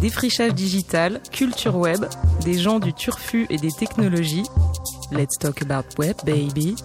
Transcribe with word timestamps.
Défrichage 0.00 0.54
digital, 0.54 1.20
culture 1.32 1.74
web, 1.74 2.06
des 2.44 2.54
gens 2.54 2.78
du 2.78 2.92
turfu 2.92 3.46
et 3.50 3.56
des 3.56 3.72
technologies. 3.72 4.44
Let's 5.10 5.36
talk 5.38 5.60
about 5.62 5.88
web, 5.98 6.14
baby. 6.24 6.76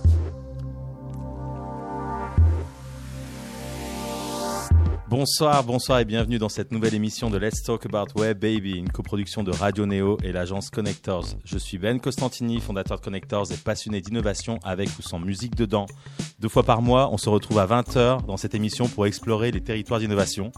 Bonsoir, 5.15 5.63
bonsoir 5.63 5.99
et 5.99 6.05
bienvenue 6.05 6.39
dans 6.39 6.49
cette 6.49 6.71
nouvelle 6.71 6.95
émission 6.95 7.29
de 7.29 7.37
Let's 7.37 7.61
Talk 7.61 7.85
About 7.85 8.19
Web 8.19 8.39
Baby, 8.39 8.71
une 8.71 8.89
coproduction 8.89 9.43
de 9.43 9.51
Radio 9.51 9.85
Neo 9.85 10.17
et 10.23 10.31
l'agence 10.31 10.71
Connectors. 10.71 11.35
Je 11.45 11.59
suis 11.59 11.77
Ben 11.77 11.99
Costantini, 11.99 12.59
fondateur 12.59 12.97
de 12.97 13.03
Connectors 13.03 13.51
et 13.51 13.57
passionné 13.57 14.01
d'innovation 14.01 14.57
avec 14.63 14.89
ou 14.97 15.03
sans 15.03 15.19
musique 15.19 15.53
dedans. 15.53 15.85
Deux 16.39 16.49
fois 16.49 16.63
par 16.63 16.81
mois, 16.81 17.11
on 17.13 17.19
se 17.19 17.29
retrouve 17.29 17.59
à 17.59 17.67
20h 17.67 18.25
dans 18.25 18.37
cette 18.37 18.55
émission 18.55 18.87
pour 18.87 19.05
explorer 19.05 19.51
les 19.51 19.61
territoires 19.61 19.99
d'innovation. 19.99 20.51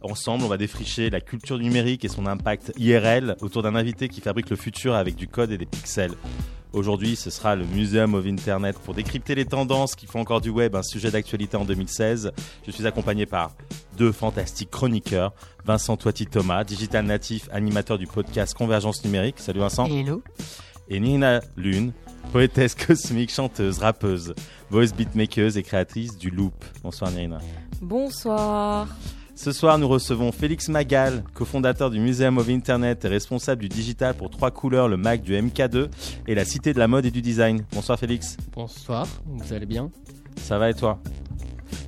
Ensemble, 0.00 0.44
on 0.44 0.48
va 0.48 0.56
défricher 0.56 1.10
la 1.10 1.20
culture 1.20 1.58
numérique 1.58 2.02
et 2.02 2.08
son 2.08 2.24
impact 2.24 2.72
IRL 2.78 3.36
autour 3.42 3.62
d'un 3.62 3.74
invité 3.74 4.08
qui 4.08 4.22
fabrique 4.22 4.48
le 4.48 4.56
futur 4.56 4.94
avec 4.94 5.14
du 5.14 5.28
code 5.28 5.52
et 5.52 5.58
des 5.58 5.66
pixels. 5.66 6.14
Aujourd'hui, 6.72 7.16
ce 7.16 7.30
sera 7.30 7.56
le 7.56 7.64
Museum 7.64 8.14
of 8.14 8.24
Internet 8.26 8.78
pour 8.78 8.94
décrypter 8.94 9.34
les 9.34 9.44
tendances 9.44 9.96
qui 9.96 10.06
font 10.06 10.20
encore 10.20 10.40
du 10.40 10.50
web 10.50 10.76
un 10.76 10.84
sujet 10.84 11.10
d'actualité 11.10 11.56
en 11.56 11.64
2016. 11.64 12.30
Je 12.64 12.70
suis 12.70 12.86
accompagné 12.86 13.26
par 13.26 13.56
deux 13.96 14.12
fantastiques 14.12 14.70
chroniqueurs, 14.70 15.32
Vincent 15.64 15.96
Toiti 15.96 16.26
Thomas, 16.26 16.62
digital 16.62 17.06
natif, 17.06 17.48
animateur 17.50 17.98
du 17.98 18.06
podcast 18.06 18.54
Convergence 18.54 19.04
numérique. 19.04 19.40
Salut 19.40 19.60
Vincent. 19.60 19.86
Hello. 19.86 20.22
Et 20.88 21.00
Nina 21.00 21.40
Lune, 21.56 21.92
poétesse 22.32 22.74
cosmique, 22.76 23.32
chanteuse, 23.32 23.78
rappeuse, 23.78 24.34
voice 24.70 24.92
beatmaker 24.96 25.56
et 25.56 25.62
créatrice 25.64 26.16
du 26.16 26.30
Loop. 26.30 26.64
Bonsoir 26.82 27.10
Nina. 27.10 27.38
Bonsoir. 27.80 28.86
Ce 29.42 29.52
soir, 29.52 29.78
nous 29.78 29.88
recevons 29.88 30.32
Félix 30.32 30.68
Magal, 30.68 31.24
cofondateur 31.32 31.88
du 31.88 31.98
Museum 31.98 32.36
of 32.36 32.50
Internet 32.50 33.06
et 33.06 33.08
responsable 33.08 33.62
du 33.62 33.70
digital 33.70 34.12
pour 34.14 34.28
trois 34.28 34.50
couleurs, 34.50 34.86
le 34.86 34.98
Mac 34.98 35.22
du 35.22 35.32
MK2 35.32 35.88
et 36.26 36.34
la 36.34 36.44
Cité 36.44 36.74
de 36.74 36.78
la 36.78 36.88
mode 36.88 37.06
et 37.06 37.10
du 37.10 37.22
design. 37.22 37.64
Bonsoir 37.72 37.98
Félix. 37.98 38.36
Bonsoir, 38.52 39.06
vous 39.24 39.54
allez 39.54 39.64
bien? 39.64 39.90
Ça 40.36 40.58
va 40.58 40.68
et 40.68 40.74
toi? 40.74 41.00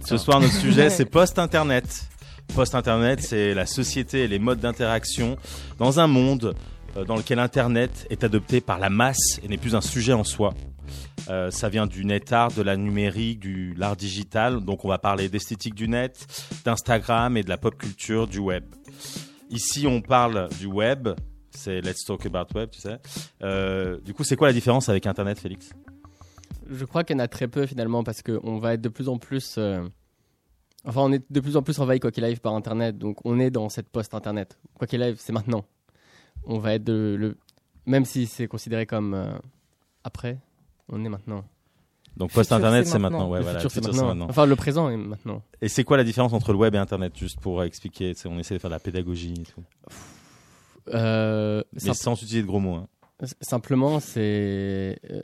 Ce 0.02 0.16
soir, 0.16 0.40
notre 0.40 0.54
sujet, 0.54 0.88
c'est 0.90 1.04
post-internet. 1.04 2.08
Post-internet, 2.54 3.20
c'est 3.20 3.52
la 3.52 3.66
société 3.66 4.20
et 4.20 4.28
les 4.28 4.38
modes 4.38 4.60
d'interaction 4.60 5.36
dans 5.76 6.00
un 6.00 6.06
monde 6.06 6.54
euh, 6.96 7.04
dans 7.04 7.16
lequel 7.16 7.38
Internet 7.38 8.06
est 8.08 8.24
adopté 8.24 8.62
par 8.62 8.78
la 8.78 8.88
masse 8.88 9.40
et 9.44 9.48
n'est 9.48 9.58
plus 9.58 9.74
un 9.74 9.82
sujet 9.82 10.14
en 10.14 10.24
soi. 10.24 10.54
Euh, 11.28 11.50
ça 11.50 11.68
vient 11.68 11.86
du 11.86 12.04
net 12.04 12.32
art, 12.32 12.52
de 12.52 12.62
la 12.62 12.76
numérique, 12.76 13.38
du 13.38 13.74
l'art 13.74 13.96
digital. 13.96 14.60
Donc 14.60 14.84
on 14.84 14.88
va 14.88 14.98
parler 14.98 15.28
d'esthétique 15.28 15.74
du 15.74 15.86
net, 15.86 16.26
d'Instagram 16.64 17.36
et 17.36 17.42
de 17.42 17.48
la 17.48 17.58
pop 17.58 17.76
culture 17.76 18.26
du 18.26 18.38
web. 18.38 18.64
Ici 19.50 19.86
on 19.86 20.00
parle 20.00 20.48
du 20.58 20.66
web, 20.66 21.10
c'est 21.50 21.80
Let's 21.80 22.04
Talk 22.04 22.26
About 22.26 22.54
Web, 22.54 22.70
tu 22.70 22.80
sais. 22.80 22.98
Euh, 23.42 24.00
du 24.00 24.14
coup 24.14 24.24
c'est 24.24 24.34
quoi 24.34 24.48
la 24.48 24.52
différence 24.52 24.88
avec 24.88 25.06
Internet, 25.06 25.38
Félix? 25.38 25.70
Je 26.68 26.84
crois 26.84 27.04
qu'il 27.04 27.16
y 27.16 27.20
en 27.20 27.22
a 27.22 27.28
très 27.28 27.48
peu 27.48 27.66
finalement 27.66 28.02
parce 28.02 28.22
qu'on 28.22 28.58
va 28.58 28.74
être 28.74 28.80
de 28.80 28.88
plus 28.88 29.08
en 29.08 29.18
plus... 29.18 29.56
euh, 29.58 29.86
Enfin 30.84 31.02
on 31.02 31.12
est 31.12 31.22
de 31.30 31.40
plus 31.40 31.56
en 31.56 31.62
plus 31.62 31.78
envahi 31.78 32.00
quoi 32.00 32.10
qu'il 32.10 32.24
arrive 32.24 32.40
par 32.40 32.54
Internet. 32.54 32.98
Donc 32.98 33.24
on 33.24 33.38
est 33.38 33.50
dans 33.50 33.68
cette 33.68 33.88
post-Internet. 33.88 34.58
Quoi 34.74 34.88
qu'il 34.88 35.02
arrive, 35.02 35.18
c'est 35.20 35.32
maintenant. 35.32 35.64
On 36.44 36.58
va 36.58 36.74
être 36.74 36.84
de... 36.84 37.14
Le... 37.16 37.36
Même 37.86 38.04
si 38.04 38.26
c'est 38.26 38.48
considéré 38.48 38.86
comme 38.86 39.40
après, 40.02 40.38
on 40.92 41.04
est 41.04 41.08
maintenant. 41.08 41.44
Donc 42.16 42.30
post-internet 42.32 42.86
c'est 42.86 42.98
maintenant. 42.98 43.20
maintenant. 43.20 43.30
Ouais, 43.32 43.38
le 43.38 43.44
voilà, 43.44 43.58
futur, 43.60 43.70
c'est 43.70 43.84
futur, 43.90 44.04
maintenant. 44.06 44.26
Enfin 44.28 44.44
le 44.46 44.54
présent 44.54 44.88
est 44.90 44.96
maintenant. 44.98 45.42
Et 45.62 45.68
c'est 45.68 45.82
quoi 45.82 45.96
la 45.96 46.04
différence 46.04 46.32
entre 46.34 46.52
le 46.52 46.58
web 46.58 46.74
et 46.74 46.78
Internet, 46.78 47.16
juste 47.18 47.40
pour 47.40 47.62
expliquer 47.64 48.12
On 48.26 48.38
essaie 48.38 48.54
de 48.54 48.58
faire 48.60 48.70
de 48.70 48.74
la 48.74 48.80
pédagogie 48.80 49.32
et 49.32 49.42
tout. 49.44 49.64
Euh, 50.88 51.62
Mais 51.72 51.94
sans 51.94 52.14
utiliser 52.14 52.42
de 52.42 52.46
gros 52.46 52.60
mots. 52.60 52.74
hein. 52.76 52.88
Simplement, 53.40 54.00
c'est... 54.00 54.98
euh, 55.10 55.22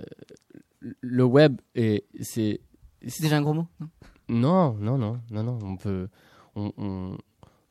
le 1.01 1.25
web 1.25 1.61
et 1.75 2.05
c'est... 2.21 2.61
C'est 3.07 3.23
déjà 3.23 3.37
un 3.37 3.43
gros 3.43 3.55
mot 3.55 3.67
non 4.29 4.75
Non, 4.79 4.99
non, 4.99 5.21
non, 5.31 5.43
non. 5.43 5.59
On 5.63 5.77
peut, 5.77 6.09
on, 6.57 6.73
on, 6.79 7.17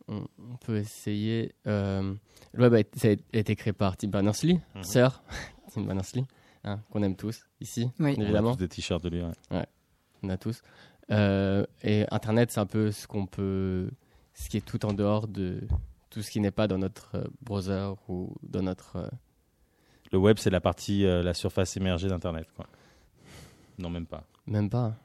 on- 0.07 0.27
on 0.39 0.55
peut 0.65 0.77
essayer. 0.77 1.53
euh, 1.65 2.13
le 2.53 2.63
web 2.63 2.73
a 2.73 2.79
été, 2.79 2.99
ça 2.99 3.07
a 3.09 3.37
été 3.37 3.55
créé 3.55 3.73
par 3.73 3.97
Tim 3.97 4.07
Berners-Lee, 4.09 4.59
Mhm. 4.75 4.83
sœur 4.83 5.23
Tim 5.73 5.81
Berners-Lee, 5.83 6.25
hein, 6.67 6.81
qu'on 6.91 7.01
aime 7.03 7.15
tous 7.15 7.45
ici, 7.61 7.89
Oui. 7.99 8.13
On 8.17 8.21
a 8.21 8.23
évidemment. 8.23 8.51
tous 8.51 8.57
des 8.59 8.67
t-shirts 8.69 9.03
de 9.03 9.09
lui. 9.09 9.23
ouais. 9.23 9.65
On 10.23 10.29
a 10.29 10.37
tous. 10.37 10.61
Euh, 11.11 11.65
et 11.83 12.05
Internet, 12.11 12.51
c'est 12.51 12.59
un 12.59 12.65
peu 12.65 12.91
ce 12.91 13.07
qu'on 13.07 13.25
peut, 13.27 13.89
ce 14.33 14.49
qui 14.49 14.57
est 14.57 14.65
tout 14.65 14.85
en 14.85 14.93
dehors 14.93 15.27
de 15.27 15.61
tout 16.09 16.21
ce 16.21 16.31
qui 16.31 16.39
n'est 16.39 16.51
pas 16.51 16.67
dans 16.67 16.77
notre 16.77 17.11
euh, 17.15 17.23
browser 17.41 17.91
ou 18.09 18.33
dans 18.43 18.61
notre. 18.61 18.95
euh, 18.97 19.07
Le 20.11 20.17
web 20.17 20.37
c'est 20.39 20.49
la 20.49 20.61
partie, 20.61 21.05
euh, 21.05 21.21
la 21.23 21.33
surface 21.33 21.77
émergée 21.77 22.07
d'Internet. 22.07 22.47
quoi. 22.55 22.65
Non, 23.77 23.89
même 23.89 24.05
pas. 24.07 24.23
même 24.47 24.69
pas. 24.69 24.95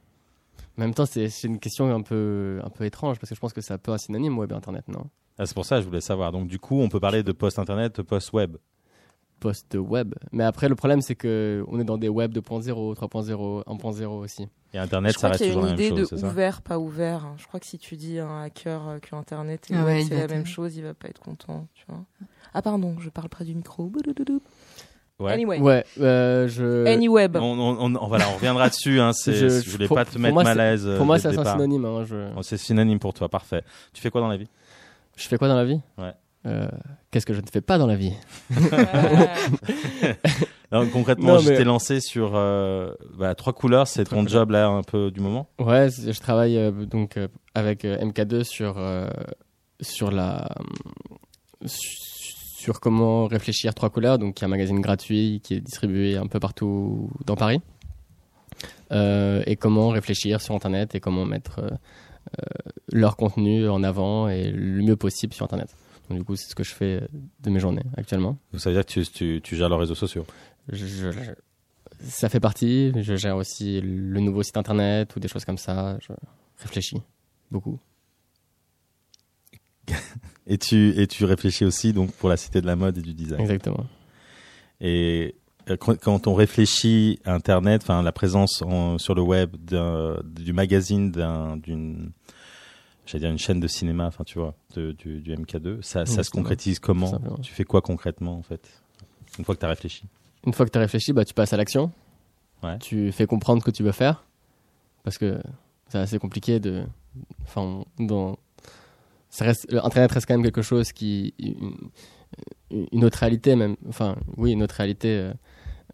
En 0.79 0.81
même 0.81 0.95
temps, 0.95 1.05
c'est 1.07 1.29
c'est 1.29 1.49
une 1.49 1.59
question 1.59 1.95
un 1.95 2.01
peu, 2.01 2.61
un 2.65 2.71
peu 2.71 2.85
étrange 2.85 3.19
parce 3.19 3.29
que 3.29 3.35
je 3.35 3.41
pense 3.41 3.53
que 3.53 3.61
c'est 3.61 3.75
un 3.75 3.79
peu 3.79 3.93
un 3.93 3.99
synonyme 3.99 4.39
web 4.39 4.51
et 4.53 4.55
Internet, 4.55 4.89
non? 4.89 5.11
Ah, 5.39 5.45
c'est 5.47 5.55
pour 5.55 5.67
ça 5.67 5.77
que 5.77 5.83
je 5.83 5.87
voulais 5.87 6.01
savoir. 6.01 6.33
Donc 6.33 6.49
du 6.49 6.59
coup, 6.59 6.81
on 6.81 6.89
peut 6.89 7.01
parler 7.01 7.23
de 7.23 7.33
post-internet, 7.33 7.97
de 7.97 8.03
post-web. 9.43 9.83
post-web. 9.83 10.15
Mais 10.33 10.45
après, 10.45 10.69
le 10.69 10.75
problème, 10.75 11.01
c'est 11.03 11.15
que 11.15 11.65
on 11.69 11.79
est 11.81 11.85
dans 11.85 11.99
des 11.99 12.09
web 12.09 12.33
2.0, 12.33 12.95
3.0, 12.95 13.65
1.0 13.65 14.05
aussi. 14.07 14.49
Et 14.75 14.79
Internet, 14.79 15.13
je 15.13 15.19
ça 15.19 15.29
crois 15.29 15.31
reste 15.31 15.39
qu'il 15.45 15.49
y 15.49 15.51
a 15.51 15.53
toujours 15.55 15.65
la 15.67 15.73
une 15.73 15.77
même 15.79 15.87
idée 15.93 16.01
chose, 16.07 16.21
de 16.23 16.27
ouvert, 16.27 16.63
pas 16.63 16.79
ouvert. 16.79 17.27
Je 17.37 17.47
crois 17.47 17.61
que 17.61 17.67
si 17.67 17.79
tu 17.79 17.97
dis 17.97 18.19
à 18.19 18.27
un 18.27 18.43
hacker 18.45 18.99
que 19.03 19.15
Internet 19.15 19.71
et 19.71 19.75
Ah 19.77 19.85
web, 19.85 19.97
ouais, 19.99 20.05
c'est 20.09 20.17
la 20.17 20.29
même 20.29 20.47
chose, 20.47 20.77
il 20.77 20.83
va 20.83 20.95
pas 20.95 21.09
être 21.09 21.21
content. 21.21 21.67
Tu 21.75 21.85
vois. 21.89 22.05
Ah 22.55 22.63
pardon, 22.63 22.97
je 22.99 23.11
parle 23.11 23.29
près 23.29 23.45
du 23.45 23.55
micro. 23.55 23.91
Ouais. 25.21 25.33
Anyway. 25.33 25.61
Ouais, 25.61 25.85
euh, 26.01 26.49
je. 26.49 26.87
Anyweb. 26.87 27.37
On, 27.37 27.41
on- 27.43 27.77
on- 27.81 27.95
on- 27.95 28.09
voilà, 28.09 28.29
on 28.31 28.35
reviendra 28.35 28.69
dessus. 28.71 28.99
Hein, 28.99 29.13
Je- 29.27 29.33
je, 29.61 29.71
voulais 29.71 29.87
pour- 29.87 29.97
pas 29.97 30.05
te 30.05 30.19
mettre 30.19 30.35
mal 30.35 30.49
à 30.49 30.55
l'aise. 30.71 30.89
Pour 30.97 31.07
moi, 31.07 31.19
c'est 31.19 31.29
un 31.39 31.45
synonyme. 31.45 31.85
hein, 31.85 32.05
je... 32.05 32.29
Oh, 32.37 32.43
C'est 32.43 32.57
synonyme 32.57 32.99
pour 32.99 33.13
toi, 33.15 33.29
parfait. 33.29 33.63
Tu 33.93 34.01
fais 34.03 34.11
quoi 34.11 34.21
dans 34.21 34.29
la 34.29 34.37
vie? 34.37 34.49
Je 35.17 35.29
fais 35.29 35.37
quoi 35.39 35.47
dans 35.49 35.55
la 35.57 35.65
vie? 35.65 35.81
Ouais. 35.99 36.13
Euh, 36.47 36.67
Qu'est-ce 37.11 37.27
que 37.27 37.35
je 37.35 37.41
ne 37.41 37.47
fais 37.53 37.61
pas 37.61 37.79
dans 37.79 37.87
la 37.87 37.95
vie 37.97 38.13
Alors, 40.71 40.91
Concrètement, 40.91 41.35
Non, 41.35 41.39
je 41.39 41.51
mais- 41.51 41.57
t'ai 41.59 41.65
lancé 41.65 42.01
sur 42.01 42.33
euh, 42.35 42.93
bah, 43.19 43.35
trois 43.35 43.53
couleurs. 43.53 43.87
C'est 43.87 44.05
ton 44.05 44.17
couleurs. 44.25 44.29
job 44.29 44.51
là 44.51 44.69
un 44.69 44.83
peu 44.83 45.11
du 45.11 45.21
moment. 45.21 45.49
Ouais, 45.59 45.89
je 45.91 46.19
travaille 46.21 46.57
euh, 46.57 46.71
donc 46.87 47.17
euh, 47.17 47.29
avec 47.55 47.85
euh, 47.85 47.99
MK2 47.99 48.43
sur 48.45 48.75
euh, 48.79 49.09
sur 49.81 50.11
la 50.11 50.49
sur 51.65 52.81
comment 52.81 53.27
réfléchir 53.27 53.75
trois 53.75 53.91
couleurs. 53.91 54.19
Donc, 54.19 54.41
y 54.41 54.45
a 54.45 54.47
un 54.47 54.51
magazine 54.51 54.81
gratuit 54.81 55.41
qui 55.45 55.55
est 55.55 55.61
distribué 55.61 56.17
un 56.17 56.27
peu 56.27 56.41
partout 56.41 57.11
dans 57.27 57.37
Paris. 57.37 57.61
Euh, 58.93 59.43
et 59.47 59.57
comment 59.57 59.89
réfléchir 59.89 60.41
sur 60.41 60.55
Internet 60.55 60.95
et 60.95 61.01
comment 61.01 61.25
mettre 61.25 61.61
leur 62.93 63.17
contenu 63.17 63.69
en 63.69 63.83
avant 63.83 64.29
et 64.29 64.51
le 64.51 64.83
mieux 64.83 64.97
possible 64.97 65.35
sur 65.35 65.45
Internet. 65.45 65.75
Donc, 66.13 66.19
du 66.21 66.25
coup, 66.27 66.37
c'est 66.37 66.49
ce 66.51 66.55
que 66.55 66.63
je 66.63 66.75
fais 66.75 67.01
euh, 67.03 67.07
de 67.41 67.49
mes 67.51 67.59
journées 67.59 67.83
actuellement. 67.97 68.37
Donc, 68.53 68.61
ça 68.61 68.69
veut 68.71 68.77
dire 68.77 68.85
que 68.85 68.91
tu, 68.93 69.03
tu, 69.07 69.41
tu 69.43 69.57
gères 69.57 69.71
leurs 69.71 69.79
réseaux 69.81 69.95
sociaux. 69.95 70.27
Je- 70.69 70.87
je- 70.87 71.11
ça 72.05 72.29
fait 72.29 72.41
partie. 72.41 72.93
Je 73.01 73.17
gère 73.17 73.37
aussi 73.37 73.81
le 73.81 74.21
nouveau 74.21 74.43
site 74.43 74.57
internet 74.59 75.15
ou 75.17 75.21
des 75.21 75.29
choses 75.29 75.45
comme 75.47 75.57
ça. 75.59 75.97
Je 76.01 76.13
réfléchis 76.63 77.01
beaucoup. 77.51 77.79
Et 80.47 80.59
tu, 80.59 80.91
et 81.01 81.07
tu 81.07 81.25
réfléchis 81.25 81.65
aussi 81.65 81.93
donc 81.93 82.13
pour 82.13 82.29
la 82.29 82.37
cité 82.37 82.61
de 82.61 82.67
la 82.67 82.77
mode 82.77 82.99
et 82.99 83.03
du 83.03 83.15
design. 83.15 83.41
Exactement. 83.41 83.87
Et 84.81 85.37
euh, 85.71 85.77
quand 85.77 86.27
on 86.27 86.35
réfléchit 86.35 87.21
à 87.25 87.33
Internet, 87.35 87.83
enfin 87.85 88.03
la 88.03 88.11
présence 88.13 88.61
en- 88.63 88.99
sur 88.99 89.15
le 89.15 89.23
web 89.23 89.55
du 90.25 90.53
magazine 90.53 91.11
d'un- 91.13 91.57
d'une, 91.57 92.11
j'allais 93.07 93.21
dire 93.21 93.31
une 93.31 93.39
chaîne 93.39 93.61
de 93.61 93.67
cinéma, 93.69 94.07
enfin 94.07 94.25
tu 94.25 94.39
vois, 94.39 94.55
de- 94.75 94.93
du, 94.93 95.21
du 95.21 95.35
MK2, 95.35 95.83
ça, 95.83 96.07
ça 96.07 96.23
se 96.23 96.31
concrétise 96.31 96.79
comment. 96.79 97.13
Tu 97.43 97.53
fais 97.53 97.65
quoi 97.65 97.81
concrètement 97.83 98.37
en 98.37 98.43
fait? 98.43 98.69
Une 99.39 99.45
fois 99.45 99.55
que 99.55 99.61
tu 99.61 99.67
as 99.67 99.71
réfléchi 99.71 100.05
Une 100.47 100.53
fois 100.53 100.67
que 100.67 100.71
tu 100.71 100.79
as 100.79 100.83
réfléchi, 100.83 101.13
bah, 101.13 101.25
tu 101.25 101.35
passes 101.35 101.53
à 101.53 101.57
l'action. 101.57 101.91
Ouais. 102.63 102.79
Tu 102.79 103.11
fais 103.13 103.27
comprendre 103.27 103.61
ce 103.63 103.67
que 103.67 103.71
tu 103.71 103.83
veux 103.83 103.93
faire. 103.93 104.25
Parce 105.05 105.19
que 105.19 105.41
c'est 105.89 105.99
assez 105.99 106.19
compliqué 106.19 106.61
de. 106.61 106.85
Enfin, 107.45 107.85
dans. 107.99 108.37
Ça 109.31 109.45
reste, 109.47 109.67
Internet 109.73 110.13
reste 110.13 110.27
quand 110.27 110.35
même 110.35 110.45
quelque 110.45 110.63
chose 110.63 110.93
qui. 110.93 111.35
Une, 111.39 112.87
une 112.93 113.05
autre 113.05 113.19
réalité, 113.19 113.57
même. 113.57 113.77
Enfin, 113.89 114.17
oui, 114.37 114.53
une 114.53 114.63
autre 114.63 114.75
réalité 114.77 115.09
euh, 115.19 115.33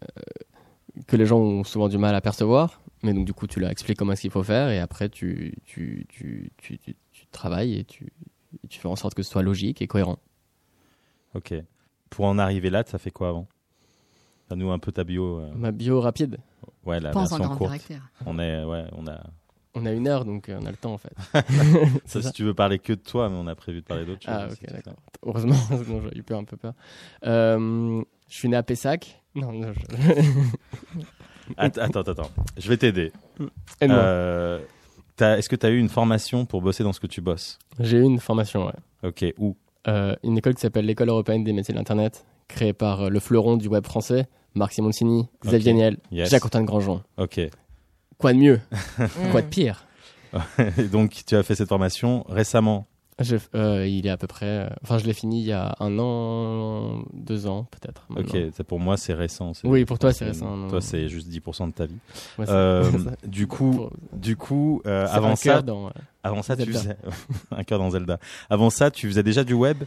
euh, 0.03 0.21
que 1.07 1.15
les 1.15 1.25
gens 1.25 1.39
ont 1.39 1.63
souvent 1.63 1.87
du 1.89 1.97
mal 1.97 2.13
à 2.15 2.21
percevoir. 2.21 2.81
Mais 3.03 3.13
donc, 3.13 3.25
du 3.25 3.33
coup, 3.33 3.47
tu 3.47 3.59
leur 3.59 3.69
expliques 3.69 3.97
comment 3.97 4.11
est-ce 4.13 4.21
qu'il 4.21 4.31
faut 4.31 4.43
faire. 4.43 4.69
Et 4.69 4.79
après, 4.79 5.07
tu, 5.09 5.53
tu, 5.65 6.05
tu, 6.09 6.51
tu, 6.57 6.77
tu, 6.77 6.95
tu 7.11 7.25
travailles 7.31 7.75
et 7.79 7.83
tu, 7.85 8.11
tu 8.69 8.79
fais 8.79 8.87
en 8.87 8.95
sorte 8.97 9.13
que 9.13 9.23
ce 9.23 9.31
soit 9.31 9.41
logique 9.43 9.81
et 9.81 9.87
cohérent. 9.87 10.19
Ok. 11.35 11.53
Pour 12.09 12.25
en 12.25 12.37
arriver 12.39 12.69
là, 12.69 12.83
ça 12.85 12.97
fait 12.97 13.11
quoi 13.11 13.29
avant? 13.29 13.47
Donne-nous 14.49 14.71
un 14.71 14.79
peu 14.79 14.91
ta 14.91 15.03
bio. 15.03 15.39
euh, 15.39 15.51
Ma 15.55 15.71
bio 15.71 16.01
rapide? 16.01 16.37
Ouais, 16.85 16.99
la 16.99 17.11
version 17.11 17.37
courte. 17.49 17.59
caractère. 17.61 18.09
On 18.25 18.39
est, 18.39 18.63
ouais, 18.63 18.85
on 18.93 19.05
a. 19.07 19.21
On 19.75 19.85
a 19.85 19.91
une 19.91 20.07
heure, 20.07 20.25
donc 20.25 20.49
euh, 20.49 20.57
on 20.59 20.65
a 20.65 20.71
le 20.71 20.77
temps 20.77 20.93
en 20.93 20.97
fait. 20.97 21.13
Ça, 22.05 22.23
si 22.23 22.31
tu 22.31 22.43
veux 22.43 22.55
parler 22.55 22.79
que 22.79 22.93
de 22.93 22.99
toi, 22.99 23.29
mais 23.29 23.35
on 23.37 23.45
a 23.45 23.53
prévu 23.53 23.81
de 23.81 23.85
parler 23.85 24.03
d'autres 24.03 24.23
choses. 24.23 24.33
Ah, 24.35 24.47
ok, 24.51 24.71
d'accord. 24.73 24.95
Heureusement, 25.23 25.53
sinon 25.83 26.01
j'aurais 26.01 26.17
eu 26.17 26.23
peur, 26.23 26.39
un 26.39 26.43
peu 26.43 26.57
peur. 26.57 26.73
Euh, 27.25 28.01
je 28.27 28.35
suis 28.35 28.49
né 28.49 28.57
à 28.57 28.63
Pessac. 28.63 29.21
Non, 29.35 29.53
non, 29.53 29.71
Attends, 31.57 31.81
attends, 31.81 32.01
attends. 32.11 32.29
Je 32.57 32.69
vais 32.69 32.77
t'aider. 32.77 33.11
Euh, 33.83 34.59
t'as- 35.15 35.37
Est-ce 35.37 35.49
que 35.49 35.55
tu 35.55 35.65
as 35.65 35.69
eu 35.69 35.77
une 35.77 35.89
formation 35.89 36.45
pour 36.45 36.61
bosser 36.61 36.83
dans 36.83 36.93
ce 36.93 36.99
que 36.99 37.07
tu 37.07 37.21
bosses? 37.21 37.57
J'ai 37.79 37.97
eu 37.97 38.03
une 38.03 38.19
formation, 38.19 38.65
ouais. 38.67 38.73
Ok, 39.03 39.25
où? 39.37 39.55
Euh, 39.87 40.15
une 40.23 40.37
école 40.37 40.55
qui 40.55 40.61
s'appelle 40.61 40.85
l'École 40.85 41.09
européenne 41.09 41.43
des 41.43 41.53
métiers 41.53 41.73
de 41.73 41.77
l'Internet, 41.79 42.25
créée 42.47 42.73
par 42.73 43.03
euh, 43.03 43.09
le 43.09 43.19
fleuron 43.19 43.57
du 43.57 43.67
web 43.67 43.85
français, 43.85 44.27
Marc 44.55 44.73
Simoncini, 44.73 45.27
Xavier. 45.45 45.73
Niel, 45.73 45.97
Yes. 46.11 46.29
Jacques-Antoine 46.29 46.65
Grandjean. 46.65 47.01
Ok. 47.17 47.39
Quoi 48.17 48.33
de 48.33 48.37
mieux? 48.39 48.59
Quoi 49.31 49.41
de 49.41 49.47
pire? 49.47 49.85
Et 50.77 50.83
donc, 50.83 51.23
tu 51.25 51.35
as 51.35 51.43
fait 51.43 51.55
cette 51.55 51.69
formation 51.69 52.25
récemment 52.29 52.85
Je- 53.19 53.35
euh, 53.55 53.85
Il 53.87 54.07
est 54.07 54.09
à 54.09 54.17
peu 54.17 54.27
près... 54.27 54.45
euh, 54.45 54.69
Enfin, 54.83 54.97
je 54.97 55.05
l'ai 55.05 55.13
fini 55.13 55.41
il 55.41 55.45
y 55.47 55.51
a 55.51 55.75
un 55.79 55.97
an, 55.99 57.03
deux 57.13 57.47
ans, 57.47 57.65
peut-être. 57.71 58.07
Ok, 58.15 58.63
pour 58.63 58.79
moi, 58.79 58.97
c'est 58.97 59.13
récent. 59.13 59.51
Oui, 59.63 59.85
pour 59.85 59.99
toi, 59.99 60.13
c'est 60.13 60.25
récent, 60.25 60.55
non, 60.55 60.67
Toi, 60.69 60.81
c'est 60.81 61.07
juste 61.09 61.27
10% 61.27 61.67
de 61.67 61.73
ta 61.73 61.85
vie. 61.85 61.97
Ouais, 62.37 62.45
Euh, 62.49 62.89
du 63.27 63.47
coup, 63.47 63.71
Pour- 63.73 63.91
du 64.13 64.35
coup 64.37 64.81
euh, 64.85 65.05
avant 65.09 65.35
ça, 65.35 65.61
dans... 65.61 65.91
avant 66.23 66.41
ça, 66.41 66.55
tu 66.55 66.71
faisais 66.71 66.97
un 67.51 67.63
cœur 67.63 67.79
dans 67.79 67.89
Zelda. 67.89 68.19
Avant 68.49 68.69
ça, 68.69 68.89
tu 68.91 69.07
faisais 69.07 69.23
déjà 69.23 69.43
du 69.43 69.53
web? 69.53 69.83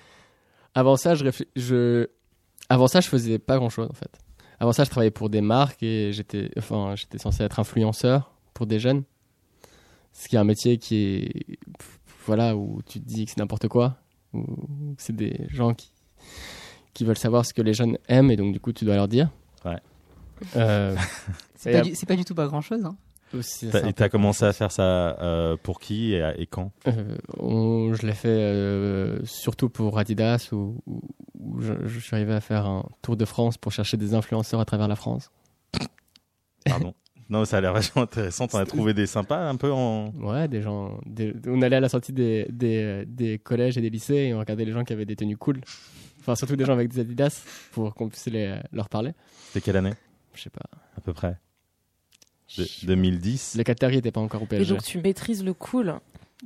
Avant 0.75 0.97
ça, 0.97 1.15
je, 1.15 1.25
réfl- 1.25 1.47
je... 1.57 2.07
Avant 2.69 2.87
ça, 2.87 3.01
je 3.01 3.09
faisais 3.09 3.39
pas 3.39 3.57
grand 3.57 3.69
chose 3.69 3.89
en 3.91 3.95
fait. 3.95 4.11
Avant 4.61 4.73
ça, 4.73 4.85
je 4.85 4.91
travaillais 4.91 5.11
pour 5.11 5.29
des 5.29 5.41
marques 5.41 5.83
et 5.83 6.13
j'étais, 6.13 6.51
enfin, 6.57 6.95
j'étais 6.97 7.19
censé 7.19 7.43
être 7.43 7.59
influenceur 7.61 8.31
pour 8.55 8.67
des 8.67 8.79
jeunes. 8.79 9.03
Ce 10.13 10.29
qui 10.29 10.37
est 10.37 10.39
un 10.39 10.45
métier 10.45 10.79
qui 10.79 10.97
est, 10.97 11.59
voilà, 12.27 12.57
où 12.57 12.81
tu 12.87 13.01
te 13.01 13.07
dis 13.07 13.25
que 13.25 13.31
c'est 13.33 13.39
n'importe 13.39 13.69
quoi, 13.69 13.97
où 14.35 14.45
c'est 14.99 15.15
des 15.17 15.47
gens 15.49 15.75
qui 15.75 15.91
qui 16.95 17.05
veulent 17.05 17.17
savoir 17.19 17.47
ce 17.47 17.55
que 17.55 17.63
les 17.63 17.73
jeunes 17.73 17.97
aiment 18.09 18.31
et 18.31 18.37
donc 18.37 18.53
du 18.53 18.61
coup 18.61 18.73
tu 18.73 18.85
dois 18.85 18.97
leur 18.97 19.09
dire. 19.09 19.31
Ouais. 19.65 19.79
Euh, 20.57 20.95
C'est 21.57 21.73
pas, 21.73 21.81
du- 21.83 21.95
c'est 21.95 22.07
pas 22.07 22.17
du 22.17 22.25
tout 22.25 22.35
pas 22.35 22.47
grand 22.49 22.61
chose. 22.61 22.85
Hein. 22.85 22.97
aussi, 23.33 23.69
T'as- 23.71 23.79
c'est 23.79 23.85
un 23.85 23.89
Et 23.89 23.93
peu- 23.93 23.99
tu 23.99 24.03
as 24.03 24.09
commencé 24.09 24.45
à 24.45 24.53
faire 24.53 24.73
ça 24.73 25.17
euh, 25.23 25.57
pour 25.63 25.79
qui 25.79 26.13
et, 26.15 26.33
et 26.39 26.47
quand? 26.47 26.73
Euh, 26.89 27.17
on- 27.39 27.95
je 27.95 28.05
l'ai 28.05 28.13
fait 28.15 28.29
euh, 28.29 29.25
surtout 29.25 29.69
pour 29.69 29.97
Adidas 29.99 30.49
où, 30.53 30.83
où- 30.87 31.01
où 31.39 31.61
je, 31.61 31.73
je 31.87 31.99
suis 32.01 32.15
arrivé 32.17 32.35
à 32.35 32.41
faire 32.41 32.67
un 32.67 32.85
tour 33.01 33.17
de 33.17 33.25
France 33.25 33.57
pour 33.59 33.71
chercher 33.73 33.97
des 33.97 34.15
influenceurs 34.15 34.59
à 34.61 34.65
travers 34.65 34.89
la 34.89 34.97
France. 34.97 35.31
Pardon. 36.65 36.95
non, 37.33 37.45
ça 37.45 37.57
a 37.57 37.61
l'air 37.61 37.73
vachement 37.73 38.03
intéressant. 38.03 38.47
T'en 38.47 38.59
as 38.59 38.67
trouvé 38.67 38.95
des 38.95 39.07
sympas 39.07 39.49
un 39.49 39.57
peu 39.57 39.73
en. 39.73 40.11
Ouais, 40.21 40.47
des 40.49 40.63
gens. 40.63 41.01
des- 41.07 41.35
on 41.47 41.61
allait 41.63 41.77
à 41.77 41.81
la 41.81 41.89
sortie 41.89 42.13
des, 42.13 42.47
des, 42.51 43.05
des 43.07 43.39
collèges 43.39 43.77
et 43.79 43.81
des 43.81 43.91
lycées 43.91 44.15
et 44.15 44.35
on 44.35 44.39
regardait 44.39 44.65
les 44.65 44.73
gens 44.73 44.85
qui 44.85 44.93
avaient 44.93 45.07
des 45.07 45.17
tenues 45.17 45.37
cool. 45.37 45.61
Enfin, 46.21 46.37
surtout 46.37 46.55
des 46.57 46.65
gens 46.65 46.75
avec 46.75 46.89
des 46.89 47.01
Adidas 47.01 47.43
pour 47.73 47.95
qu'on 47.95 48.09
puisse 48.09 48.27
les, 48.27 48.55
leur 48.73 48.89
parler. 48.89 49.13
C'était 49.49 49.61
quelle 49.65 49.77
année? 49.77 49.95
Je 50.35 50.43
sais 50.43 50.51
pas. 50.51 50.61
à 50.97 51.01
peu 51.01 51.13
près 51.13 51.37
De- 52.57 52.87
2010. 52.87 53.55
Les 53.57 53.65
Qataris 53.65 53.97
n'étaient 53.97 54.13
pas 54.13 54.21
encore 54.21 54.43
au 54.43 54.45
Et 54.45 54.49
PSG. 54.49 54.73
donc 54.75 54.83
tu 54.85 54.99
maîtrises 54.99 55.45
le 55.45 55.55
cool. 55.55 55.95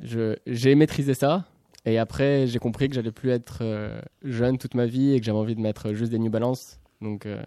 Je- 0.02 0.36
J'ai 0.46 0.74
maîtrisé 0.74 1.14
ça. 1.14 1.44
Et 1.84 1.98
après, 1.98 2.46
j'ai 2.46 2.58
compris 2.58 2.88
que 2.88 2.94
j'allais 2.94 3.12
plus 3.12 3.30
être 3.30 3.58
euh, 3.62 4.00
jeune 4.24 4.58
toute 4.58 4.74
ma 4.74 4.86
vie 4.86 5.12
et 5.14 5.20
que 5.20 5.26
j'avais 5.26 5.38
envie 5.38 5.54
de 5.54 5.60
mettre 5.60 5.92
juste 5.92 6.10
des 6.10 6.18
New 6.18 6.30
Balance. 6.30 6.80
Donc, 7.00 7.26
euh, 7.26 7.42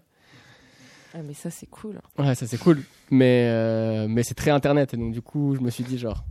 Ah, 1.14 1.22
mais 1.22 1.34
ça 1.34 1.50
c'est 1.50 1.66
cool. 1.66 2.00
ouais, 2.18 2.34
ça 2.34 2.46
c'est 2.46 2.58
cool. 2.58 2.82
Mais, 3.10 3.46
euh, 3.48 4.06
mais 4.08 4.22
c'est 4.22 4.34
très 4.34 4.50
internet. 4.52 4.94
Et 4.94 4.96
donc, 4.96 5.12
du 5.12 5.20
coup, 5.22 5.54
je 5.56 5.60
me 5.60 5.70
suis 5.70 5.82
dit, 5.84 5.98
genre, 5.98 6.24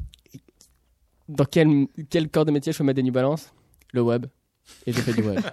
dans 1.27 1.45
quel, 1.45 1.87
quel 2.09 2.29
corps 2.29 2.45
de 2.45 2.51
métier 2.51 2.71
je 2.71 2.77
peux 2.77 2.83
mettre 2.85 2.95
des 2.97 3.03
New 3.03 3.11
Balance? 3.11 3.53
Le 3.91 4.01
web. 4.01 4.25
Et 4.85 4.93
j'ai 4.93 5.01
fait 5.01 5.13
du 5.13 5.21
web. 5.21 5.39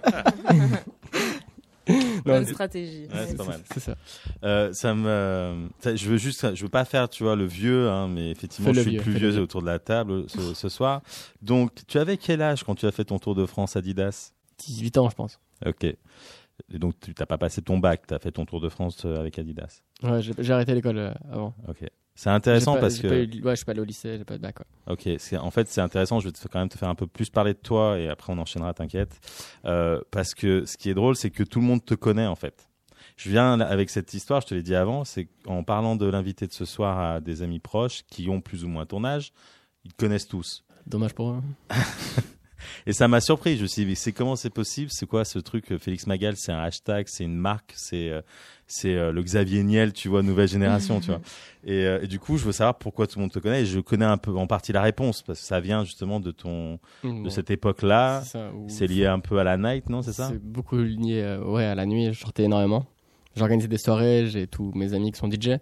Bonne 2.25 2.45
stratégie. 2.45 3.07
Ouais, 3.07 3.27
c'est 3.27 3.37
pas 3.37 3.45
mal. 3.45 3.61
C'est 3.73 3.79
ça. 3.79 3.95
Euh, 4.43 4.73
ça 4.73 4.93
me, 4.93 5.69
ça- 5.79 5.95
je 5.95 6.09
veux 6.09 6.17
juste, 6.17 6.53
je 6.53 6.63
veux 6.63 6.69
pas 6.69 6.83
faire, 6.83 7.07
tu 7.09 7.23
vois, 7.23 7.35
le 7.37 7.45
vieux, 7.45 7.87
hein, 7.89 8.07
mais 8.09 8.29
effectivement, 8.29 8.67
Fais 8.67 8.73
je 8.73 8.77
le 8.79 8.81
suis 8.83 8.91
vieux, 8.91 9.01
plus 9.01 9.13
vieux. 9.13 9.39
autour 9.41 9.61
de 9.61 9.67
la 9.67 9.79
table 9.79 10.25
ce, 10.29 10.53
ce 10.53 10.67
soir. 10.69 11.01
Donc, 11.41 11.71
tu 11.87 11.97
avais 11.97 12.17
quel 12.17 12.41
âge 12.41 12.63
quand 12.65 12.75
tu 12.75 12.85
as 12.85 12.91
fait 12.91 13.05
ton 13.05 13.19
tour 13.19 13.35
de 13.35 13.45
France 13.45 13.77
Adidas? 13.77 14.33
18 14.57 14.97
ans, 14.97 15.09
je 15.09 15.15
pense. 15.15 15.39
Ok. 15.65 15.85
Et 16.73 16.79
donc, 16.79 16.99
tu 16.99 17.13
t'as 17.13 17.25
pas 17.25 17.37
passé 17.37 17.61
ton 17.61 17.77
bac, 17.77 18.07
tu 18.07 18.13
as 18.13 18.19
fait 18.19 18.31
ton 18.31 18.45
tour 18.45 18.59
de 18.61 18.69
France 18.69 19.03
euh, 19.05 19.19
avec 19.19 19.37
Adidas. 19.39 19.81
Ouais, 20.03 20.21
j'ai 20.21 20.53
arrêté 20.53 20.73
l'école 20.73 20.97
euh, 20.97 21.13
avant. 21.31 21.53
Ok. 21.67 21.85
C'est 22.15 22.31
intéressant 22.31 22.73
pas- 22.73 22.81
parce 22.81 22.97
que. 22.97 23.07
eu- 23.07 23.43
ouais, 23.43 23.51
je 23.51 23.55
suis 23.57 23.65
pas 23.65 23.73
allé 23.73 23.81
au 23.81 23.85
lycée, 23.85 24.17
j'ai 24.17 24.25
pas 24.25 24.33
eu 24.33 24.37
de 24.37 24.41
bac. 24.41 24.55
ouais. 24.59 24.93
Ok, 24.93 25.07
en 25.39 25.51
fait 25.51 25.67
c'est 25.67 25.81
intéressant. 25.81 26.19
Je 26.19 26.29
vais 26.29 26.33
quand 26.51 26.57
même 26.59 26.67
te 26.69 26.77
faire 26.77 26.89
un 26.89 26.95
peu 26.95 27.05
plus 27.05 27.29
parler 27.29 27.53
de 27.53 27.59
toi 27.59 27.99
et 27.99 28.07
après 28.09 28.33
on 28.33 28.39
enchaînera, 28.39 28.73
t'inquiète. 28.73 29.19
Euh, 29.65 30.01
parce 30.09 30.33
que 30.33 30.65
ce 30.65 30.77
qui 30.77 30.89
est 30.89 30.95
drôle, 30.95 31.15
c'est 31.15 31.29
que 31.29 31.43
tout 31.43 31.59
le 31.59 31.65
monde 31.67 31.85
te 31.85 31.93
connaît 31.93 32.25
en 32.25 32.35
fait. 32.35 32.67
Je 33.17 33.29
viens 33.29 33.59
avec 33.59 33.91
cette 33.91 34.11
histoire, 34.15 34.41
je 34.41 34.47
te 34.47 34.55
l'ai 34.55 34.63
dit 34.63 34.73
avant, 34.75 35.03
c'est 35.05 35.27
en 35.45 35.63
parlant 35.63 35.95
de 35.95 36.07
l'invité 36.07 36.47
de 36.47 36.53
ce 36.53 36.65
soir 36.65 36.99
à 36.99 37.19
des 37.21 37.43
amis 37.43 37.59
proches 37.59 38.01
qui 38.09 38.29
ont 38.29 38.41
plus 38.41 38.63
ou 38.63 38.67
moins 38.67 38.87
ton 38.87 39.03
âge, 39.05 39.31
ils 39.85 39.91
te 39.93 39.97
connaissent 39.97 40.27
tous. 40.27 40.63
Dommage 40.87 41.13
pour 41.13 41.29
eux. 41.31 41.41
Et 42.87 42.93
ça 42.93 43.07
m'a 43.07 43.19
surpris. 43.21 43.57
Je 43.57 43.63
me 43.63 43.67
suis 43.67 43.85
dit, 43.85 43.95
c'est 43.95 44.13
comment 44.13 44.35
c'est 44.35 44.49
possible? 44.49 44.89
C'est 44.91 45.05
quoi 45.05 45.25
ce 45.25 45.39
truc 45.39 45.71
euh, 45.71 45.77
Félix 45.77 46.07
Magal, 46.07 46.35
c'est 46.37 46.51
un 46.51 46.59
hashtag, 46.59 47.05
c'est 47.09 47.23
une 47.25 47.35
marque, 47.35 47.73
c'est 47.75 48.09
euh, 48.09 48.21
c'est 48.65 48.95
euh, 48.95 49.11
le 49.11 49.21
Xavier 49.21 49.61
Niel, 49.63 49.93
tu 49.93 50.07
vois, 50.07 50.23
nouvelle 50.23 50.47
génération, 50.47 50.99
tu 50.99 51.07
vois. 51.07 51.21
Et, 51.65 51.81
et 52.01 52.07
du 52.07 52.17
coup, 52.17 52.37
je 52.37 52.45
veux 52.45 52.53
savoir 52.53 52.77
pourquoi 52.77 53.07
tout 53.07 53.19
le 53.19 53.23
monde 53.23 53.31
te 53.31 53.39
connaît. 53.39 53.63
Et 53.63 53.65
je 53.65 53.79
connais 53.81 54.05
un 54.05 54.17
peu 54.17 54.31
en 54.37 54.47
partie 54.47 54.71
la 54.71 54.81
réponse 54.81 55.21
parce 55.21 55.41
que 55.41 55.45
ça 55.45 55.59
vient 55.59 55.83
justement 55.83 56.21
de 56.21 56.31
ton 56.31 56.79
de 57.03 57.09
Bon, 57.23 57.29
cette 57.29 57.51
époque-là. 57.51 58.23
c'est 58.69 58.87
lié 58.87 59.05
un 59.05 59.19
peu 59.19 59.37
à 59.37 59.43
la 59.43 59.57
night, 59.57 59.89
non 59.89 60.01
C'est 60.01 60.13
ça? 60.13 60.29
C'est 60.31 60.41
beaucoup 60.41 60.77
lié 60.77 61.21
euh, 61.23 61.43
ouais, 61.43 61.65
à 61.65 61.75
la 61.75 61.85
nuit. 61.85 62.13
Je 62.13 62.19
sortais 62.19 62.43
énormément. 62.43 62.85
J'organisais 63.35 63.67
des 63.67 63.77
soirées, 63.77 64.27
j'ai 64.27 64.47
tous 64.47 64.71
mes 64.75 64.93
amis 64.93 65.11
qui 65.11 65.19
sont 65.19 65.27
DJ. 65.29 65.59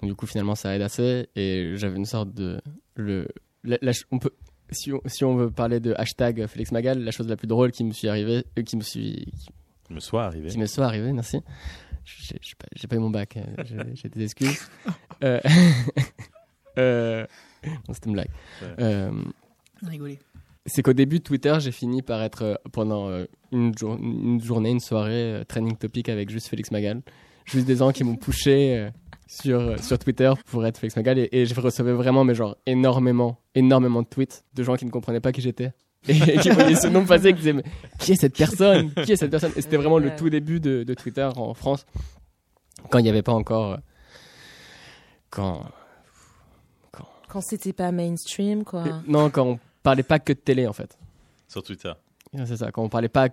Donc, 0.00 0.10
du 0.10 0.14
coup, 0.14 0.26
finalement, 0.26 0.54
ça 0.54 0.76
aide 0.76 0.82
assez. 0.82 1.28
Et 1.34 1.72
j'avais 1.76 1.96
une 1.96 2.04
sorte 2.04 2.34
de. 2.34 2.60
Le, 2.94 3.26
la- 3.64 3.78
la 3.80 3.92
ch- 3.94 4.04
on 4.10 4.18
peut, 4.18 4.32
si, 4.70 4.92
on, 4.92 5.00
si 5.06 5.24
on 5.24 5.36
veut 5.36 5.50
parler 5.50 5.80
de 5.80 5.94
hashtag 5.96 6.46
Félix 6.46 6.72
Magal, 6.72 6.98
la 7.02 7.10
chose 7.10 7.28
la 7.28 7.36
plus 7.36 7.46
drôle 7.48 7.70
qui 7.72 7.84
me 7.84 7.92
suis 7.92 8.08
arrivée, 8.08 8.44
euh, 8.58 8.62
qui 8.62 8.76
me 8.76 8.82
suis, 8.82 9.32
qui, 9.86 9.92
me 9.94 10.00
sois 10.00 10.24
arrivé. 10.24 10.48
qui 10.48 10.58
me 10.58 10.66
soit 10.66 10.84
arrivée, 10.86 11.12
merci. 11.12 11.40
J'ai 12.04 12.36
j'ai 12.40 12.54
pas, 12.58 12.66
j'ai 12.74 12.88
pas 12.88 12.96
eu 12.96 13.00
mon 13.00 13.10
bac, 13.10 13.36
euh, 13.36 13.42
j'ai 13.64 13.76
j'ai 13.94 14.08
des 14.08 14.22
excuses. 14.24 14.68
Euh, 15.24 15.40
euh, 16.78 17.26
non, 17.66 17.92
c'était 17.92 18.06
une 18.08 18.12
blague. 18.12 18.30
Ouais. 18.62 18.68
Euh, 18.80 19.10
Rigoler. 19.82 20.18
c'est 20.66 20.82
qu'au 20.82 20.92
début 20.92 21.18
de 21.18 21.24
Twitter, 21.24 21.56
j'ai 21.58 21.72
fini 21.72 22.02
par 22.02 22.22
être 22.22 22.60
pendant 22.72 23.10
une, 23.52 23.76
jour- 23.76 23.96
une 24.00 24.40
journée, 24.40 24.70
une 24.70 24.78
soirée, 24.80 25.42
trending 25.48 25.76
topic 25.76 26.08
avec 26.08 26.30
juste 26.30 26.46
Félix 26.48 26.70
Magal. 26.70 27.02
Juste 27.46 27.66
des 27.66 27.76
gens 27.76 27.90
qui 27.92 28.04
m'ont 28.04 28.16
poussé 28.16 28.76
euh, 28.76 28.90
sur, 29.28 29.60
euh, 29.60 29.76
sur 29.76 29.98
Twitter 29.98 30.32
pour 30.46 30.66
être 30.66 30.78
Félix 30.78 30.96
Magal 30.96 31.18
et, 31.18 31.28
et 31.30 31.46
je 31.46 31.58
recevais 31.60 31.92
vraiment, 31.92 32.24
mais 32.24 32.34
genre 32.34 32.56
énormément, 32.66 33.38
énormément 33.54 34.02
de 34.02 34.08
tweets 34.08 34.44
de 34.54 34.62
gens 34.64 34.74
qui 34.74 34.86
ne 34.86 34.90
comprenaient 34.90 35.20
pas 35.20 35.30
qui 35.30 35.40
j'étais. 35.42 35.72
Et 36.08 36.14
qui 36.40 36.48
voyaient 36.50 36.74
ce 36.74 36.86
nom 36.88 37.04
passer 37.04 37.28
et 37.28 37.32
qui 37.32 37.38
disaient 37.40 37.52
mais 37.52 37.64
qui 38.00 38.12
est 38.12 38.16
cette 38.16 38.36
personne? 38.36 38.92
Qui 39.04 39.12
est 39.12 39.16
cette 39.16 39.30
personne? 39.30 39.52
Et 39.56 39.60
c'était 39.62 39.76
vraiment 39.76 39.98
le 39.98 40.16
tout 40.16 40.30
début 40.30 40.58
de, 40.58 40.82
de 40.82 40.94
Twitter 40.94 41.28
en 41.36 41.54
France, 41.54 41.86
quand 42.90 42.98
il 42.98 43.02
n'y 43.02 43.10
avait 43.10 43.22
pas 43.22 43.32
encore. 43.32 43.72
euh, 43.72 43.76
quand. 45.30 45.66
Quand 47.28 47.42
c'était 47.42 47.74
pas 47.74 47.92
mainstream, 47.92 48.64
quoi. 48.64 48.84
Non, 49.06 49.28
quand 49.28 49.44
on 49.46 49.58
parlait 49.82 50.02
pas 50.02 50.18
que 50.18 50.32
de 50.32 50.38
télé 50.38 50.66
en 50.66 50.72
fait. 50.72 50.96
Sur 51.46 51.62
Twitter. 51.62 51.92
C'est 52.46 52.56
ça, 52.56 52.70
quand 52.72 52.82
on 52.82 52.88
parlait 52.88 53.08
pas, 53.10 53.28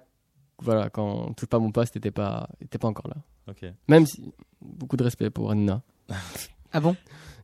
voilà, 0.62 0.89
quand 0.89 1.33
touche 1.33 1.47
pas 1.50 1.59
mon 1.59 1.71
poste, 1.71 1.95
était 1.95 2.12
pas, 2.12 2.47
était 2.62 2.77
pas 2.77 2.88
encore 2.88 3.07
là. 3.07 3.15
Ok. 3.50 3.69
Même 3.88 4.05
si 4.05 4.31
beaucoup 4.62 4.97
de 4.97 5.03
respect 5.03 5.29
pour 5.29 5.51
Anna. 5.51 5.81
Ah 6.77 6.81
bon 6.81 6.93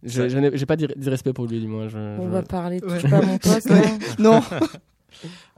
Je, 0.04 0.28
je 0.28 0.38
n'ai 0.40 0.58
j'ai 0.58 0.66
pas 0.66 0.76
d'ir- 0.76 0.92
d'irrespect 0.98 1.32
pour 1.32 1.46
lui 1.46 1.62
du 1.62 1.68
moins. 1.68 1.88
Je, 1.88 1.98
On 1.98 2.24
je- 2.26 2.30
va 2.30 2.42
parler 2.44 2.82
de 2.82 2.86
Ouais. 2.86 3.00
touche 3.00 3.10
pas 3.10 3.22
mon 3.22 3.38
poste. 3.38 3.70
Ouais. 3.70 3.86
hein. 3.88 3.98
Non. 4.20 4.42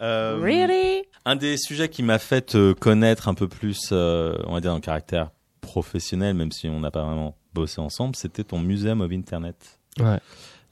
Euh, 0.02 0.40
Really? 0.42 1.04
Un 1.26 1.36
des 1.36 1.58
sujets 1.58 1.88
qui 1.90 2.04
m'a 2.04 2.20
fait 2.20 2.42
te 2.42 2.74
connaître 2.74 3.28
un 3.28 3.34
peu 3.34 3.48
plus, 3.48 3.90
euh, 3.92 4.36
on 4.46 4.54
va 4.54 4.62
dire, 4.62 4.74
en 4.74 4.80
caractère 4.80 5.32
professionnel, 5.62 6.36
même 6.36 6.52
si 6.52 6.68
on 6.68 6.80
n'a 6.80 6.92
pas 6.92 7.04
vraiment 7.04 7.36
bossé 7.54 7.80
ensemble, 7.80 8.16
c'était 8.16 8.44
ton 8.44 8.60
Museum 8.60 9.02
of 9.02 9.12
Internet. 9.12 9.80
Ouais. 10.00 10.20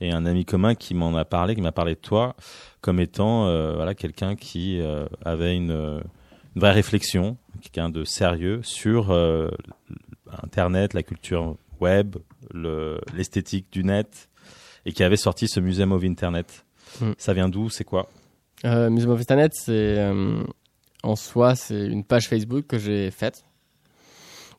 Et 0.01 0.11
un 0.11 0.25
ami 0.25 0.45
commun 0.45 0.75
qui 0.75 0.93
m'en 0.93 1.15
a 1.15 1.25
parlé, 1.25 1.55
qui 1.55 1.61
m'a 1.61 1.71
parlé 1.71 1.93
de 1.93 1.99
toi, 1.99 2.35
comme 2.81 2.99
étant 2.99 3.45
euh, 3.47 3.75
voilà 3.75 3.93
quelqu'un 3.95 4.35
qui 4.35 4.81
euh, 4.81 5.05
avait 5.23 5.55
une, 5.55 5.71
euh, 5.71 6.01
une 6.55 6.61
vraie 6.61 6.71
réflexion, 6.71 7.37
quelqu'un 7.61 7.89
de 7.89 8.03
sérieux 8.03 8.61
sur 8.63 9.11
euh, 9.11 9.49
Internet, 10.43 10.93
la 10.93 11.03
culture 11.03 11.55
web, 11.79 12.17
le- 12.53 12.99
l'esthétique 13.15 13.67
du 13.71 13.83
net, 13.83 14.29
et 14.85 14.91
qui 14.93 15.03
avait 15.03 15.17
sorti 15.17 15.47
ce 15.47 15.59
Museum 15.59 15.91
of 15.91 16.03
Internet. 16.03 16.65
Mm. 16.99 17.11
Ça 17.17 17.33
vient 17.33 17.49
d'où? 17.49 17.69
C'est 17.69 17.83
quoi? 17.83 18.09
Euh, 18.65 18.89
Museum 18.89 19.11
of 19.11 19.21
Internet, 19.21 19.53
c'est 19.55 19.97
euh, 19.97 20.43
en 21.03 21.15
soi, 21.15 21.55
c'est 21.55 21.87
une 21.87 22.03
page 22.03 22.27
Facebook 22.27 22.67
que 22.67 22.77
j'ai 22.77 23.11
faite 23.11 23.43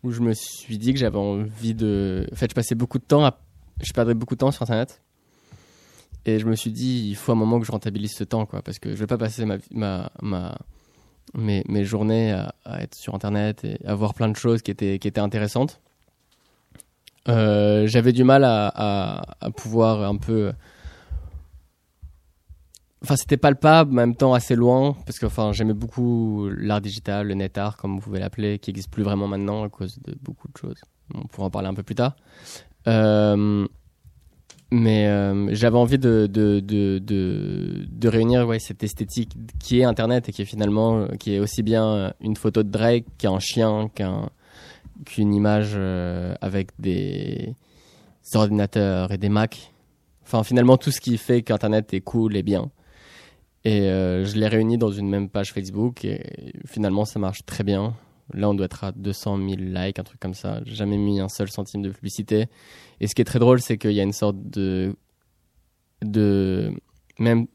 où 0.03 0.11
je 0.11 0.21
me 0.21 0.33
suis 0.35 0.79
dit 0.79 0.93
que 0.93 0.99
j'avais 0.99 1.19
envie 1.19 1.75
de. 1.75 2.27
En 2.33 2.37
fait, 2.37 2.51
je 2.51 2.55
passais 2.55 2.75
beaucoup 2.75 2.99
de 2.99 3.05
temps 3.05 3.25
à. 3.25 3.39
Je 3.81 3.93
perdais 3.93 4.15
beaucoup 4.15 4.35
de 4.35 4.41
temps 4.41 4.51
sur 4.51 4.63
Internet. 4.63 5.01
Et 6.25 6.39
je 6.39 6.47
me 6.47 6.55
suis 6.55 6.71
dit, 6.71 7.09
il 7.09 7.17
faut 7.17 7.33
un 7.33 7.37
moment 7.37 7.59
que 7.59 7.67
je 7.67 7.73
rentabilise 7.73 8.13
ce 8.15 8.23
temps, 8.25 8.47
quoi, 8.47 8.63
parce 8.63 8.79
que 8.79 8.91
je 8.91 8.97
vais 8.97 9.07
pas 9.09 9.19
passer 9.19 9.45
ma, 9.45 9.57
ma, 9.73 10.11
ma, 10.23 10.57
mes, 11.35 11.85
journées 11.85 12.33
à, 12.65 12.83
être 12.83 12.95
sur 12.95 13.15
Internet 13.15 13.65
et 13.65 13.79
à 13.87 13.95
voir 13.95 14.15
plein 14.15 14.29
de 14.29 14.37
choses 14.37 14.63
qui 14.63 14.71
étaient, 14.71 14.99
qui 14.99 15.09
étaient 15.09 15.21
intéressantes. 15.21 15.81
Euh, 17.29 17.87
J'avais 17.87 18.13
du 18.13 18.25
mal 18.25 18.45
à 18.45 19.23
pouvoir 19.57 20.03
un 20.03 20.17
peu. 20.17 20.53
Enfin, 23.03 23.17
c'était 23.17 23.37
palpable, 23.37 23.93
mais 23.93 24.03
en 24.03 24.07
même 24.07 24.17
temps 24.17 24.33
assez 24.33 24.55
loin, 24.55 24.97
parce 25.07 25.19
que 25.19 25.27
enfin, 25.27 25.53
j'aimais 25.53 25.75
beaucoup 25.75 26.49
l'art 26.57 26.81
digital, 26.81 27.27
le 27.27 27.35
net 27.35 27.59
art, 27.59 27.77
comme 27.77 27.97
vous 27.97 28.01
pouvez 28.01 28.21
l'appeler, 28.21 28.61
qui 28.61 28.71
n'existe 28.71 28.91
plus 28.91 29.03
vraiment 29.03 29.27
maintenant 29.27 29.65
à 29.65 29.69
cause 29.69 29.99
de 30.05 30.17
beaucoup 30.23 30.47
de 30.47 30.57
choses. 30.57 30.81
On 31.13 31.27
pourra 31.27 31.49
en 31.49 31.51
parler 31.51 31.69
un 31.69 31.75
peu 31.75 31.83
plus 31.83 31.97
tard. 31.97 32.15
Euh, 32.87 33.67
mais 34.73 35.07
euh, 35.07 35.55
j'avais 35.55 35.77
envie 35.77 35.99
de, 35.99 36.27
de, 36.27 36.61
de, 36.61 36.99
de, 36.99 37.87
de 37.89 38.09
réunir 38.09 38.47
ouais, 38.47 38.59
cette 38.59 38.83
esthétique 38.83 39.37
qui 39.61 39.81
est 39.81 39.85
Internet 39.85 40.29
et 40.29 40.33
qui 40.33 40.43
est 40.43 40.47
finalement 40.47 41.01
euh, 41.01 41.07
qui 41.19 41.35
est 41.35 41.39
aussi 41.39 41.63
bien 41.63 42.13
une 42.21 42.37
photo 42.37 42.63
de 42.63 42.71
Drake 42.71 43.05
qu'un 43.19 43.39
chien, 43.39 43.91
qu'un 43.95 44.31
qu'une 45.05 45.35
image 45.35 45.73
euh, 45.75 46.35
avec 46.41 46.71
des, 46.79 47.55
ordinateurs 48.35 49.13
et 49.13 49.19
des 49.19 49.29
Macs. 49.29 49.73
Enfin, 50.25 50.43
finalement, 50.43 50.77
tout 50.77 50.91
ce 50.91 51.01
qui 51.01 51.19
fait 51.19 51.43
qu'Internet 51.43 51.93
est 51.93 52.01
cool 52.01 52.37
et 52.37 52.43
bien. 52.43 52.71
Et 53.65 53.83
euh, 53.83 54.25
je 54.25 54.37
l'ai 54.37 54.49
réuni 54.49 54.79
dans 54.79 54.91
une 54.91 55.09
même 55.09 55.29
page 55.29 55.53
Facebook 55.53 56.05
et 56.05 56.55
finalement, 56.67 57.05
ça 57.05 57.19
marche 57.19 57.45
très 57.45 57.65
bien. 57.65 57.95
Là, 58.33 58.49
on 58.49 58.55
doit 58.55 58.67
être 58.67 58.85
à 58.85 58.93
200 58.93 59.37
000 59.37 59.49
likes, 59.59 59.99
un 59.99 60.05
truc 60.05 60.19
comme 60.19 60.35
ça. 60.35 60.61
J'ai 60.65 60.75
jamais 60.75 60.97
mis 60.97 61.21
un 61.21 61.29
seul 61.29 61.51
centime 61.51 61.83
de 61.83 61.91
publicité. 61.91 62.47
Et 63.03 63.09
ce 63.09 63.17
qui 63.17 63.21
est 63.21 63.27
très 63.27 63.41
drôle, 63.41 63.61
c'est 63.61 63.77
qu'il 63.79 63.93
y 63.93 64.01
a 64.01 64.05
une 64.05 64.13
sorte 64.13 64.37
de. 64.41 64.95
de. 66.03 66.73
même. 67.19 67.49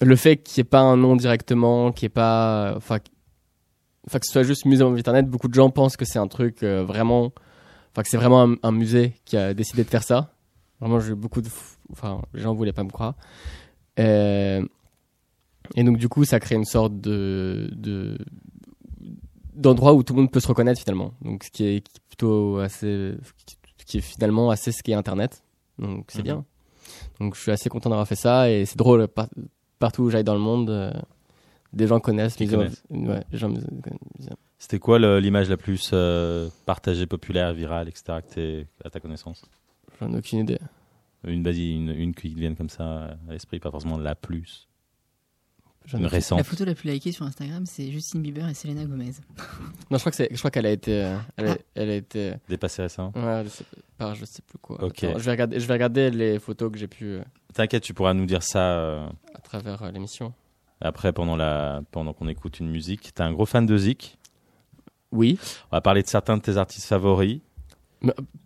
Le 0.00 0.16
fait 0.16 0.36
qu'il 0.36 0.60
n'y 0.60 0.66
ait 0.66 0.70
pas 0.70 0.80
un 0.80 0.96
nom 0.96 1.14
directement, 1.14 1.92
qu'il 1.92 2.06
n'y 2.06 2.10
ait 2.10 2.14
pas. 2.14 2.74
Enfin, 2.76 2.98
que 2.98 3.06
ce 4.26 4.32
soit 4.32 4.42
juste 4.42 4.64
musée 4.64 4.82
en 4.82 4.94
internet, 4.94 5.28
beaucoup 5.28 5.46
de 5.46 5.54
gens 5.54 5.70
pensent 5.70 5.96
que 5.96 6.04
c'est 6.04 6.18
un 6.18 6.26
truc 6.26 6.64
euh, 6.64 6.84
vraiment. 6.84 7.32
Enfin, 7.92 8.02
que 8.02 8.08
c'est 8.08 8.16
vraiment 8.16 8.54
un, 8.60 8.72
musée 8.72 9.14
qui 9.24 9.36
a 9.36 9.54
décidé 9.54 9.84
de 9.84 9.88
faire 9.88 10.02
ça. 10.02 10.34
Vraiment, 10.80 10.98
beaucoup 11.14 11.40
de. 11.40 11.48
Enfin, 11.92 12.20
les 12.34 12.40
gens 12.40 12.54
voulaient 12.54 12.72
pas 12.72 12.84
me 12.84 12.90
croire. 12.90 13.14
Euh, 14.00 14.64
Et 15.76 15.84
donc, 15.84 15.96
du 15.96 16.08
coup, 16.08 16.24
ça 16.24 16.40
crée 16.40 16.56
une 16.56 16.64
sorte 16.64 17.00
de. 17.00 17.70
de 17.72 18.18
où 19.54 20.02
tout 20.02 20.14
le 20.14 20.20
monde 20.22 20.32
peut 20.32 20.40
se 20.40 20.48
reconnaître 20.48 20.80
finalement. 20.80 21.14
Donc, 21.22 21.44
ce 21.44 21.50
qui 21.50 21.64
est 21.64 21.84
plutôt 22.08 22.58
assez. 22.58 23.14
Qui 23.88 23.98
est 23.98 24.02
finalement 24.02 24.50
assez 24.50 24.70
ce 24.72 24.82
qu'est 24.82 24.92
Internet. 24.94 25.42
Donc, 25.78 26.06
c'est 26.08 26.18
Mhm. 26.18 26.24
bien. 26.24 26.44
Donc, 27.20 27.34
je 27.34 27.40
suis 27.40 27.50
assez 27.52 27.68
content 27.68 27.90
d'avoir 27.90 28.06
fait 28.06 28.16
ça 28.16 28.50
et 28.50 28.64
c'est 28.66 28.76
drôle. 28.78 29.08
par- 29.08 29.28
partout 29.78 30.02
où 30.02 30.10
j'aille 30.10 30.24
dans 30.24 30.34
le 30.34 30.40
monde, 30.40 30.70
euh, 30.70 30.92
des 31.72 31.86
gens 31.86 32.00
connaissent. 32.00 32.36
Ouais. 32.38 33.24
C'était 34.58 34.78
quoi 34.80 34.98
l'image 35.20 35.48
la 35.48 35.56
plus 35.56 35.90
euh, 35.92 36.48
partagée, 36.66 37.06
populaire, 37.06 37.52
virale, 37.54 37.88
etc. 37.88 38.18
que 38.34 38.64
à 38.84 38.90
ta 38.90 38.98
connaissance? 39.00 39.44
J'en 40.00 40.12
ai 40.12 40.18
aucune 40.18 40.40
idée. 40.40 40.58
Une, 41.24 41.46
une, 41.46 41.90
une 41.90 42.14
qui 42.14 42.28
vienne 42.34 42.56
comme 42.56 42.68
ça 42.68 43.16
à 43.28 43.32
l'esprit, 43.32 43.58
pas 43.60 43.70
forcément 43.70 43.98
la 43.98 44.14
plus. 44.14 44.68
J'en 45.64 45.70
ai 45.70 45.74
Une 45.74 45.77
aucune- 45.77 45.77
récente. 45.94 46.38
La 46.38 46.44
photo 46.44 46.64
la 46.64 46.74
plus 46.74 46.90
likée 46.90 47.12
sur 47.12 47.24
Instagram, 47.24 47.64
c'est 47.66 47.90
Justin 47.90 48.20
Bieber 48.20 48.48
et 48.48 48.54
Selena 48.54 48.84
Gomez. 48.84 49.12
Non, 49.90 49.96
je 49.96 49.98
crois 49.98 50.10
que 50.10 50.16
c'est, 50.16 50.28
je 50.30 50.38
crois 50.38 50.50
qu'elle 50.50 50.66
a 50.66 50.70
été, 50.70 51.04
euh, 51.04 51.16
elle 51.36 51.46
a, 51.48 51.52
Ah. 51.52 51.56
elle 51.74 51.90
a 51.90 51.94
été, 51.94 52.32
Dépassé 52.48 52.82
récent 52.82 53.12
ouais, 53.16 53.42
je 53.44 53.48
sais, 53.48 53.64
par 53.96 54.14
je 54.14 54.24
sais 54.24 54.42
plus 54.46 54.58
quoi. 54.58 54.82
Ok. 54.84 55.04
Attends, 55.04 55.18
je 55.18 55.24
vais 55.24 55.30
regarder, 55.30 55.60
je 55.60 55.66
vais 55.66 55.72
regarder 55.72 56.10
les 56.10 56.38
photos 56.38 56.70
que 56.72 56.78
j'ai 56.78 56.88
pu 56.88 57.04
euh, 57.06 57.22
T'inquiète, 57.54 57.82
tu 57.82 57.94
pourras 57.94 58.14
nous 58.14 58.26
dire 58.26 58.42
ça 58.42 58.60
euh, 58.78 59.08
à 59.34 59.38
travers 59.40 59.82
euh, 59.82 59.90
l'émission. 59.90 60.32
après 60.80 61.12
pendant, 61.12 61.36
la, 61.36 61.82
pendant 61.90 62.12
qu'on 62.12 62.28
écoute 62.28 62.60
une 62.60 62.68
musique. 62.70 63.14
T'es 63.14 63.22
un 63.22 63.32
gros 63.32 63.46
fan 63.46 63.64
de 63.66 63.76
Zik? 63.76 64.18
Oui. 65.10 65.38
On 65.72 65.76
va 65.76 65.80
parler 65.80 66.02
de 66.02 66.08
certains 66.08 66.36
de 66.36 66.42
tes 66.42 66.56
artistes 66.58 66.86
favoris. 66.86 67.40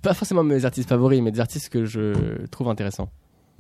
Pas 0.00 0.14
forcément 0.14 0.42
mes 0.44 0.64
artistes 0.64 0.88
favoris, 0.88 1.20
mais 1.20 1.30
des 1.32 1.40
artistes 1.40 1.68
que 1.68 1.84
je 1.84 2.46
trouve 2.46 2.68
intéressants. 2.68 3.10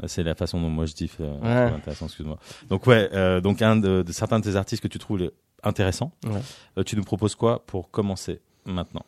C'est 0.06 0.22
la 0.22 0.34
façon 0.34 0.60
dont 0.60 0.68
moi 0.68 0.86
je 0.86 0.94
dis. 0.94 1.10
euh, 1.20 1.38
Ouais. 1.40 1.74
intéressant, 1.74 2.06
excuse-moi. 2.06 2.38
Donc 2.68 2.86
ouais, 2.86 3.08
euh, 3.12 3.40
donc 3.40 3.62
un 3.62 3.76
de, 3.76 4.02
de 4.02 4.12
certains 4.12 4.38
de 4.40 4.44
tes 4.44 4.56
artistes 4.56 4.82
que 4.82 4.88
tu 4.88 4.98
trouves 4.98 5.30
intéressants. 5.62 6.12
Ouais. 6.26 6.40
Euh, 6.78 6.82
tu 6.82 6.96
nous 6.96 7.04
proposes 7.04 7.34
quoi 7.34 7.64
pour 7.66 7.90
commencer 7.90 8.40
maintenant? 8.64 9.04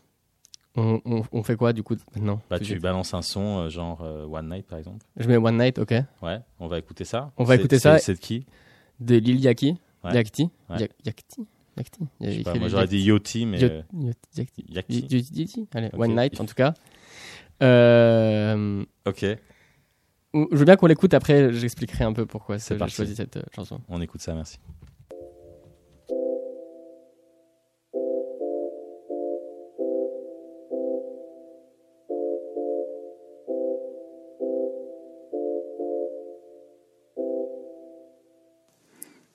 On, 0.76 1.00
on, 1.04 1.22
on 1.30 1.42
fait 1.44 1.56
quoi 1.56 1.72
du 1.72 1.82
coup 1.84 1.94
maintenant? 2.16 2.40
Bah 2.50 2.58
tu 2.58 2.78
balances 2.80 3.14
un 3.14 3.22
son 3.22 3.58
euh, 3.60 3.68
genre 3.68 4.00
euh, 4.02 4.24
One 4.26 4.48
Night 4.50 4.66
par 4.66 4.78
exemple. 4.78 5.04
Je 5.16 5.28
mets 5.28 5.36
One 5.36 5.56
Night, 5.56 5.78
ok. 5.78 5.94
Ouais, 6.22 6.40
on 6.58 6.66
va 6.66 6.78
écouter 6.78 7.04
ça. 7.04 7.30
On 7.36 7.44
va 7.44 7.54
écouter 7.54 7.78
ça. 7.78 7.98
C'est 7.98 8.14
de 8.14 8.18
qui? 8.18 8.44
De 9.00 9.16
Lil 9.16 9.38
Yaki. 9.40 9.76
Ouais. 10.02 10.12
Yakti. 10.14 10.50
Ouais. 10.68 10.78
Yak- 10.80 10.92
Yakti. 11.04 11.46
Yakti. 11.76 12.42
Pas, 12.44 12.54
Moi 12.54 12.68
j'aurais 12.68 12.86
dit 12.86 13.00
Yoti, 13.02 13.46
mais 13.46 13.62
euh, 13.64 13.82
Yakti. 14.36 14.64
Yachty. 14.68 15.68
Allez. 15.74 15.90
One 15.96 16.14
Night 16.16 16.40
en 16.40 16.44
tout 16.44 16.54
cas. 16.54 16.74
Euh, 17.62 18.84
ok, 19.06 19.24
je 20.34 20.56
veux 20.56 20.64
bien 20.64 20.76
qu'on 20.76 20.86
l'écoute 20.86 21.14
après, 21.14 21.52
j'expliquerai 21.52 22.04
un 22.04 22.12
peu 22.12 22.26
pourquoi 22.26 22.58
C'est 22.58 22.78
j'ai 22.78 22.88
choisi 22.88 23.14
cette 23.14 23.36
euh, 23.36 23.42
chanson. 23.54 23.80
on 23.88 24.00
écoute 24.00 24.20
ça, 24.20 24.34
merci. 24.34 24.58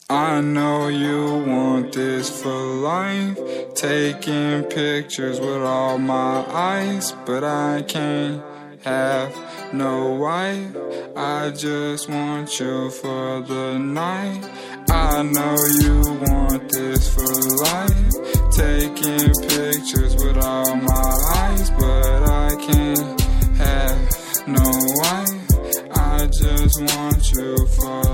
I 0.10 0.41
know 0.41 0.88
you 0.88 1.44
want 1.46 1.94
this 1.94 2.29
for 2.41 2.50
life. 2.50 3.38
Taking 3.75 4.63
pictures 4.63 5.39
with 5.39 5.62
all 5.62 5.98
my 5.98 6.44
eyes, 6.50 7.13
but 7.25 7.44
I 7.44 7.84
can't 7.88 8.41
have 8.84 9.36
no 9.74 10.13
wife. 10.15 10.75
I 11.22 11.50
just 11.50 12.08
want 12.08 12.62
you 12.62 12.90
for 12.92 13.42
the 13.42 13.78
night. 13.78 14.42
I 14.90 15.22
know 15.22 15.58
you 15.82 16.00
want 16.24 16.72
this 16.72 17.14
for 17.14 17.28
life. 17.68 18.52
Taking 18.56 19.28
pictures 19.50 20.16
with 20.16 20.38
all 20.38 20.78
my 20.78 21.14
eyes, 21.36 21.72
but 21.72 22.24
I 22.24 22.56
can't 22.56 23.22
have 23.58 24.48
no 24.48 24.64
wife. 25.04 25.50
I 25.92 26.26
just 26.28 26.80
want 26.80 27.32
you 27.34 27.68
for 27.68 28.09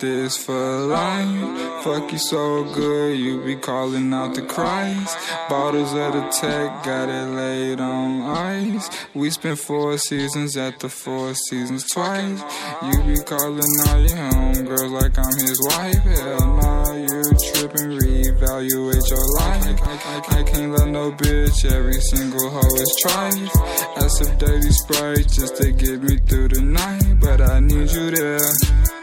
this 0.00 0.36
for 0.36 0.80
life. 0.86 1.84
Fuck 1.84 2.12
you 2.12 2.18
so 2.18 2.64
good, 2.74 3.18
you 3.18 3.42
be 3.42 3.56
calling 3.56 4.12
out 4.12 4.34
the 4.34 4.42
Christ. 4.42 5.16
Bottles 5.48 5.92
of 5.92 6.12
the 6.14 6.28
tech, 6.40 6.84
got 6.84 7.08
it 7.08 7.28
laid 7.36 7.80
on 7.80 8.22
ice. 8.22 8.88
We 9.14 9.30
spent 9.30 9.58
four 9.58 9.98
seasons 9.98 10.56
at 10.56 10.80
the 10.80 10.88
Four 10.88 11.34
Seasons 11.34 11.86
twice. 11.90 12.42
You 12.82 13.02
be 13.04 13.16
calling 13.22 13.72
all 13.88 14.00
your 14.00 14.16
homegirls 14.32 14.90
like 15.00 15.18
I'm 15.18 15.38
his 15.38 15.60
wife. 15.68 16.02
Hell 16.02 16.56
nah, 16.56 16.92
you 16.94 17.22
tripping, 17.52 17.90
reevaluate 17.98 19.10
your 19.10 19.26
life. 19.38 19.80
I, 19.82 20.32
I, 20.32 20.40
I 20.40 20.42
can't 20.44 20.72
let 20.72 20.88
no 20.88 21.12
bitch, 21.12 21.70
every 21.70 22.00
single 22.00 22.50
hoe 22.50 22.76
is 22.76 23.04
trife. 23.04 24.02
As 24.02 24.20
of 24.22 24.38
daily 24.38 24.70
sprite 24.70 25.28
just 25.28 25.56
to 25.56 25.72
get 25.72 26.02
me 26.02 26.16
through 26.26 26.48
the 26.48 26.62
night, 26.62 27.20
but 27.20 27.40
I 27.40 27.60
need 27.60 27.90
you 27.90 28.10
there. 28.10 28.99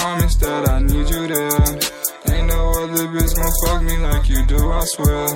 Promise 0.00 0.36
that 0.36 0.66
I 0.66 0.80
need 0.80 1.10
you 1.10 1.28
there. 1.28 2.34
Ain't 2.34 2.48
no 2.48 2.60
other 2.84 3.04
bitch 3.12 3.36
gon' 3.36 3.52
fuck 3.60 3.82
me 3.82 3.98
like 3.98 4.30
you 4.30 4.46
do, 4.46 4.72
I 4.72 4.80
swear. 4.86 5.28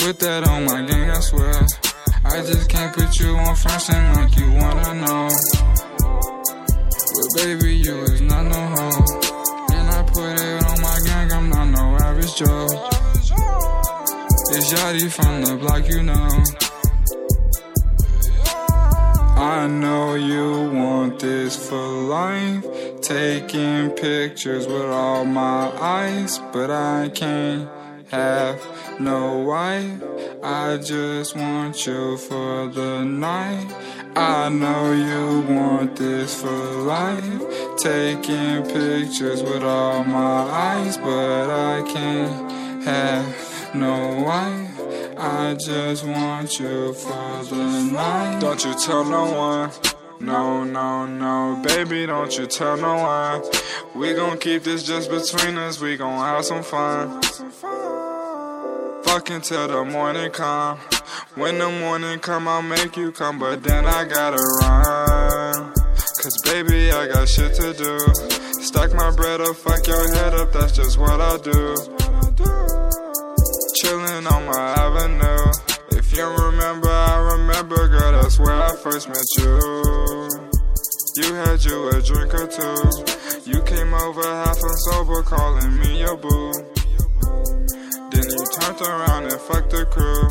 Put 0.00 0.18
that 0.20 0.48
on 0.48 0.64
my 0.64 0.80
gang, 0.86 1.10
I 1.10 1.20
swear. 1.20 1.52
I 2.24 2.40
just 2.40 2.70
can't 2.70 2.96
put 2.96 3.20
you 3.20 3.36
on 3.36 3.54
front 3.54 3.90
end 3.90 4.16
like 4.16 4.34
you 4.38 4.50
wanna 4.52 4.94
know. 4.94 5.28
But 7.12 7.28
baby, 7.36 7.76
you 7.84 8.00
is 8.04 8.22
not 8.22 8.44
no 8.44 8.56
hoe. 8.56 9.04
And 9.76 9.90
I 9.90 10.02
put 10.08 10.40
it 10.40 10.64
on 10.64 10.80
my 10.80 10.98
gang, 11.04 11.32
I'm 11.32 11.50
not 11.50 11.66
no 11.66 11.98
average 12.00 12.34
Joe. 12.34 12.64
It's 14.56 14.72
Yachty 14.72 15.12
from 15.12 15.42
the 15.42 15.56
block, 15.60 15.86
you 15.86 16.02
know. 16.02 16.63
I 19.36 19.66
know 19.66 20.14
you 20.14 20.70
want 20.70 21.18
this 21.18 21.68
for 21.68 21.76
life. 21.76 22.64
Taking 23.00 23.90
pictures 23.90 24.68
with 24.68 24.86
all 24.86 25.24
my 25.24 25.72
eyes, 25.80 26.38
but 26.52 26.70
I 26.70 27.10
can't 27.12 27.68
have 28.10 28.60
no 29.00 29.38
wife. 29.38 30.02
I 30.42 30.76
just 30.76 31.34
want 31.34 31.84
you 31.84 32.16
for 32.16 32.68
the 32.68 33.04
night. 33.04 33.74
I 34.14 34.48
know 34.50 34.92
you 34.92 35.52
want 35.52 35.96
this 35.96 36.40
for 36.40 36.48
life. 36.48 37.76
Taking 37.76 38.62
pictures 38.62 39.42
with 39.42 39.64
all 39.64 40.04
my 40.04 40.42
eyes, 40.68 40.96
but 40.96 41.50
I 41.50 41.82
can't 41.82 42.84
have 42.84 43.74
no 43.74 44.22
wife. 44.22 44.83
I 45.16 45.54
just 45.54 46.04
want 46.04 46.58
you 46.58 46.92
for 46.94 47.44
the 47.44 47.90
night. 47.92 48.40
Don't 48.40 48.64
you 48.64 48.74
tell 48.74 49.04
no 49.04 49.32
one. 49.32 49.70
No, 50.20 50.64
no, 50.64 51.06
no, 51.06 51.62
baby, 51.62 52.06
don't 52.06 52.36
you 52.36 52.46
tell 52.46 52.76
no 52.76 52.94
one. 52.96 53.42
We 53.94 54.14
gon' 54.14 54.38
keep 54.38 54.62
this 54.62 54.82
just 54.82 55.10
between 55.10 55.58
us, 55.58 55.80
we 55.80 55.96
gon' 55.96 56.18
have 56.18 56.44
some 56.44 56.62
fun. 56.62 57.20
Fuck 59.02 59.30
until 59.30 59.68
the 59.68 59.84
morning 59.84 60.30
come. 60.30 60.78
When 61.34 61.58
the 61.58 61.68
morning 61.68 62.20
come, 62.20 62.48
I'll 62.48 62.62
make 62.62 62.96
you 62.96 63.12
come, 63.12 63.38
but 63.38 63.62
then 63.62 63.84
I 63.86 64.04
gotta 64.04 64.42
run. 64.62 65.72
Cause 66.22 66.40
baby, 66.44 66.90
I 66.90 67.06
got 67.08 67.28
shit 67.28 67.54
to 67.56 67.74
do. 67.74 67.98
Stack 68.62 68.94
my 68.94 69.10
bread 69.10 69.40
up, 69.40 69.56
fuck 69.56 69.86
your 69.86 70.14
head 70.14 70.32
up, 70.34 70.52
that's 70.52 70.72
just 70.72 70.96
what 70.96 71.20
I 71.20 71.36
do. 71.38 72.73
On 74.26 74.46
my 74.46 74.74
avenue. 74.78 75.52
If 75.90 76.16
you 76.16 76.24
remember, 76.24 76.88
I 76.88 77.18
remember, 77.34 77.88
girl, 77.88 78.12
that's 78.12 78.38
where 78.38 78.54
I 78.54 78.74
first 78.76 79.06
met 79.06 79.26
you. 79.36 80.30
You 81.16 81.34
had 81.34 81.62
you 81.62 81.88
a 81.90 82.00
drink 82.00 82.32
or 82.32 82.46
two. 82.46 83.50
You 83.50 83.62
came 83.64 83.92
over 83.92 84.22
half 84.22 84.56
sober, 84.90 85.22
calling 85.22 85.78
me 85.78 86.00
your 86.00 86.16
boo. 86.16 86.52
Then 88.10 88.24
you 88.24 88.46
turned 88.60 88.80
around 88.80 89.24
and 89.24 89.40
fucked 89.42 89.70
the 89.70 89.84
crew. 89.90 90.26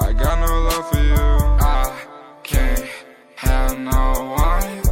I 0.00 0.12
got 0.14 0.38
no 0.40 0.60
love 0.62 0.88
for 0.90 1.02
you. 1.02 1.14
I 1.60 2.06
can't 2.44 2.88
have 3.36 3.78
no 3.78 4.36
one 4.38 4.83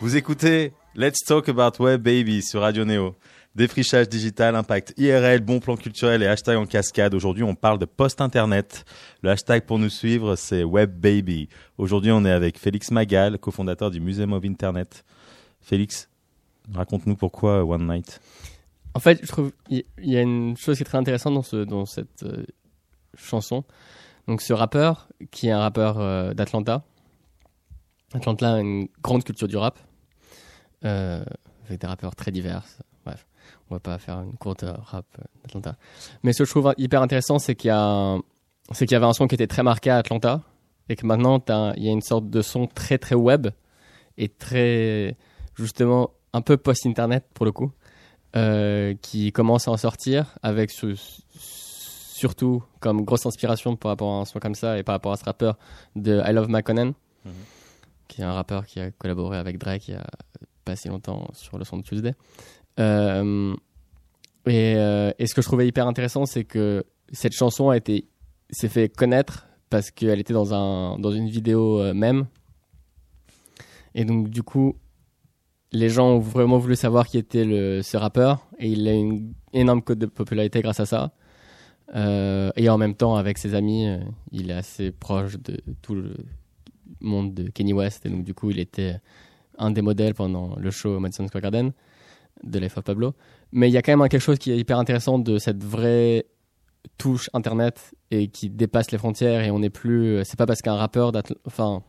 Vous 0.00 0.16
écoutez 0.16 0.72
Let's 0.94 1.20
Talk 1.24 1.48
About 1.48 1.82
Web 1.82 2.02
Baby 2.02 2.42
sur 2.42 2.60
Radio 2.60 2.84
Neo. 2.84 3.14
Défrichage 3.54 4.08
digital, 4.08 4.56
impact 4.56 4.94
IRL, 4.98 5.40
bon 5.40 5.60
plan 5.60 5.76
culturel 5.76 6.22
et 6.22 6.26
hashtag 6.26 6.56
en 6.56 6.66
cascade. 6.66 7.14
Aujourd'hui, 7.14 7.44
on 7.44 7.54
parle 7.54 7.78
de 7.78 7.84
post-internet. 7.84 8.84
Le 9.22 9.30
hashtag 9.30 9.64
pour 9.64 9.78
nous 9.78 9.88
suivre, 9.88 10.34
c'est 10.36 10.64
Web 10.64 10.98
Baby. 10.98 11.48
Aujourd'hui, 11.78 12.10
on 12.10 12.24
est 12.24 12.30
avec 12.30 12.58
Félix 12.58 12.90
Magal, 12.90 13.38
cofondateur 13.38 13.90
du 13.90 14.00
Museum 14.00 14.32
of 14.32 14.44
Internet. 14.44 15.04
Félix, 15.60 16.08
raconte-nous 16.72 17.16
pourquoi 17.16 17.64
One 17.64 17.86
Night. 17.86 18.20
En 18.94 19.00
fait, 19.00 19.20
je 19.22 19.28
trouve 19.28 19.52
il 19.70 19.84
y, 19.98 20.16
a 20.16 20.20
une 20.20 20.56
chose 20.56 20.76
qui 20.76 20.82
est 20.82 20.86
très 20.86 20.98
intéressante 20.98 21.54
dans 21.54 21.86
cette 21.86 22.24
euh, 22.24 22.44
chanson. 23.16 23.64
Donc, 24.26 24.42
ce 24.42 24.52
rappeur, 24.52 25.08
qui 25.30 25.48
est 25.48 25.52
un 25.52 25.60
rappeur 25.60 25.98
euh, 25.98 26.34
d'Atlanta. 26.34 26.84
Atlanta 28.14 28.54
a 28.54 28.60
une 28.60 28.88
grande 29.02 29.24
culture 29.24 29.48
du 29.48 29.56
rap, 29.56 29.78
euh, 30.84 31.24
avec 31.66 31.80
des 31.80 31.86
rappeurs 31.86 32.14
très 32.14 32.30
divers. 32.30 32.64
Bref, 33.04 33.26
on 33.70 33.74
va 33.74 33.80
pas 33.80 33.98
faire 33.98 34.20
une 34.20 34.34
courte 34.36 34.62
euh, 34.64 34.72
rap 34.84 35.06
d'Atlanta. 35.42 35.76
Mais 36.22 36.32
ce 36.32 36.38
que 36.38 36.44
je 36.44 36.50
trouve 36.50 36.72
hyper 36.78 37.02
intéressant, 37.02 37.38
c'est 37.38 37.54
qu'il 37.54 37.68
y, 37.68 37.72
avait 37.72 39.06
un 39.06 39.12
son 39.12 39.26
qui 39.26 39.34
était 39.34 39.46
très 39.46 39.62
marqué 39.62 39.90
à 39.90 39.96
Atlanta, 39.98 40.42
et 40.88 40.96
que 40.96 41.06
maintenant, 41.06 41.42
il 41.76 41.82
y 41.84 41.88
a 41.88 41.92
une 41.92 42.02
sorte 42.02 42.28
de 42.30 42.42
son 42.42 42.66
très 42.66 42.98
très 42.98 43.14
web, 43.14 43.48
et 44.16 44.28
très, 44.28 45.16
justement, 45.54 46.10
un 46.32 46.40
peu 46.42 46.56
post-internet 46.56 47.24
pour 47.34 47.44
le 47.46 47.52
coup 47.52 47.72
euh, 48.36 48.94
qui 49.02 49.32
commence 49.32 49.66
à 49.68 49.70
en 49.72 49.76
sortir 49.76 50.36
avec 50.42 50.70
ce- 50.70 50.94
surtout 51.38 52.62
comme 52.80 53.02
grosse 53.04 53.26
inspiration 53.26 53.76
par 53.76 53.90
rapport 53.90 54.12
à 54.12 54.20
un 54.20 54.24
son 54.24 54.38
comme 54.38 54.54
ça 54.54 54.78
et 54.78 54.82
par 54.82 54.94
rapport 54.94 55.12
à 55.12 55.16
ce 55.16 55.24
rappeur 55.24 55.56
de 55.96 56.20
I 56.24 56.32
Love 56.32 56.48
McConnen 56.48 56.92
Mhm. 57.24 57.32
Qui 58.08 58.20
est 58.20 58.24
un 58.24 58.32
rappeur 58.32 58.66
qui 58.66 58.80
a 58.80 58.90
collaboré 58.90 59.38
avec 59.38 59.58
Drake 59.58 59.88
il 59.88 59.94
y 59.94 59.96
a 59.96 60.06
pas 60.64 60.76
si 60.76 60.88
longtemps 60.88 61.28
sur 61.32 61.58
le 61.58 61.64
son 61.64 61.78
de 61.78 61.82
Tuesday 61.82 62.14
Euh, 62.80 63.54
et, 64.46 64.74
euh, 64.76 65.12
et 65.20 65.28
ce 65.28 65.34
que 65.34 65.40
je 65.40 65.46
trouvais 65.46 65.66
hyper 65.66 65.86
intéressant 65.86 66.26
c'est 66.26 66.44
que 66.44 66.84
cette 67.12 67.34
chanson 67.34 67.70
a 67.70 67.76
été 67.76 68.08
s'est 68.50 68.68
fait 68.68 68.88
connaître 68.88 69.46
parce 69.70 69.92
qu'elle 69.92 70.18
était 70.18 70.34
dans 70.34 70.52
un 70.54 70.98
dans 70.98 71.12
une 71.12 71.28
vidéo 71.28 71.80
euh, 71.80 71.94
même 71.94 72.26
et 73.94 74.04
donc 74.04 74.28
du 74.28 74.42
coup 74.42 74.76
les 75.70 75.88
gens 75.88 76.08
ont 76.14 76.18
vraiment 76.18 76.58
voulu 76.58 76.76
savoir 76.76 77.06
qui 77.06 77.18
était 77.18 77.44
ce 77.44 77.96
rappeur 77.96 78.48
et 78.58 78.68
il 78.68 78.88
a 78.88 78.92
une 78.92 79.34
énorme 79.52 79.82
cote 79.82 79.98
de 79.98 80.06
popularité 80.06 80.62
grâce 80.62 80.80
à 80.80 80.86
ça. 80.86 81.12
Euh, 81.94 82.50
et 82.56 82.68
en 82.68 82.78
même 82.78 82.94
temps, 82.94 83.16
avec 83.16 83.38
ses 83.38 83.54
amis, 83.54 83.86
il 84.30 84.50
est 84.50 84.54
assez 84.54 84.92
proche 84.92 85.36
de 85.38 85.60
tout 85.82 85.94
le 85.94 86.14
monde 87.00 87.34
de 87.34 87.48
Kenny 87.50 87.72
West 87.72 88.04
et 88.06 88.08
donc 88.10 88.24
du 88.24 88.34
coup, 88.34 88.50
il 88.50 88.58
était 88.58 89.00
un 89.58 89.70
des 89.70 89.82
modèles 89.82 90.14
pendant 90.14 90.56
le 90.56 90.70
show 90.70 90.98
Madison 90.98 91.26
Square 91.28 91.42
Garden 91.42 91.72
de 92.42 92.58
Life 92.58 92.76
of 92.76 92.84
Pablo. 92.84 93.14
Mais 93.52 93.68
il 93.68 93.72
y 93.72 93.76
a 93.76 93.82
quand 93.82 93.96
même 93.96 94.08
quelque 94.08 94.20
chose 94.20 94.38
qui 94.38 94.50
est 94.50 94.58
hyper 94.58 94.78
intéressant 94.78 95.18
de 95.18 95.38
cette 95.38 95.62
vraie 95.62 96.26
touche 96.98 97.30
internet 97.32 97.92
et 98.10 98.28
qui 98.28 98.50
dépasse 98.50 98.90
les 98.90 98.98
frontières 98.98 99.42
et 99.44 99.50
on 99.50 99.60
n'est 99.60 99.70
plus. 99.70 100.20
C'est 100.24 100.36
pas 100.36 100.46
parce 100.46 100.60
qu'un 100.60 100.74
rappeur 100.74 101.12
d'Atl- 101.12 101.36
enfin 101.46 101.82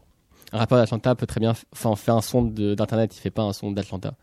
un 0.54 0.60
rappeur 0.60 0.78
d'Atlanta 0.78 1.16
peut 1.16 1.26
très 1.26 1.40
bien 1.40 1.54
enfin 1.74 1.96
faire 1.96 2.16
un 2.16 2.22
son 2.22 2.44
d'internet, 2.44 3.16
il 3.16 3.20
fait 3.20 3.32
pas 3.32 3.42
un 3.42 3.52
son 3.52 3.72
d'Atlanta. 3.72 4.14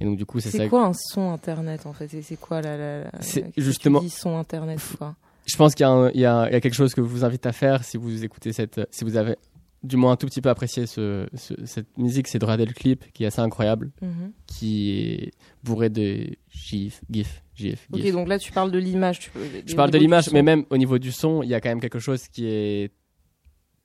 Et 0.00 0.04
donc 0.04 0.18
du 0.18 0.26
coup, 0.26 0.40
c'est 0.40 0.50
ça. 0.50 0.58
C'est 0.58 0.68
quoi 0.68 0.86
un 0.86 0.92
son 0.92 1.30
internet 1.30 1.86
en 1.86 1.92
fait? 1.92 2.08
C'est 2.20 2.36
quoi 2.38 2.60
la, 2.60 2.76
la, 2.76 3.00
la- 3.04 3.10
C'est 3.20 3.52
justement- 3.56 4.00
dis, 4.00 4.10
son 4.10 4.36
internet 4.36 4.80
quoi? 4.98 5.14
Je 5.46 5.56
pense 5.56 5.74
qu'il 5.74 5.86
y 6.14 6.24
a 6.26 6.60
quelque 6.60 6.74
chose 6.74 6.94
que 6.94 7.00
je 7.02 7.06
vous 7.06 7.24
invite 7.24 7.46
à 7.46 7.52
faire 7.52 7.82
si 7.84 7.96
vous 7.96 8.22
écoutez 8.24 8.52
cette, 8.52 8.80
si 8.90 9.04
vous 9.04 9.16
avez 9.16 9.36
du 9.82 9.96
moins 9.96 10.12
un 10.12 10.16
tout 10.16 10.26
petit 10.26 10.40
peu 10.40 10.48
apprécié 10.48 10.86
ce, 10.86 11.26
ce- 11.34 11.54
cette 11.64 11.96
musique, 11.98 12.26
c'est 12.28 12.38
de 12.38 12.44
regarder 12.44 12.66
le 12.66 12.72
clip 12.72 13.04
qui 13.12 13.24
est 13.24 13.26
assez 13.28 13.40
incroyable, 13.40 13.90
Mhm. 14.02 14.32
qui 14.46 14.90
est 14.92 15.30
bourré 15.62 15.88
de 15.88 16.30
gif, 16.50 17.00
gif, 17.10 17.42
gif, 17.54 17.86
Ok, 17.92 18.00
gif. 18.00 18.12
donc 18.12 18.28
là 18.28 18.38
tu 18.38 18.50
parles 18.52 18.70
de 18.72 18.78
l'image. 18.78 19.20
tu 19.20 19.30
peux- 19.30 19.40
Je 19.64 19.74
parle 19.76 19.90
de 19.90 19.98
l'image, 19.98 20.30
mais 20.32 20.42
même 20.42 20.64
au 20.70 20.76
niveau 20.76 20.98
du 20.98 21.12
son, 21.12 21.42
il 21.42 21.48
y 21.48 21.54
a 21.54 21.60
quand 21.60 21.68
même 21.68 21.80
quelque 21.80 22.00
chose 22.00 22.26
qui 22.28 22.46
est 22.46 22.90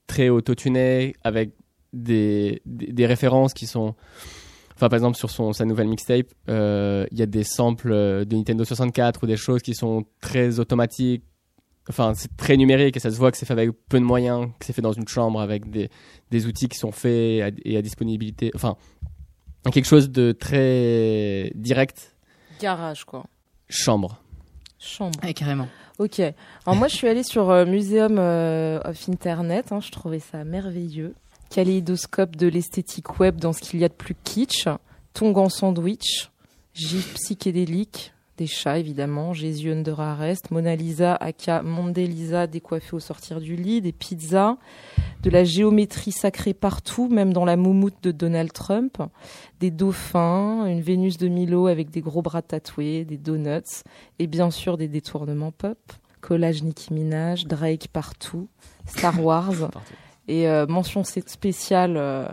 très 0.08 0.30
autotuné 0.30 1.16
avec 1.24 1.52
des, 1.94 2.62
des, 2.66 2.88
des 2.92 3.06
références 3.06 3.54
qui 3.54 3.68
sont. 3.68 3.94
Enfin, 4.76 4.90
par 4.90 4.98
exemple, 4.98 5.16
sur 5.18 5.30
son, 5.30 5.54
sa 5.54 5.66
nouvelle 5.66 5.88
mixtape, 5.88 6.26
euh, 6.50 7.06
il 7.12 7.20
y 7.20 7.22
a 7.22 7.28
des 7.28 7.44
samples 7.44 7.92
de 8.26 8.36
Nintendo 8.36 8.66
64 8.66 9.24
ou 9.24 9.28
des 9.28 9.38
choses 9.38 9.62
qui 9.62 9.76
sont 9.76 10.04
très 10.20 10.60
automatiques. 10.60 11.24
Enfin, 11.90 12.14
c'est 12.16 12.36
très 12.38 12.56
numérique 12.56 12.96
et 12.96 13.00
ça 13.00 13.12
se 13.12 13.18
voit 13.18 13.32
que 13.32 13.38
c'est 13.38 13.46
fait 13.46 13.54
avec 13.54 13.72
peu 13.90 14.00
de 14.00 14.06
moyens, 14.06 14.48
que 14.60 14.66
c'est 14.66 14.72
fait 14.74 14.82
dans 14.82 14.94
une 14.94 15.08
chambre 15.08 15.42
avec 15.42 15.70
des, 15.70 15.90
des 16.32 16.46
outils 16.46 16.70
qui 16.70 16.78
sont 16.78 16.92
faits 16.94 17.42
à- 17.44 17.52
et 17.66 17.76
à 17.78 17.82
disponibilité. 17.82 18.52
Enfin, 18.56 18.78
quelque 19.72 19.86
chose 19.86 20.10
de 20.10 20.32
très 20.32 21.52
direct, 21.56 22.16
Garage 22.62 23.04
quoi. 23.04 23.26
chambre. 23.68 24.22
Chambre. 24.80 25.20
Ouais, 25.24 25.34
carrément. 25.34 25.68
Ok. 26.00 26.20
Alors 26.20 26.76
moi 26.78 26.88
je 26.88 26.96
suis 26.96 27.08
allée 27.08 27.24
sur 27.24 27.50
euh, 27.50 27.66
Museum 27.66 28.18
euh, 28.18 28.80
of 28.86 29.10
Internet. 29.10 29.72
hein, 29.72 29.80
je 29.82 29.92
trouvais 29.92 30.20
ça 30.20 30.44
merveilleux. 30.46 31.14
Kaléidoscope 31.50 32.36
de 32.36 32.48
l'esthétique 32.48 33.20
web 33.20 33.36
dans 33.40 33.54
ce 33.54 33.60
qu'il 33.62 33.80
y 33.80 33.84
a 33.86 33.90
de 33.90 33.94
plus 33.94 34.16
kitsch. 34.24 34.68
Tong 35.14 35.38
en 35.38 35.50
sandwich. 35.50 36.30
Gif 36.74 37.14
psychédélique. 37.16 38.13
Des 38.38 38.48
chats 38.48 38.80
évidemment. 38.80 39.34
Jésus 39.34 39.72
under 39.72 40.00
arrest. 40.00 40.52
Mona 40.52 40.76
Lisa 40.76 41.16
aka 41.16 41.62
Monde 41.62 41.98
Lisa 41.98 42.48
décoiffée 42.48 42.96
au 42.96 43.00
sortir 43.00 43.40
du 43.40 43.56
lit. 43.56 43.82
Des 43.82 43.92
pizzas. 43.92 44.58
De 45.22 45.30
la 45.30 45.44
géométrie 45.44 46.12
sacrée 46.12 46.54
partout, 46.54 47.08
même 47.10 47.32
dans 47.34 47.46
la 47.46 47.56
moumoute 47.56 48.02
de 48.04 48.12
Donald 48.12 48.52
Trump. 48.52 48.98
Des 49.60 49.72
dauphins. 49.72 50.66
Une 50.66 50.82
Vénus 50.82 51.18
de 51.18 51.28
Milo 51.28 51.68
avec 51.68 51.90
des 51.90 52.02
gros 52.02 52.22
bras 52.22 52.42
tatoués. 52.42 53.06
Des 53.06 53.18
donuts. 53.18 53.84
Et 54.20 54.28
bien 54.28 54.52
sûr 54.52 54.78
des 54.78 54.88
détournements 54.88 55.52
pop. 55.52 55.78
Collage 56.22 56.64
Nicki 56.64 56.94
Minaj, 56.94 57.46
Drake 57.46 57.90
partout, 57.92 58.48
Star 58.86 59.22
Wars 59.24 59.70
et 60.28 60.48
euh, 60.48 60.66
mention 60.68 61.04
spéciale 61.04 61.96
euh, 61.98 62.28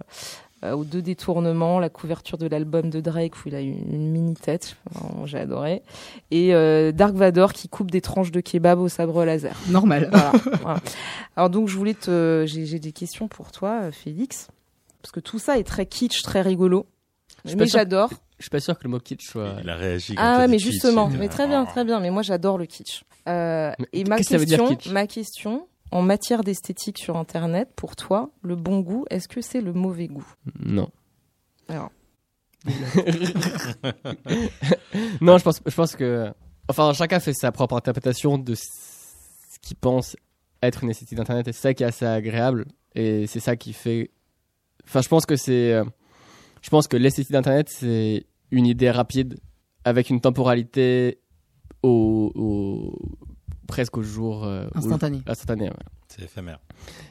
aux 0.62 0.84
deux 0.84 1.02
détournements, 1.02 1.78
la 1.78 1.88
couverture 1.88 2.36
de 2.38 2.46
l'album 2.46 2.90
de 2.90 3.00
Drake 3.00 3.34
où 3.36 3.48
il 3.48 3.54
a 3.54 3.60
une, 3.60 3.92
une 3.92 4.10
mini 4.10 4.34
tête, 4.34 4.76
Enfin, 4.94 5.26
j'ai 5.26 5.38
adoré, 5.38 5.82
et 6.30 6.54
euh, 6.54 6.92
Dark 6.92 7.14
Vador 7.14 7.52
qui 7.52 7.68
coupe 7.68 7.90
des 7.90 8.00
tranches 8.00 8.30
de 8.30 8.40
kebab 8.40 8.78
au 8.78 8.88
sabre 8.88 9.24
laser. 9.24 9.56
Normal. 9.68 10.08
Voilà, 10.10 10.32
voilà. 10.62 10.80
Alors 11.36 11.50
donc 11.50 11.68
je 11.68 11.76
voulais 11.76 11.94
te, 11.94 12.44
j'ai 12.46 12.66
j'ai 12.66 12.78
des 12.78 12.92
questions 12.92 13.28
pour 13.28 13.52
toi, 13.52 13.80
euh, 13.84 13.92
Félix, 13.92 14.48
parce 15.02 15.12
que 15.12 15.20
tout 15.20 15.38
ça 15.38 15.58
est 15.58 15.64
très 15.64 15.86
kitsch, 15.86 16.22
très 16.22 16.42
rigolo. 16.42 16.86
Mais 17.56 17.66
j'adore. 17.66 18.10
Je 18.38 18.44
suis 18.44 18.50
pas 18.50 18.60
sûr 18.60 18.78
que 18.78 18.84
le 18.84 18.90
mot 18.90 19.00
kitsch 19.00 19.26
soit. 19.26 19.56
Il 19.62 19.68
a 19.68 19.76
réagi. 19.76 20.14
quand 20.14 20.22
Ah 20.22 20.38
ouais, 20.38 20.46
dit 20.46 20.50
mais 20.52 20.56
kitsch, 20.56 20.70
justement, 20.70 21.08
mais 21.08 21.26
là. 21.26 21.28
très 21.28 21.46
bien, 21.46 21.64
très 21.66 21.84
bien. 21.84 22.00
Mais 22.00 22.10
moi, 22.10 22.22
j'adore 22.22 22.58
le 22.58 22.66
kitsch. 22.66 23.02
Euh, 23.28 23.72
et 23.92 24.04
ma 24.04 24.16
qu'est-ce 24.16 24.28
que 24.30 24.34
ça 24.34 24.38
veut 24.38 24.46
dire, 24.46 24.58
question, 24.58 24.76
kitsch? 24.76 24.92
ma 24.92 25.06
question, 25.06 25.66
en 25.90 26.02
matière 26.02 26.42
d'esthétique 26.44 26.98
sur 26.98 27.16
Internet, 27.16 27.70
pour 27.76 27.96
toi, 27.96 28.30
le 28.42 28.56
bon 28.56 28.80
goût, 28.80 29.04
est-ce 29.10 29.28
que 29.28 29.40
c'est 29.40 29.60
le 29.60 29.72
mauvais 29.72 30.08
goût? 30.08 30.26
Non. 30.58 30.90
Alors. 31.68 31.90
non, 35.20 35.38
je 35.38 35.42
pense, 35.44 35.60
je 35.66 35.74
pense 35.74 35.96
que. 35.96 36.32
Enfin, 36.68 36.92
chacun 36.92 37.18
fait 37.20 37.32
sa 37.32 37.52
propre 37.52 37.74
interprétation 37.76 38.38
de 38.38 38.54
ce 38.54 39.58
qu'il 39.62 39.76
pense 39.76 40.16
être 40.62 40.84
une 40.84 40.90
esthétique 40.90 41.16
d'Internet. 41.16 41.48
Et 41.48 41.52
c'est 41.52 41.60
ça 41.62 41.74
qui 41.74 41.82
est 41.82 41.86
assez 41.86 42.06
agréable. 42.06 42.66
Et 42.94 43.26
c'est 43.26 43.40
ça 43.40 43.56
qui 43.56 43.72
fait. 43.72 44.10
Enfin, 44.84 45.00
je 45.02 45.08
pense 45.08 45.26
que 45.26 45.36
c'est. 45.36 45.72
euh, 45.72 45.84
Je 46.62 46.70
pense 46.70 46.86
que 46.88 46.96
l'esthétique 46.96 47.32
d'Internet, 47.32 47.68
c'est 47.70 48.26
une 48.50 48.66
idée 48.66 48.90
rapide 48.90 49.38
avec 49.84 50.10
une 50.10 50.20
temporalité 50.20 51.18
au. 51.82 52.30
au- 52.34 52.98
presque 53.70 53.96
au 53.96 54.02
jour. 54.02 54.44
euh, 54.44 54.66
au- 54.74 54.78
Instantané. 55.26 55.64
ouais. 55.68 55.76
C'est 56.08 56.22
éphémère. 56.22 56.58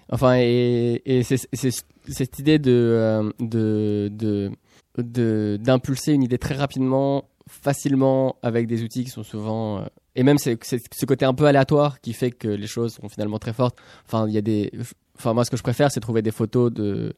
Enfin, 0.09 0.35
et, 0.37 1.01
et 1.05 1.23
c'est 1.23 1.37
c'est- 1.53 1.85
cette 2.07 2.39
idée 2.39 2.59
de, 2.59 2.71
euh, 2.71 3.31
de, 3.39 4.09
de, 4.11 4.51
de- 4.97 5.57
d'impulser 5.61 6.13
une 6.13 6.23
idée 6.23 6.37
très 6.37 6.55
rapidement, 6.55 7.29
facilement, 7.47 8.35
avec 8.43 8.67
des 8.67 8.83
outils 8.83 9.03
qui 9.03 9.09
sont 9.09 9.23
souvent. 9.23 9.79
euh, 9.79 9.85
et 10.15 10.23
même 10.23 10.37
c'est, 10.37 10.57
c'est 10.63 10.79
ce 10.93 11.05
côté 11.05 11.25
un 11.25 11.33
peu 11.33 11.45
aléatoire 11.45 12.01
qui 12.01 12.13
fait 12.13 12.31
que 12.31 12.47
les 12.47 12.67
choses 12.67 12.93
sont 12.95 13.09
finalement 13.09 13.39
très 13.39 13.53
fortes. 13.53 13.77
Enfin, 14.05 14.27
il 14.27 14.33
y 14.33 14.37
a 14.37 14.41
des. 14.41 14.71
Enfin, 15.17 15.33
moi, 15.33 15.45
ce 15.45 15.51
que 15.51 15.57
je 15.57 15.63
préfère, 15.63 15.91
c'est 15.91 15.99
trouver 15.99 16.21
des 16.21 16.31
photos 16.31 16.71
de. 16.73 17.13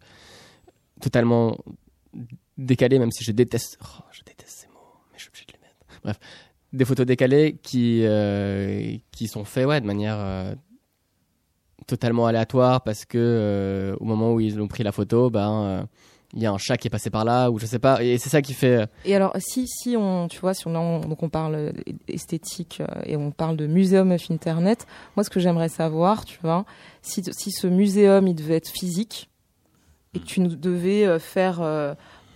totalement 1.00 1.58
décalées, 2.58 3.00
même 3.00 3.12
si 3.12 3.24
je 3.24 3.32
déteste. 3.32 3.78
oh, 3.82 4.04
je 4.12 4.22
déteste 4.24 4.60
ces 4.62 4.68
mots, 4.68 5.00
mais 5.12 5.18
je 5.18 5.24
suis 5.24 5.30
obligé 5.30 5.46
de 5.48 5.54
les 5.54 5.60
mettre. 5.60 6.02
Bref. 6.04 6.20
Des 6.74 6.86
photos 6.86 7.06
décalées 7.06 7.58
qui, 7.62 8.02
euh, 8.06 8.96
qui 9.12 9.28
sont 9.28 9.44
faites 9.44 9.66
ouais, 9.68 9.82
de 9.82 9.86
manière. 9.86 10.16
euh, 10.20 10.56
totalement 11.88 12.28
aléatoire 12.28 12.82
parce 12.84 13.06
que 13.06 13.18
euh, 13.18 13.96
au 14.00 14.06
moment 14.06 14.34
où 14.34 14.40
ils 14.40 14.60
ont 14.62 14.68
pris 14.68 14.84
la 14.84 14.92
photo, 14.92 15.30
ben 15.30 15.88
il 16.34 16.42
y 16.42 16.46
a 16.46 16.52
un 16.52 16.58
chat 16.58 16.78
qui 16.78 16.88
est 16.88 16.92
passé 16.92 17.10
par 17.10 17.26
là 17.26 17.50
ou 17.52 17.60
je 17.60 17.66
sais 17.66 17.80
pas 17.80 18.02
et 18.02 18.18
c'est 18.18 18.30
ça 18.30 18.42
qui 18.42 18.54
fait 18.54 18.88
Et 19.04 19.14
alors, 19.16 19.34
si, 19.40 19.68
si 19.68 19.98
on, 19.98 20.30
tu 20.30 20.40
vois, 20.40 20.54
si 20.54 20.68
on, 20.68 20.76
on- 20.76 21.00
donc 21.02 21.22
on 21.24 21.28
parle 21.30 21.74
esthétique 22.08 22.82
et 23.06 23.18
on 23.18 23.32
parle 23.32 23.58
de 23.58 23.68
muséum 23.68 24.12
of 24.12 24.32
Internet, 24.32 24.86
moi, 25.18 25.26
ce 25.26 25.30
que 25.30 25.42
j'aimerais 25.42 25.68
savoir, 25.68 26.24
tu 26.24 26.40
vois, 26.42 26.64
si, 27.02 27.22
si 27.32 27.52
ce 27.52 27.68
muséum, 27.68 28.26
il 28.28 28.36
devait 28.36 28.56
être 28.58 28.70
physique 28.70 29.30
et 30.14 30.20
que 30.20 30.26
tu 30.26 30.40
nous 30.40 30.56
devais 30.56 31.20
faire 31.20 31.62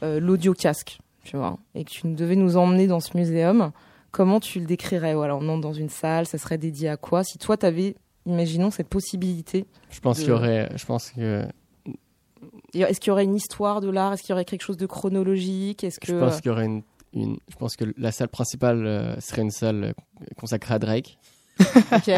l'audio 0.02 0.54
casque, 0.54 0.98
tu 1.24 1.38
vois, 1.38 1.58
et 1.76 1.86
que 1.86 1.92
tu 1.92 2.08
devais 2.14 2.36
nous 2.36 2.58
emmener 2.58 2.88
dans 2.88 3.00
ce 3.00 3.16
muséum, 3.16 3.72
comment 4.16 4.40
tu 4.40 4.62
le 4.62 4.66
décrirais 4.66 5.14
Voilà, 5.14 5.36
on 5.36 5.50
entre 5.50 5.60
dans 5.60 5.74
une 5.74 5.90
salle, 5.90 6.26
ça 6.26 6.38
serait 6.38 6.58
dédié 6.58 6.88
à 6.88 6.96
quoi? 6.96 7.26
Si 7.26 7.38
toi, 7.38 7.58
tu 7.58 7.66
avais, 7.66 7.96
imaginons, 8.26 8.72
cette 8.72 8.88
possibilité, 8.88 9.66
je 9.90 10.00
pense 10.00 10.20
qu'il 10.20 10.30
y 10.30 10.32
aurait 10.32 10.70
je 10.78 10.86
pense 10.86 11.12
que 11.12 11.46
est-ce 12.74 13.00
qu'il 13.02 13.10
y 13.10 13.12
aurait 13.12 13.26
une 13.26 13.36
histoire 13.36 13.82
de 13.82 13.90
l'art? 13.90 14.14
Est-ce 14.14 14.22
qu'il 14.22 14.32
y 14.32 14.34
aurait 14.34 14.46
quelque 14.46 14.62
chose 14.62 14.78
de 14.78 14.86
chronologique? 14.86 15.84
Est-ce 15.84 16.00
que 16.00 16.08
je 16.08 16.18
pense 16.18 16.38
qu'il 16.40 16.50
y 16.50 16.52
aurait 16.54 16.66
une, 16.66 16.84
une 17.14 17.38
je 17.50 17.58
pense 17.58 17.76
que 17.76 17.84
la 17.98 18.14
salle 18.14 18.30
principale 18.30 18.86
euh, 18.86 19.20
serait 19.20 19.42
une 19.42 19.52
salle 19.52 19.84
euh, 19.84 19.94
consacrée 20.38 20.76
à 20.76 20.80
Drake. 20.80 21.18
Ok. 21.92 22.12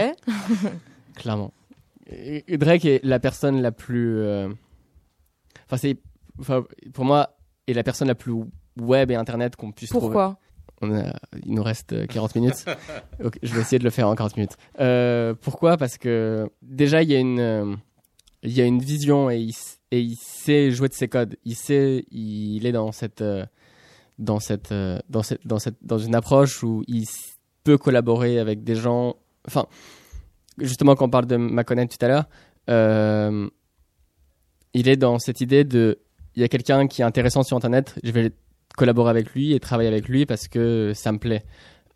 clairement. 1.16 1.52
Et, 2.08 2.58
Drake 2.58 2.86
est 2.86 3.04
la 3.04 3.20
personne 3.20 3.62
la 3.62 3.72
plus 3.72 4.20
euh, 4.20 4.50
enfin 5.66 5.78
c'est 5.78 5.98
enfin 6.40 6.64
pour 6.94 7.06
moi 7.06 7.38
est 7.66 7.74
la 7.74 7.84
personne 7.84 8.08
la 8.08 8.16
plus 8.16 8.34
web 8.80 9.10
et 9.10 9.16
internet 9.16 9.56
qu'on 9.56 9.72
puisse 9.72 9.90
trouver. 9.90 10.06
Pourquoi? 10.06 10.40
On 10.82 10.94
a- 10.96 11.14
il 11.46 11.54
nous 11.54 11.64
reste 11.64 11.94
euh, 11.94 12.06
40 12.06 12.36
minutes. 12.36 12.66
Ok, 13.24 13.40
je 13.42 13.54
vais 13.54 13.62
essayer 13.62 13.80
de 13.80 13.84
le 13.84 13.90
faire 13.90 14.08
en 14.08 14.16
40 14.16 14.38
minutes. 14.38 14.58
Euh, 14.80 15.34
pourquoi? 15.42 15.78
Parce 15.78 15.98
que 15.98 16.48
déjà, 16.62 17.02
il 17.04 17.10
y 17.12 17.16
a 17.16 17.20
une, 17.20 17.40
euh, 17.40 17.76
il 18.44 18.52
y 18.52 18.62
a 18.62 18.66
une 18.66 18.80
vision 18.80 19.30
et 19.32 19.38
il, 19.40 19.54
et 19.92 20.00
il 20.02 20.16
sait 20.16 20.70
jouer 20.72 20.88
de 20.90 20.94
ses 20.94 21.08
codes. 21.08 21.36
Il 21.46 21.56
sait, 21.56 22.06
il 22.12 22.66
est 22.66 22.72
dans 22.72 22.92
cette, 22.92 23.22
euh, 23.22 23.46
dans 24.20 24.40
cette, 24.40 24.72
euh, 24.72 25.00
dans 25.10 25.24
cette, 25.24 25.46
dans 25.48 25.60
cette, 25.60 25.78
dans 25.82 25.98
une 25.98 26.14
approche 26.16 26.62
où 26.64 26.84
il 26.88 27.06
peut 27.64 27.78
collaborer 27.78 28.38
avec 28.40 28.64
des 28.64 28.76
gens. 28.76 29.16
Enfin, 29.48 29.66
justement, 30.60 30.96
quand 30.96 31.06
on 31.06 31.10
parle 31.10 31.26
de 31.26 31.38
Maconet 31.38 31.88
tout 31.88 31.98
à 32.02 32.08
l'heure, 32.08 32.26
euh, 32.70 33.50
il 34.74 34.88
est 34.90 34.98
dans 34.98 35.18
cette 35.20 35.42
idée 35.42 35.64
de, 35.64 36.00
il 36.36 36.42
y 36.42 36.46
a 36.46 36.48
quelqu'un 36.48 36.88
qui 36.88 37.02
est 37.02 37.06
intéressant 37.06 37.42
sur 37.44 37.58
Internet, 37.58 37.96
je 38.04 38.12
vais 38.12 38.32
collaborer 38.78 39.10
avec 39.10 39.34
lui 39.34 39.52
et 39.54 39.60
travailler 39.60 39.90
avec 39.90 40.08
lui 40.08 40.26
parce 40.26 40.48
que 40.48 40.94
ça 40.96 41.12
me 41.12 41.18
plaît. 41.18 41.44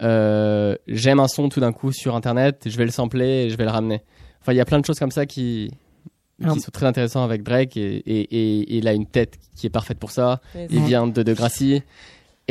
Euh, 0.02 0.76
J'aime 0.88 1.20
un 1.22 1.28
son 1.30 1.48
tout 1.48 1.60
d'un 1.62 1.72
coup 1.72 1.92
sur 1.94 2.16
Internet, 2.16 2.64
je 2.66 2.76
vais 2.78 2.86
le 2.86 2.92
sampler 2.92 3.46
et 3.46 3.50
je 3.50 3.56
vais 3.56 3.64
le 3.66 3.70
ramener. 3.70 4.02
Enfin, 4.42 4.52
il 4.54 4.58
y 4.58 4.60
a 4.62 4.66
plein 4.66 4.80
de 4.80 4.86
choses 4.86 4.98
comme 5.00 5.12
ça 5.12 5.26
qui, 5.26 5.72
Alors- 6.42 6.56
qui 6.56 6.62
sont 6.62 6.72
très 6.72 6.88
intéressantes 6.88 7.24
avec 7.24 7.44
Drake 7.44 7.78
et, 7.78 7.98
et, 7.98 8.20
et- 8.22 8.60
et 8.74 8.78
il 8.78 8.88
a 8.88 8.94
une 8.94 9.06
tête 9.06 9.38
qui 9.56 9.68
est 9.68 9.70
parfaite 9.70 10.00
pour 10.00 10.12
ça. 10.12 10.42
Il 10.72 10.82
vient 10.84 11.06
de 11.08 11.22
Degrassi 11.24 11.84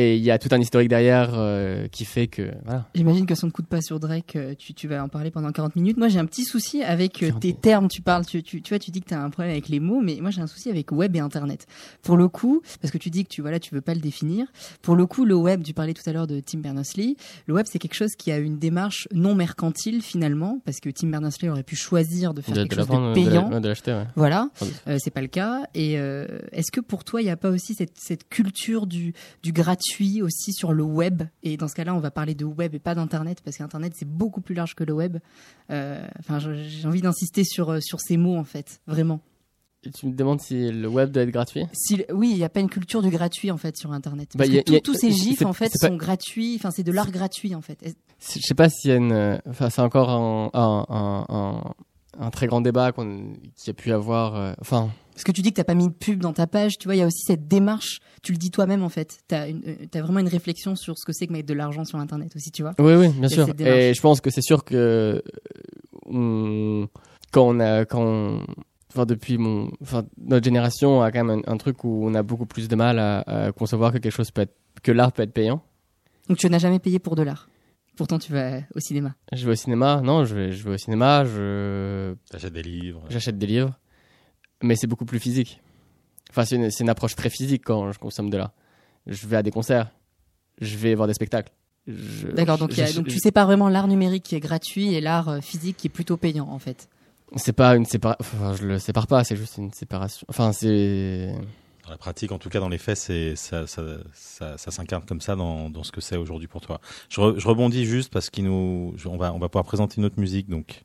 et 0.01 0.17
il 0.17 0.23
y 0.23 0.31
a 0.31 0.39
tout 0.39 0.49
un 0.53 0.61
historique 0.61 0.89
derrière 0.89 1.31
euh, 1.35 1.87
qui 1.89 2.05
fait 2.05 2.27
que 2.27 2.51
voilà. 2.65 2.87
J'imagine 2.95 3.27
que 3.27 3.35
son 3.35 3.51
coup 3.51 3.63
de 3.63 3.67
pas 3.67 3.81
sur 3.83 4.01
Drake, 4.01 4.37
euh, 4.37 4.55
tu, 4.59 4.75
tu 4.75 4.89
vas 4.89 5.03
en 5.05 5.09
parler 5.09 5.31
pendant 5.31 5.51
40 5.53 5.77
minutes. 5.77 5.97
Moi, 5.97 6.09
j'ai 6.09 6.19
un 6.19 6.27
petit 6.27 6.45
souci 6.45 6.83
avec 6.83 7.23
euh, 7.23 7.29
40 7.29 7.41
tes 7.43 7.53
termes. 7.53 7.89
Tu 7.89 8.03
parles, 8.03 8.25
tu, 8.27 8.43
tu, 8.43 8.63
tu 8.63 8.69
vois, 8.71 8.79
tu 8.79 8.91
dis 8.91 9.01
que 9.01 9.09
tu 9.09 9.15
as 9.15 9.23
un 9.23 9.31
problème 9.31 9.53
avec 9.53 9.69
les 9.69 9.81
mots, 9.81 10.01
mais 10.03 10.19
moi, 10.21 10.31
j'ai 10.31 10.41
un 10.41 10.47
souci 10.47 10.71
avec 10.71 10.93
web 10.93 11.15
et 11.17 11.21
internet. 11.21 11.67
Pour 12.03 12.17
le 12.17 12.29
coup, 12.29 12.63
parce 12.81 12.91
que 12.93 12.99
tu 12.99 13.11
dis 13.11 13.25
que 13.25 13.29
tu 13.29 13.43
voilà, 13.43 13.59
tu 13.61 13.75
veux 13.75 13.81
pas 13.81 13.95
le 13.95 14.01
définir. 14.01 14.47
Pour 14.83 14.97
le 14.97 15.07
coup, 15.07 15.25
le 15.25 15.35
web, 15.35 15.63
tu 15.63 15.75
parlais 15.75 15.95
tout 15.95 16.03
à 16.09 16.13
l'heure 16.13 16.27
de 16.27 16.41
Tim 16.41 16.59
Berners-Lee. 16.59 17.17
Le 17.47 17.55
web, 17.55 17.67
c'est 17.71 17.79
quelque 17.79 17.95
chose 17.95 18.15
qui 18.17 18.31
a 18.33 18.39
une 18.39 18.59
démarche 18.59 19.09
non 19.13 19.35
mercantile 19.35 20.03
finalement, 20.03 20.61
parce 20.65 20.81
que 20.81 20.91
Tim 20.91 21.09
Berners-Lee 21.09 21.49
aurait 21.49 21.63
pu 21.63 21.77
choisir 21.77 22.35
de 22.35 22.41
faire 22.43 22.55
De, 22.55 22.63
quelque 22.65 22.77
de 22.77 22.81
chose 22.87 22.89
de 22.89 23.15
payant. 23.15 23.61
de 23.61 23.69
l'acheter. 23.69 23.93
ouais. 23.93 24.05
Voilà, 24.17 24.49
euh, 24.89 24.97
c'est 24.99 25.11
pas 25.11 25.21
le 25.23 25.27
cas. 25.29 25.63
Et 25.75 25.99
euh, 25.99 26.27
est-ce 26.53 26.71
que 26.73 26.81
pour 26.81 27.05
toi, 27.05 27.21
il 27.21 27.25
n'y 27.25 27.31
a 27.31 27.37
pas 27.37 27.51
aussi 27.51 27.75
cette, 27.75 27.93
cette 27.97 28.29
culture 28.29 28.87
du, 28.87 29.13
du 29.43 29.53
gratuit 29.53 29.90
aussi 30.23 30.53
sur 30.53 30.73
le 30.73 30.83
web 30.83 31.23
Et 31.43 31.57
dans 31.57 31.69
ce 31.69 31.75
cas-là, 31.75 31.95
on 31.95 32.01
va 32.01 32.11
parler 32.11 32.35
de 32.35 32.45
web 32.45 32.75
et 32.75 32.79
pas 32.79 32.95
d'internet 32.95 33.41
parce 33.45 33.57
qu'internet 33.57 33.93
c'est 33.97 34.09
beaucoup 34.09 34.41
plus 34.41 34.55
large 34.55 34.75
que 34.75 34.85
le 34.85 34.93
web. 34.93 35.19
Euh, 35.71 36.07
Enfin, 36.19 36.39
j'ai 36.39 36.87
envie 36.87 37.01
d'insister 37.03 37.45
sur 37.45 37.71
euh, 37.71 37.81
sur 37.81 38.01
ces 38.01 38.17
mots 38.17 38.37
en 38.37 38.45
fait, 38.45 38.81
vraiment. 38.87 39.21
Et 39.83 39.91
tu 39.91 40.07
me 40.07 40.13
demandes 40.13 40.41
si 40.43 40.71
le 40.71 40.89
web 40.89 41.11
doit 41.11 41.23
être 41.23 41.31
gratuit? 41.31 41.65
Si, 41.73 42.05
oui, 42.13 42.29
il 42.33 42.37
n'y 42.37 42.45
a 42.45 42.51
pas 42.51 42.61
une 42.61 42.69
culture 42.69 43.01
du 43.01 43.09
gratuit 43.09 43.51
en 43.51 43.57
fait 43.57 43.77
sur 43.79 43.93
internet. 43.93 44.29
Bah, 44.35 44.45
Parce 44.45 44.51
a- 44.51 44.63
que 44.63 44.65
tout- 44.65 44.75
a- 44.75 44.81
tous 44.81 44.95
ces 44.95 45.11
gifs 45.11 45.41
en 45.47 45.55
fait 45.55 45.73
pas- 45.81 45.89
sont 45.89 45.97
gratuits. 45.97 46.57
Enfin, 46.57 46.71
c'est 46.71 46.83
de 46.83 46.93
l'art 46.93 47.11
gratuit 47.11 47.55
en 47.55 47.63
fait. 47.63 47.79
Je 48.21 48.41
sais 48.43 48.55
pas 48.55 48.69
s'il 48.69 48.91
y 48.91 48.93
a 48.93 48.97
une. 48.97 49.13
euh, 49.13 49.39
Enfin, 49.49 49.71
c'est 49.71 49.81
encore 49.81 50.11
un, 50.11 50.51
un, 50.53 50.87
un, 50.91 51.75
un- 52.21 52.31
très 52.31 52.47
grand 52.47 52.61
débat 52.61 52.93
qu'on 52.93 53.33
qui 53.57 53.71
a 53.71 53.73
pu 53.75 53.91
avoir. 53.93 54.37
euh, 54.37 54.53
Enfin, 54.61 54.91
Parce 55.13 55.25
que 55.25 55.33
tu 55.33 55.43
dis 55.43 55.51
que 55.51 55.57
t'as 55.57 55.65
pas 55.65 55.75
mis 55.75 55.89
de 55.89 55.93
pub 55.93 56.21
dans 56.21 56.33
ta 56.33 56.47
page, 56.47 56.79
tu 56.79 56.87
vois, 56.89 56.95
il 56.95 56.99
y 56.99 57.03
a 57.03 57.07
aussi 57.07 57.23
cette 57.27 57.49
démarche. 57.49 58.01
Tu 58.23 58.33
le 58.33 58.39
dis 58.39 58.51
toi-même 58.51 58.83
en 58.83 58.89
fait. 58.89 59.19
T'as 59.29 59.49
euh, 59.49 59.55
t'as 59.91 60.01
vraiment 60.03 60.21
une 60.21 60.29
réflexion 60.29 60.77
sur 60.77 60.97
ce 60.99 61.05
que 61.05 61.13
c'est 61.13 61.27
que 61.27 61.33
mettre 61.33 61.49
de 61.49 61.55
l'argent 61.55 61.85
sur 61.85 61.99
internet 61.99 62.35
aussi, 62.37 62.51
tu 62.51 62.63
vois. 62.63 62.73
oui, 62.79 62.95
oui, 62.95 63.09
bien 63.09 63.29
sûr. 63.29 63.49
Et 63.59 63.93
je 63.95 64.01
pense 64.01 64.21
que 64.21 64.31
c'est 64.31 64.43
sûr 64.43 64.65
que 64.65 64.75
euh, 64.77 65.21
on- 66.07 66.89
quand 67.33 67.47
on 67.49 67.61
a, 67.61 67.85
quand 67.85 68.03
on- 68.03 68.45
enfin 68.93 69.07
depuis 69.07 69.39
mon, 69.39 69.71
enfin 69.83 70.05
notre 70.19 70.45
génération 70.45 71.03
a 71.03 71.13
quand 71.13 71.25
même 71.25 71.43
un, 71.47 71.53
un 71.53 71.57
truc 71.57 71.85
où 71.85 72.01
on 72.05 72.15
a 72.15 72.23
beaucoup 72.23 72.47
plus 72.47 72.69
de 72.69 72.77
mal 72.77 72.99
à, 72.99 73.21
à 73.21 73.53
concevoir 73.53 73.93
que 73.93 73.99
quelque 73.99 74.13
chose 74.13 74.31
peut 74.31 74.43
être, 74.43 74.55
que 74.83 74.93
l'art 74.93 75.13
peut 75.13 75.23
être 75.23 75.33
payant. 75.33 75.63
Donc 76.29 76.39
tu 76.39 76.49
n'as 76.51 76.59
jamais 76.59 76.79
payé 76.79 76.99
pour 76.99 77.15
de 77.17 77.23
l'art. 77.23 77.49
Pourtant, 78.01 78.19
tu 78.19 78.33
vas 78.33 78.61
au 78.75 78.81
cinéma. 78.81 79.15
Je 79.31 79.45
vais 79.45 79.53
au 79.53 79.55
cinéma, 79.55 80.01
non, 80.03 80.25
je 80.25 80.35
vais, 80.35 80.53
je 80.53 80.65
vais 80.67 80.71
au 80.73 80.79
cinéma, 80.79 81.27
je, 81.27 82.15
T'achètes 82.31 82.55
des 82.55 82.63
livres. 82.63 83.03
j'achète 83.11 83.37
des 83.37 83.47
livres, 83.47 83.79
mais 84.63 84.75
c'est 84.75 84.87
beaucoup 84.87 85.05
plus 85.05 85.19
physique. 85.19 85.61
Enfin, 86.31 86.47
c'est 86.47 86.57
une, 86.57 86.71
c'est 86.71 86.83
une 86.83 86.89
approche 86.89 87.15
très 87.15 87.29
physique 87.29 87.63
quand 87.63 87.93
je 87.93 87.99
consomme 87.99 88.31
de 88.31 88.39
l'art. 88.39 88.53
Je 89.07 89.27
vais 89.27 89.37
à 89.37 89.43
des 89.43 89.51
concerts, 89.51 89.91
je 90.63 90.79
vais 90.79 90.95
voir 90.95 91.09
des 91.09 91.13
spectacles. 91.13 91.53
Je- 91.87 92.29
D'accord, 92.29 92.57
donc, 92.57 92.71
a- 92.79 92.87
je- 92.87 92.97
donc 92.97 93.07
je- 93.09 93.13
tu 93.13 93.19
sépares 93.19 93.45
vraiment 93.47 93.69
l'art 93.69 93.87
numérique 93.87 94.23
qui 94.23 94.35
est 94.35 94.41
gratuit 94.41 94.95
et 94.95 95.03
l'art 95.03 95.29
euh, 95.29 95.41
physique 95.43 95.77
qui 95.77 95.89
est 95.89 95.91
plutôt 95.91 96.17
payant 96.17 96.49
en 96.49 96.59
fait. 96.59 96.89
C'est 97.37 97.53
pas 97.53 97.77
une 97.77 97.85
séparation. 97.85 98.25
Enfin, 98.39 98.55
je 98.57 98.67
le 98.67 98.79
sépare 98.79 99.07
pas, 99.09 99.25
c'est 99.25 99.37
juste 99.37 99.59
une 99.59 99.73
séparation. 99.75 100.25
Enfin, 100.31 100.53
c'est. 100.53 101.35
Dans 101.91 101.95
la 101.95 101.99
pratique, 101.99 102.31
en 102.31 102.39
tout 102.39 102.51
cas 102.51 102.61
dans 102.61 102.69
les 102.69 102.79
faits, 102.79 102.97
c'est 102.97 103.35
ça, 103.35 103.67
ça, 103.67 103.83
ça, 104.15 104.57
ça 104.57 104.71
s'incarne 104.71 105.05
comme 105.05 105.21
ça 105.21 105.35
dans, 105.35 105.69
dans 105.71 105.83
ce 105.83 105.91
que 105.91 106.01
c'est 106.01 106.17
aujourd'hui 106.17 106.47
pour 106.47 106.61
toi. 106.61 106.81
Je, 107.09 107.21
re- 107.21 107.37
je 107.37 107.49
rebondis 107.49 107.85
juste 107.85 108.13
parce 108.13 108.31
qu'il 108.31 108.45
nous, 108.45 108.95
on 109.07 109.17
va, 109.17 109.33
on 109.35 109.41
va 109.41 109.49
pouvoir 109.49 109.65
présenter 109.65 109.97
une 109.99 110.05
autre 110.05 110.21
musique, 110.21 110.49
donc 110.49 110.83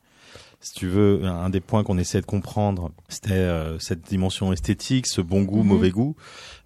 si 0.62 0.74
tu 0.74 0.88
veux, 0.88 1.24
un 1.24 1.52
des 1.52 1.60
points 1.60 1.84
qu'on 1.84 2.00
essayait 2.00 2.22
de 2.22 2.26
comprendre, 2.26 2.90
c'était 3.08 3.34
euh, 3.34 3.78
cette 3.78 4.02
dimension 4.02 4.52
esthétique, 4.52 5.06
ce 5.06 5.22
bon 5.22 5.44
goût, 5.44 5.62
Mhm. 5.62 5.68
mauvais 5.68 5.92
goût, 5.92 6.16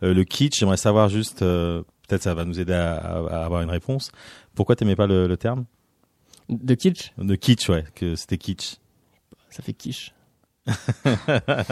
Euh, 0.04 0.14
le 0.14 0.24
kitsch. 0.24 0.58
J'aimerais 0.58 0.78
savoir 0.78 1.10
juste, 1.10 1.42
euh, 1.42 1.84
peut-être 2.08 2.24
ça 2.24 2.34
va 2.34 2.46
nous 2.46 2.62
aider 2.62 2.72
à, 2.72 2.96
à- 2.96 3.42
à 3.42 3.44
avoir 3.46 3.62
une 3.62 3.70
réponse. 3.70 4.10
Pourquoi 4.56 4.78
t'aimais 4.78 4.96
pas 4.96 5.06
le, 5.06 5.28
le 5.28 5.36
terme? 5.36 5.66
De 6.48 6.76
kitsch, 6.76 7.12
de 7.18 7.36
kitsch, 7.36 7.68
ouais, 7.68 7.84
que 7.94 8.16
c'était 8.16 8.38
kitsch. 8.38 8.78
ça 9.50 9.62
fait 9.64 9.74
quiche. 9.74 10.14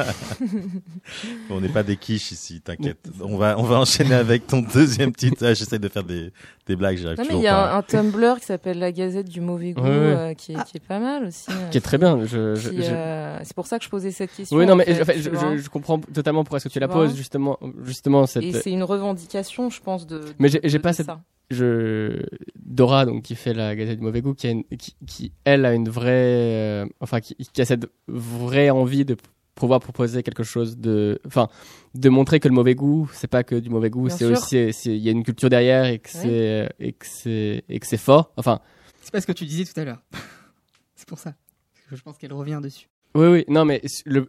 On 1.50 1.62
n'est 1.62 1.70
pas 1.70 1.84
des 1.84 1.98
quiches 1.98 2.32
ici, 2.32 2.62
t'inquiète. 2.62 2.98
On 3.22 3.38
va, 3.38 3.58
on 3.58 3.64
va 3.64 3.80
enchaîner 3.80 4.16
avec 4.16 4.48
ton 4.48 4.60
deuxième 4.62 5.14
titre. 5.14 5.38
Ah, 5.46 5.54
J'essaie 5.54 5.80
de 5.80 5.88
faire 5.88 6.04
des, 6.04 6.32
des 6.68 6.76
blagues, 6.76 6.98
j'arrive 6.98 7.18
Non, 7.20 7.26
mais 7.30 7.36
il 7.36 7.42
y 7.42 7.48
a 7.48 7.54
pas. 7.56 7.74
un, 7.76 7.80
un 7.80 7.82
Tumblr 7.82 8.40
qui 8.40 8.46
s'appelle 8.46 8.80
La 8.80 8.92
Gazette 8.92 9.30
du 9.30 9.42
mauvais 9.42 9.74
goût, 9.74 9.82
Ouais, 9.82 9.90
ouais. 9.90 9.96
euh, 9.96 10.34
qui, 10.34 10.54
est, 10.54 10.64
qui 10.66 10.78
est 10.78 10.86
pas 10.88 11.00
mal 11.00 11.26
aussi. 11.26 11.46
euh, 11.50 11.70
Qui 11.70 11.78
est 11.78 11.82
très 11.82 11.98
bien. 11.98 12.20
Je, 12.26 12.56
je, 12.56 12.70
qui, 12.70 12.84
je- 12.84 12.90
euh, 12.92 13.40
C'est 13.44 13.56
pour 13.56 13.68
ça 13.68 13.78
que 13.80 13.86
je 13.86 13.90
posais 13.90 14.12
cette 14.12 14.34
question. 14.34 14.58
Oui, 14.58 14.66
non, 14.66 14.74
en 14.74 14.78
mais 14.78 14.86
fait, 14.86 15.02
en 15.02 15.06
fait, 15.06 15.14
tu 15.16 15.24
je, 15.64 15.70
comprends 15.70 16.00
totalement 16.00 16.44
pourquoi 16.44 16.58
est-ce 16.58 16.66
que 16.66 16.70
tu, 16.70 16.74
Tu 16.74 16.80
la 16.80 16.88
poses, 16.88 17.16
justement, 17.16 17.58
justement 17.84 18.26
cette. 18.26 18.44
Et 18.44 18.54
c'est 18.54 18.72
une 18.72 18.84
revendication, 18.84 19.70
je 19.70 19.82
pense, 19.82 20.06
de. 20.08 20.22
Mais 20.40 20.50
de- 20.50 20.60
j'ai- 20.64 20.80
pas 20.80 20.92
de 20.92 20.96
cette- 20.98 21.06
ça. 21.08 21.22
Je 21.50 22.22
Dora 22.58 23.06
donc 23.06 23.24
qui 23.24 23.36
fait 23.36 23.54
la 23.54 23.76
Gazette 23.76 24.00
du 24.00 24.04
mauvais 24.06 24.22
goût 24.22 24.34
qui 24.34 24.48
a 24.48 24.52
une- 24.52 24.64
qui, 24.66 24.96
qui, 25.06 25.32
elle 25.46 25.66
a 25.66 25.74
une 25.74 25.88
vraie 25.90 26.12
euh, 26.12 26.86
enfin 27.00 27.20
qui, 27.22 27.36
qui 27.36 27.62
a 27.62 27.66
cette 27.66 27.90
vraie 28.08 28.70
envie 28.70 29.06
de 29.06 29.16
pouvoir 29.56 29.80
proposer 29.80 30.22
quelque 30.24 30.44
chose 30.44 30.78
de 30.78 31.20
enfin 31.26 31.48
de 31.96 32.10
montrer 32.10 32.40
que 32.40 32.48
le 32.48 32.54
mauvais 32.54 32.76
goût 32.76 33.10
c'est 33.14 33.28
pas 33.30 33.44
que 33.44 33.56
du 33.56 33.70
mauvais 33.70 33.90
goût 33.90 34.10
c'est 34.10 34.26
aussi 34.26 34.58
il 34.86 34.98
y 34.98 35.08
a 35.08 35.12
une 35.12 35.24
culture 35.24 35.50
derrière 35.50 35.86
et 35.86 36.00
que 36.00 36.10
c'est 36.10 36.70
et 36.80 36.92
que 36.94 37.06
c'est 37.08 37.64
et 37.70 37.80
que 37.80 37.88
c'est 37.88 37.98
fort 37.98 38.32
enfin 38.38 38.60
C'est 39.02 39.12
pas 39.12 39.22
ce 39.22 39.26
que 39.28 39.32
tu 39.32 39.46
disais 39.46 39.64
tout 39.66 39.80
à 39.80 39.86
l'heure. 39.86 40.02
c'est 40.96 41.08
pour 41.08 41.18
ça. 41.20 41.34
Je 41.92 42.02
pense 42.02 42.18
qu'elle 42.18 42.34
revient 42.34 42.60
dessus. 42.62 42.88
oui 43.16 43.28
oui 43.28 43.46
non 43.48 43.64
mais 43.66 43.82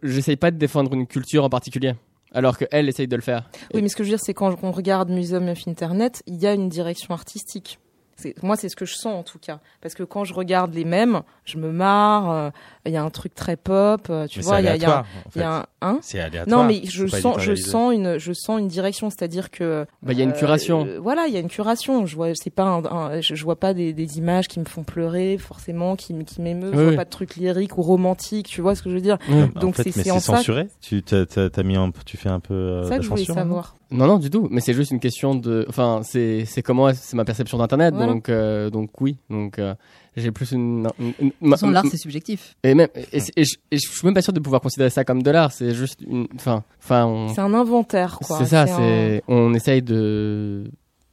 j'essaye 0.03 0.37
pas 0.37 0.49
de 0.51 0.57
défendre 0.57 0.93
une 0.93 1.05
culture 1.05 1.43
en 1.43 1.49
particulier 1.49 1.93
alors 2.33 2.57
que 2.57 2.65
elle 2.71 2.89
essaye 2.89 3.07
de 3.07 3.15
le 3.15 3.21
faire 3.21 3.49
Oui, 3.73 3.81
mais 3.81 3.89
ce 3.89 3.95
que 3.95 4.03
je 4.03 4.09
veux 4.09 4.15
dire, 4.17 4.23
c'est 4.23 4.33
quand 4.33 4.55
on 4.63 4.71
regarde 4.71 5.09
Museum 5.09 5.47
of 5.47 5.67
Internet, 5.67 6.21
il 6.27 6.35
y 6.35 6.47
a 6.47 6.53
une 6.53 6.69
direction 6.69 7.13
artistique. 7.13 7.79
C'est- 8.19 8.43
Moi, 8.43 8.55
c'est 8.55 8.69
ce 8.69 8.75
que 8.75 8.85
je 8.85 8.95
sens 8.95 9.15
en 9.15 9.23
tout 9.23 9.39
cas. 9.39 9.59
Parce 9.81 9.93
que 9.95 10.03
quand 10.03 10.23
je 10.25 10.33
regarde 10.33 10.73
les 10.73 10.85
mêmes, 10.85 11.21
je 11.45 11.57
me 11.57 11.71
marre. 11.71 12.29
euh, 12.31 12.49
Il 12.85 12.93
y 12.93 12.97
a 12.97 13.03
un 13.03 13.09
truc 13.09 13.35
très 13.35 13.55
pop. 13.55 14.07
euh, 14.09 14.25
Tu 14.27 14.39
Mais 14.39 14.45
vois, 14.45 14.61
il 14.61 14.65
y 14.65 14.67
a, 14.67 14.75
il 14.75 14.81
y 14.81 14.85
a- 14.85 14.87
aléatoire, 14.89 15.05
en 15.25 15.29
fait. 15.29 15.39
y 15.39 15.43
a 15.43 15.51
un. 15.59 15.65
Hein 15.81 15.99
C'est 16.01 16.19
aléatoire. 16.19 16.57
non, 16.59 16.65
mais 16.67 16.81
je 16.85 17.05
sens, 17.07 17.39
je 17.39 17.53
sens 17.55 17.93
une, 17.93 18.17
je 18.17 18.33
sens 18.33 18.59
une 18.59 18.67
direction, 18.67 19.09
c'est-à-dire 19.09 19.51
que. 19.51 19.85
Bah, 20.01 20.13
il 20.13 20.17
y 20.17 20.21
a 20.21 20.23
une 20.23 20.31
euh, 20.31 20.33
curation. 20.33 20.85
euh, 20.85 20.99
voilà, 20.99 21.27
il 21.27 21.33
y 21.33 21.37
a 21.37 21.39
une 21.39 21.49
curation. 21.49 22.05
Je 22.05 22.15
vois, 22.15 22.29
c'est 22.35 22.49
pas, 22.49 22.63
un, 22.63 22.85
un- 22.85 23.21
je, 23.21 23.35
je 23.35 23.43
vois 23.43 23.57
pas 23.59 23.73
des, 23.73 23.93
des 23.93 24.17
images 24.17 24.47
qui 24.47 24.59
me 24.59 24.65
font 24.65 24.83
pleurer 24.83 25.37
forcément, 25.37 25.95
qui, 25.95 26.13
qui 26.25 26.41
m'émeuvent. 26.41 26.73
Je 26.73 26.79
vois 26.81 26.89
oui. 26.91 26.95
pas 26.95 27.05
de 27.05 27.09
trucs 27.09 27.35
lyriques 27.35 27.77
ou 27.77 27.81
romantiques. 27.83 28.47
Tu 28.47 28.61
vois 28.61 28.75
ce 28.75 28.81
que 28.81 28.89
je 28.89 28.95
veux 28.95 29.01
dire 29.01 29.17
Donc, 29.55 29.75
fait, 29.75 29.91
c'est- 29.91 30.19
censuré. 30.19 30.67
Tu 30.81 31.03
t'as, 31.03 31.63
mis 31.63 31.75
un, 31.75 31.91
tu 32.05 32.17
fais 32.17 32.29
un 32.29 32.39
peu 32.39 32.53
euh, 32.53 32.83
C'est 32.83 32.89
ça 32.89 32.93
la 32.95 32.97
que 32.99 33.03
je 33.03 33.09
voulais 33.09 33.25
savoir. 33.25 33.75
Non, 33.91 34.05
non, 34.07 34.17
du 34.17 34.29
tout. 34.29 34.47
Mais 34.51 34.61
c'est 34.61 34.73
juste 34.73 34.91
une 34.91 34.99
question 34.99 35.33
de. 35.35 35.65
Enfin, 35.67 36.01
c'est 36.03 36.45
c'est 36.45 36.61
comment 36.61 36.93
c'est 36.93 37.15
ma 37.15 37.25
perception 37.25 37.57
d'internet. 37.57 37.93
Voilà. 37.95 38.11
Donc 38.13 38.29
donc 38.29 38.71
donc 38.71 39.01
oui. 39.01 39.17
Donc 39.29 39.57
euh, 39.59 39.73
j'ai 40.15 40.31
plus 40.31 40.51
une. 40.51 40.87
une- 40.99 41.31
une- 41.41 41.49
façon, 41.51 41.69
l'art, 41.71 41.85
c'est 41.89 41.97
subjectif. 41.97 42.55
et 42.63 42.75
même 42.75 42.89
et, 42.95 43.17
et 43.35 43.43
je, 43.45 43.55
et 43.71 43.77
je 43.77 43.89
suis 43.89 44.05
même 44.05 44.13
pas 44.13 44.21
sûr 44.21 44.33
de 44.33 44.39
pouvoir 44.39 44.61
considérer 44.61 44.89
ça 44.89 45.03
comme 45.03 45.23
de 45.23 45.31
l'art. 45.31 45.51
C'est 45.51 45.73
juste 45.73 46.01
une. 46.07 46.27
Enfin 46.35 46.63
enfin. 46.83 47.05
on- 47.05 47.29
C'est 47.33 47.41
un 47.41 47.53
inventaire, 47.53 48.19
quoi. 48.23 48.37
C'est 48.37 48.45
ça. 48.45 48.61
un- 48.63 48.65
C'est 48.67 49.23
on 49.27 49.53
essaye 49.53 49.81
de. 49.81 50.65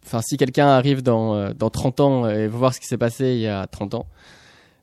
Enfin, 0.04 0.20
si 0.22 0.36
quelqu'un 0.36 0.68
arrive 0.68 1.02
dans 1.02 1.34
euh, 1.34 1.52
dans 1.58 1.70
30 1.70 2.00
ans 2.00 2.28
et 2.28 2.46
veut 2.46 2.56
voir 2.58 2.74
ce 2.74 2.80
qui 2.80 2.86
s'est 2.86 2.98
passé 2.98 3.32
il 3.34 3.40
y 3.40 3.48
a 3.48 3.66
30 3.66 3.94
ans 3.94 4.06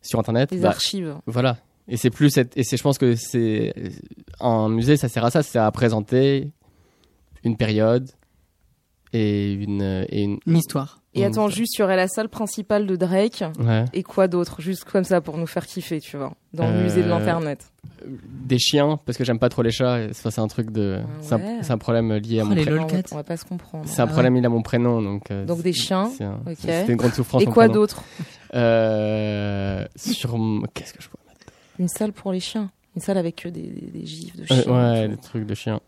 sur 0.01 0.19
internet, 0.19 0.51
les 0.51 0.57
bah, 0.59 0.69
archives. 0.69 1.15
voilà. 1.27 1.57
Et 1.87 1.97
c'est 1.97 2.09
plus 2.09 2.35
et 2.37 2.63
c'est 2.63 2.75
je 2.77 2.83
pense 2.83 2.97
que 2.97 3.15
c'est 3.15 3.73
un 4.39 4.67
musée 4.69 4.97
ça 4.97 5.09
sert 5.09 5.23
à 5.25 5.31
ça, 5.31 5.43
c'est 5.43 5.59
à 5.59 5.69
présenter 5.71 6.49
une 7.43 7.57
période 7.57 8.09
et 9.13 9.53
une 9.53 10.05
et 10.09 10.23
une 10.23 10.39
Une 10.47 10.57
histoire. 10.57 10.99
Et 11.15 11.23
attends, 11.25 11.47
juste, 11.47 11.77
il 11.77 11.81
y 11.81 11.83
aurait 11.83 11.95
la 11.95 12.07
salle 12.07 12.27
principale 12.27 12.87
de 12.87 12.95
Drake. 12.95 13.43
ouais. 13.59 13.85
Et 13.93 14.01
quoi 14.01 14.27
d'autre? 14.27 14.61
Juste 14.61 14.83
comme 14.85 15.03
ça 15.03 15.21
pour 15.21 15.37
nous 15.37 15.45
faire 15.45 15.67
kiffer, 15.67 15.99
tu 16.01 16.17
vois. 16.17 16.33
Dans 16.55 16.65
le 16.65 16.73
Euh, 16.73 16.83
musée 16.83 17.03
de 17.03 17.07
l'Internet. 17.09 17.67
des 18.03 18.57
chiens 18.57 18.99
parce 19.05 19.17
que 19.19 19.23
j'aime 19.23 19.37
pas 19.37 19.49
trop 19.49 19.61
les 19.61 19.69
chats 19.71 20.01
et 20.01 20.13
ça 20.13 20.31
c'est 20.31 20.41
un 20.41 20.47
truc 20.47 20.71
de 20.71 20.97
Ah 21.01 21.07
c'est 21.21 21.33
un- 21.35 21.37
ouais. 21.37 21.57
c'est 21.61 21.71
un, 21.71 21.77
problème 21.77 22.11
lié 22.15 22.39
à 22.39 22.43
Oh, 22.43 22.47
mon 22.47 22.55
prénom 22.55 22.81
on, 22.83 22.87
va, 22.87 23.01
cat. 23.01 23.09
on 23.11 23.15
va 23.15 23.23
pas 23.23 23.37
se 23.37 23.45
comprendre. 23.45 23.85
c'est 23.87 24.01
un 24.01 24.05
Ah 24.05 24.07
problème 24.07 24.35
lié 24.35 24.45
à 24.45 24.49
mon 24.49 24.61
prénom 24.63 25.01
donc 25.03 25.29
euh, 25.31 25.45
Donc 25.45 25.61
des 25.61 25.71
c'est- 25.73 25.79
chiens, 25.83 26.09
c'est 26.17 26.23
un- 26.23 26.87
une 26.87 26.95
grande 26.95 27.13
souffrance 27.13 27.41
Et 27.43 27.45
mon 27.45 27.51
quoi 27.51 27.65
prénom. 27.65 27.73
d'autre? 27.81 28.03
Euh, 28.55 29.85
sur 29.95 30.35
qu'est-ce 30.73 30.93
que 30.93 31.01
je 31.01 31.09
pourrais 31.09 31.23
mettre? 31.27 31.45
Une 31.79 31.87
salle 31.87 32.11
pour 32.13 32.31
les 32.31 32.39
chiens. 32.39 32.69
Une 32.95 33.01
salle 33.01 33.17
avec 33.17 33.37
que 33.37 33.49
des, 33.49 33.61
des, 33.63 33.99
des 33.99 34.05
gifs 34.05 34.35
de 34.35 34.43
Euh, 34.43 34.61
chiens. 34.61 34.71
ouais 35.01 35.07
des 35.09 35.17
trucs 35.17 35.45
de 35.47 35.55
chiens 35.55 35.79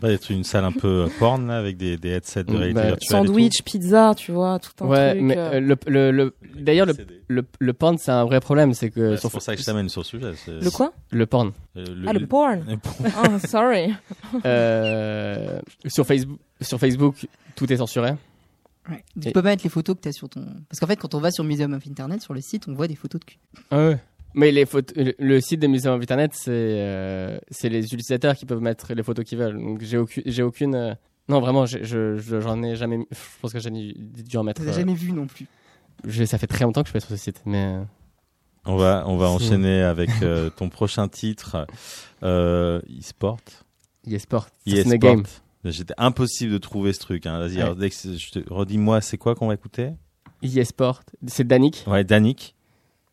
Pas 0.00 0.12
être 0.12 0.30
une 0.30 0.44
salle 0.44 0.64
un 0.64 0.72
peu 0.72 1.04
euh, 1.04 1.08
porn 1.18 1.46
là, 1.48 1.58
avec 1.58 1.76
des, 1.76 1.96
des 1.96 2.10
headsets 2.10 2.44
de 2.44 2.52
réalité 2.56 2.74
bah, 2.74 2.86
virtuelle. 2.88 3.22
et 3.22 3.26
Sandwich, 3.26 3.62
pizza, 3.64 4.14
tu 4.16 4.32
vois, 4.32 4.58
tout 4.58 4.70
un 4.84 4.88
ouais 4.88 5.10
truc. 5.12 5.22
mais 5.22 5.36
euh. 5.36 5.50
euh, 5.54 5.60
le, 5.60 5.76
le, 5.86 6.10
le- 6.12 6.34
d'ailleurs 6.62 6.86
le, 6.86 6.94
le 7.28 7.44
le 7.58 7.72
porn 7.72 7.98
c'est 7.98 8.10
un 8.12 8.24
vrai 8.24 8.40
problème 8.40 8.72
c'est 8.72 8.90
que 8.90 9.00
Ouais, 9.00 9.16
sur- 9.16 9.28
c'est 9.30 9.32
pour 9.32 9.42
ça 9.42 9.54
que 9.54 9.60
je 9.60 9.66
t'amène 9.66 9.88
sur 9.88 10.00
le 10.02 10.06
sujet. 10.06 10.32
c'est- 10.36 10.52
Le 10.60 10.70
quoi? 10.70 10.92
Le 11.10 11.26
porn 11.26 11.52
Euh, 11.76 11.84
Ah, 12.06 12.12
le 12.12 12.26
porn. 12.26 12.64
le 12.68 12.76
porn. 12.76 13.10
Oh, 13.24 13.38
sorry. 13.46 13.92
Euh, 14.46 15.60
sur 15.86 16.06
Facebook, 16.06 16.38
sur 16.60 16.78
Facebook, 16.78 17.26
tout 17.56 17.72
est 17.72 17.76
censuré. 17.76 18.12
Ouais. 18.88 19.04
Tu 19.20 19.28
Et- 19.28 19.32
peux 19.32 19.42
pas 19.42 19.50
mettre 19.50 19.64
les 19.64 19.70
photos 19.70 19.96
que 19.96 20.00
t'as 20.00 20.12
sur 20.12 20.28
ton. 20.28 20.44
Parce 20.68 20.80
qu'en 20.80 20.86
fait, 20.86 20.96
quand 20.96 21.14
on 21.14 21.20
va 21.20 21.30
sur 21.30 21.44
Museum 21.44 21.72
of 21.74 21.86
Internet, 21.86 22.22
sur 22.22 22.34
le 22.34 22.40
site, 22.40 22.66
on 22.68 22.72
voit 22.74 22.88
des 22.88 22.96
photos 22.96 23.20
de 23.20 23.24
cul. 23.26 23.38
Mais 24.34 24.52
les 24.52 24.64
photos, 24.66 24.96
le, 25.18 25.40
site 25.40 25.60
des 25.60 25.68
musées 25.68 25.88
en 25.88 26.00
internet, 26.00 26.32
c'est 26.34 26.50
euh, 26.50 27.38
c'est 27.50 27.68
les 27.68 27.84
utilisateurs 27.84 28.36
qui 28.36 28.46
peuvent 28.46 28.60
mettre 28.60 28.92
les 28.94 29.02
photos 29.02 29.24
qu'ils 29.24 29.38
veulent. 29.38 29.58
Donc 29.60 29.80
j'ai 29.82 29.96
aucune, 29.98 30.22
j'ai 30.26 30.42
aucune. 30.42 30.74
euh, 30.74 30.94
Non, 31.28 31.40
vraiment, 31.40 31.66
je 31.66 31.82
je- 31.82 32.40
j'en 32.40 32.62
ai 32.62 32.76
jamais. 32.76 32.98
mis- 32.98 33.06
Je 33.10 33.16
pense 33.40 33.52
que 33.52 33.58
j'ai 33.58 33.70
dû 33.70 34.36
en 34.36 34.44
mettre. 34.44 34.62
Euh, 34.62 34.72
jamais 34.72 34.94
vu 34.94 35.12
non 35.12 35.26
plus. 35.26 35.46
j'ai- 36.06 36.26
ça 36.26 36.38
fait 36.38 36.46
très 36.46 36.64
longtemps 36.64 36.82
que 36.82 36.86
je 36.88 36.90
suis 36.92 36.98
pas 37.00 37.06
sur 37.06 37.10
ce 37.16 37.22
site, 37.22 37.42
mais 37.44 37.64
euh, 37.64 37.82
On 38.66 38.76
va, 38.76 39.04
on 39.06 39.16
va 39.16 39.28
enchaîner 39.30 39.82
avec 39.82 40.10
euh, 40.22 40.48
ton 40.56 40.68
prochain 40.68 41.08
titre, 41.08 41.66
euh, 42.22 42.80
e-sport. 42.98 43.38
eSport, 44.06 44.48
c'est 44.66 44.78
e-sport. 44.80 44.92
une 44.92 44.98
game. 44.98 45.22
J'étais 45.64 45.94
impossible 45.98 46.52
de 46.52 46.58
trouver 46.58 46.92
ce 46.94 47.00
truc. 47.00 47.26
Hein. 47.26 47.38
Vas-y, 47.40 47.62
Ouais. 47.62 47.90
je 47.90 48.40
redis-moi, 48.48 49.00
c'est 49.02 49.18
quoi 49.18 49.34
qu'on 49.34 49.48
va 49.48 49.54
écouter? 49.54 49.90
eSport, 50.42 51.02
c'est 51.26 51.46
Danick 51.46 51.84
Ouais, 51.86 52.02
Danick. 52.04 52.54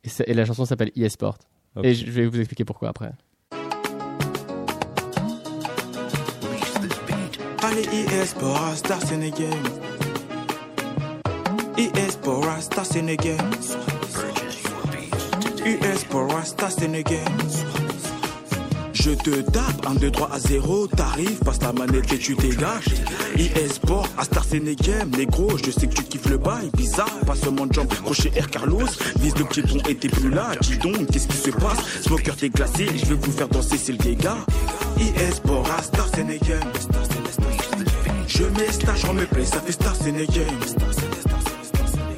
Et, 0.07 0.09
c'est- 0.09 0.23
et 0.27 0.33
la 0.33 0.45
chanson 0.45 0.63
s'appelle 0.65 0.91
eSport. 0.95 1.37
Ok. 1.75 1.83
Et 1.85 1.93
je 1.93 2.09
vais 2.09 2.25
vous 2.25 2.39
expliquer 2.39 2.63
pourquoi 2.65 2.89
après. 2.89 3.11
Allez, 7.61 7.83
ES 7.83 8.33
Stars 8.75 9.11
in 9.11 9.19
the 9.19 9.35
game. 9.37 9.63
ES 11.77 12.15
Stars 16.45 16.81
in 16.81 16.93
the 16.93 17.03
Je 18.99 19.11
te 19.11 19.29
tape, 19.41 19.85
1, 19.85 19.95
2, 19.95 20.11
3 20.11 20.29
à 20.33 20.39
0, 20.39 20.87
t'arrives, 20.87 21.37
passe 21.45 21.61
la 21.61 21.71
manette 21.71 22.11
et 22.11 22.17
tu 22.17 22.35
dégages. 22.35 22.85
ES 23.37 23.73
Sport, 23.75 24.07
à 24.17 24.23
Star 24.23 24.43
Game, 24.49 25.11
négro, 25.15 25.55
je 25.63 25.69
sais 25.69 25.87
que 25.87 25.93
tu 25.93 26.03
kiffes 26.03 26.29
le 26.29 26.37
bail, 26.37 26.71
bizarre, 26.75 27.19
pas 27.25 27.35
seulement 27.35 27.67
de 27.67 27.73
jump, 27.73 27.93
crochet 28.03 28.31
Air 28.35 28.49
Carlos, 28.49 28.87
vise 29.19 29.35
le 29.37 29.45
petit 29.45 29.61
pont 29.61 29.79
et 29.87 29.95
t'es 29.95 30.09
plus 30.09 30.31
là, 30.31 30.51
dis 30.61 30.77
donc, 30.77 31.07
qu'est-ce 31.11 31.27
qui 31.27 31.37
se 31.37 31.51
passe? 31.51 31.77
Smoker 32.01 32.35
t'es 32.35 32.49
glacé, 32.49 32.87
je 32.97 33.05
vais 33.05 33.15
vous 33.15 33.31
faire 33.31 33.47
danser, 33.47 33.77
c'est 33.77 33.91
le 33.91 33.99
dégât. 33.99 34.37
ES 34.99 35.35
Sport, 35.35 35.67
à 35.77 35.83
Star 35.83 36.09
Game. 36.11 36.71
Je 38.27 38.43
mets 38.43 38.71
star, 38.71 38.95
je 38.95 39.07
remets 39.07 39.25
play, 39.25 39.45
ça 39.45 39.61
fait 39.61 39.73
Star 39.73 39.95
Game. 40.03 40.17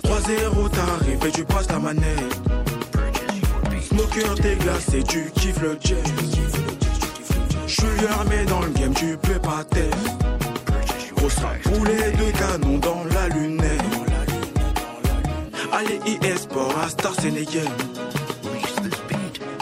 3-0, 0.03 0.69
t'arrives 0.69 1.25
et 1.27 1.31
tu 1.31 1.43
passes 1.43 1.69
la 1.69 1.79
manette. 1.79 2.39
Smoker 3.89 4.35
t'es 4.35 4.55
glacé, 4.55 5.03
tu 5.03 5.29
kiffes 5.35 5.61
le 5.61 5.77
jet. 5.83 6.38
Je 7.81 7.85
suis 7.97 8.07
armé 8.07 8.45
dans 8.45 8.59
le 8.61 8.69
game, 8.69 8.93
tu 8.93 9.17
plais 9.17 9.39
pas 9.39 9.63
tête. 9.63 9.95
Grosse 11.15 11.35
poulet 11.63 12.11
de 12.11 12.37
canon 12.37 12.77
dans 12.77 13.03
la 13.13 13.29
lunette. 13.29 13.81
Allez, 15.71 15.99
ES 16.05 16.37
Sport, 16.39 16.75
à 16.83 16.89
Star 16.89 17.13
Sénégal. 17.15 17.67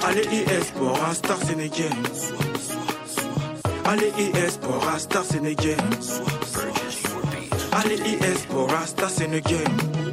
Allez, 0.07 0.21
ES 0.21 0.63
Sport, 0.63 0.99
à 1.09 1.13
Star 1.13 1.37
Sénégal. 1.37 1.91
Allez, 3.85 4.11
ES 4.17 4.49
Sport, 4.51 4.87
à 4.93 4.99
Star 4.99 5.23
Sénégal. 5.23 5.77
Allez, 7.71 7.95
ES 7.95 8.37
Sport, 8.39 8.73
à 8.73 8.87
Star 8.87 9.09
Sénégal. 9.09 10.06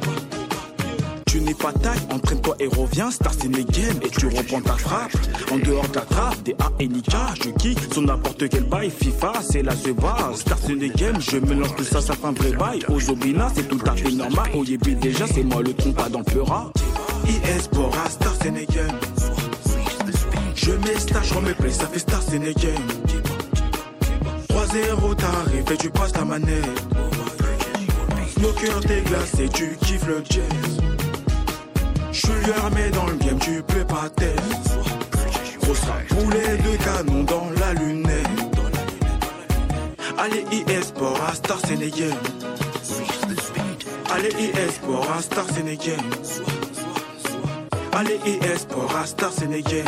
Tu 1.35 1.41
n'es 1.41 1.53
pas 1.53 1.73
taille, 1.73 1.99
entraîne-toi 2.13 2.55
et 2.61 2.67
reviens, 2.67 3.11
Star 3.11 3.35
games 3.35 3.99
et 4.01 4.09
tu 4.09 4.27
reprends 4.27 4.61
ta 4.61 4.77
frappe. 4.77 5.11
En 5.51 5.57
dehors 5.57 5.85
de 5.89 5.95
la 5.95 6.01
A 6.01 6.71
et 6.79 6.87
Nika, 6.87 7.33
je 7.43 7.49
kick 7.49 7.77
sur 7.91 8.03
n'importe 8.03 8.47
quel 8.47 8.63
bail. 8.63 8.89
FIFA, 8.89 9.33
c'est 9.41 9.61
la 9.61 9.75
se 9.75 9.89
base. 9.89 10.39
Star 10.39 10.57
des 10.59 10.89
games, 10.91 11.19
je 11.19 11.35
mélange 11.39 11.75
tout 11.75 11.83
ça, 11.83 11.99
ça 11.99 12.13
fait 12.13 12.25
un 12.25 12.31
vrai 12.31 12.53
bail. 12.53 12.79
Aux 12.87 13.09
Obina, 13.09 13.51
c'est 13.53 13.67
tout 13.67 13.81
à 13.85 13.97
fait 13.97 14.13
normal. 14.13 14.49
Au 14.53 14.63
Yébi, 14.63 14.95
déjà, 14.95 15.27
c'est 15.27 15.43
moi 15.43 15.61
le 15.61 15.73
trompe 15.73 15.97
pas 15.97 16.07
dans 16.07 16.19
le 16.19 16.23
pleura. 16.23 16.71
ES 17.27 17.63
Sport, 17.63 17.91
à 18.05 18.09
Star 18.09 18.33
games. 18.39 18.99
Je 20.55 20.71
mets 20.71 20.99
star, 20.99 21.21
je 21.21 21.33
remets 21.33 21.53
play, 21.53 21.71
ça 21.71 21.87
fait 21.87 21.99
star, 21.99 22.21
game. 22.31 22.47
3-0, 24.47 25.15
t'arrives 25.17 25.71
et 25.73 25.77
tu 25.77 25.89
passes 25.89 26.15
la 26.15 26.23
manette. 26.23 26.81
Smoker, 28.37 28.79
t'es 28.87 29.01
glacé, 29.01 29.49
tu 29.49 29.75
kiffes 29.81 30.07
le 30.07 30.23
jazz. 30.29 30.94
J'suis 32.25 32.43
lui 32.43 32.53
armé 32.53 32.89
dans 32.89 33.05
le 33.05 33.15
game, 33.17 33.37
tu 33.37 33.61
plais 33.61 33.85
pas 33.85 34.09
tête. 34.09 34.41
Grosse 35.61 35.79
poulet 36.09 36.57
de 36.57 36.83
canon 36.83 37.23
dans 37.23 37.49
la 37.59 37.73
lunette. 37.75 38.27
Allez, 40.17 40.43
IS 40.51 40.85
Sport, 40.85 41.21
à 41.29 41.35
Star 41.35 41.59
Sénégal. 41.59 42.13
Allez, 44.11 44.29
IS 44.39 44.71
Sport, 44.73 45.07
à 45.15 45.21
Star 45.21 45.45
Sénégal. 45.51 45.99
Allez, 47.91 48.19
IS 48.25 48.59
Sport, 48.59 48.95
à 48.95 49.05
Star 49.05 49.31
Sénégal. 49.31 49.85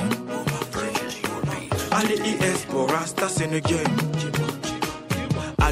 Allez, 1.91 2.19
IS 2.23 2.60
Sport, 2.62 2.91
à 3.02 3.08
Star 3.08 3.30
Sénégal. 3.32 3.88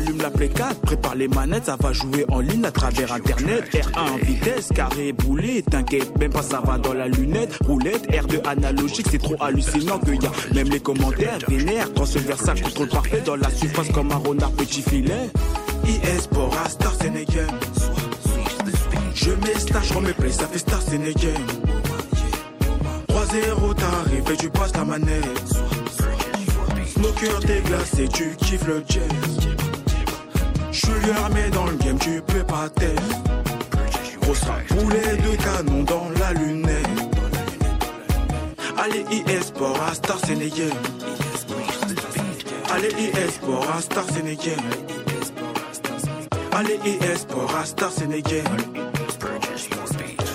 Allume 0.06 0.22
la 0.22 0.30
Play 0.30 0.50
4, 0.50 0.82
prépare 0.82 1.16
les 1.16 1.28
manettes, 1.28 1.66
ça 1.66 1.78
va 1.80 1.92
jouer 1.92 2.26
en 2.30 2.40
ligne 2.40 2.64
à 2.66 2.72
travers 2.72 3.12
internet. 3.12 3.64
R1 3.74 4.24
vitesse, 4.24 4.70
carré, 4.76 5.14
boulé, 5.14 5.64
t'inquiète, 5.64 6.16
même 6.20 6.32
pas 6.32 6.44
ça 6.44 6.62
va 6.64 6.78
dans 6.78 6.94
la 6.94 7.08
lunette. 7.08 7.58
Roulette, 7.66 8.08
R2 8.12 8.46
analogique, 8.46 9.08
c'est 9.10 9.18
trop 9.18 9.36
hallucinant 9.40 9.98
que 9.98 10.12
y 10.12 10.26
a 10.26 10.54
même 10.54 10.70
les 10.70 10.80
commentaires 10.80 11.40
vénères. 11.48 11.92
Transfert 11.94 12.40
ça, 12.40 12.54
contrôle 12.54 12.90
parfait 12.90 13.22
dans 13.26 13.36
la 13.36 13.50
surface 13.50 13.90
comme 13.90 14.12
un 14.12 14.18
renard 14.18 14.52
petit 14.52 14.84
filet. 14.84 15.32
IS 15.88 16.30
à 16.64 16.70
Star 16.70 16.94
Sénégal. 17.02 17.48
Je 19.16 19.32
mets 19.32 19.60
star, 19.60 19.84
je 19.84 19.94
remets 19.94 20.14
play, 20.14 20.32
ça 20.32 20.48
fait 20.48 20.60
Star 20.60 20.82
Sénégal. 20.84 21.34
3-0, 23.08 23.74
t'arrives 23.74 24.32
et 24.32 24.38
tu 24.38 24.50
passes 24.52 24.76
la 24.76 24.86
manette. 24.86 25.54
Smoker, 26.94 27.40
t'es 27.40 27.62
glacé, 27.62 28.08
tu 28.08 28.36
kiffes 28.36 28.68
le 28.68 28.84
jazz. 28.88 29.65
J'suis 30.76 30.92
lui 30.92 31.12
armé 31.12 31.50
dans 31.52 31.68
le 31.68 31.76
game, 31.78 31.98
tu 31.98 32.22
plais 32.22 32.44
pas 32.44 32.68
tête. 32.68 33.00
Grosse 34.22 34.42
poulet 34.68 35.16
de 35.16 35.36
canon 35.42 35.84
dans 35.84 36.10
la 36.20 36.34
lunette. 36.34 36.90
Allez, 38.78 39.06
IS 39.10 39.44
Sport, 39.44 39.82
à 39.90 39.94
Star 39.94 40.20
Sénégal. 40.20 40.74
Allez, 42.74 42.90
IS 42.90 43.32
Sport, 43.36 43.66
à 43.74 43.82
Star 43.82 44.04
Sénégal. 44.04 44.60
Allez, 46.52 46.80
IS 46.86 47.20
Sport, 47.20 47.56
à 47.56 47.66
Star 47.66 47.92
Sénégal. 47.92 48.44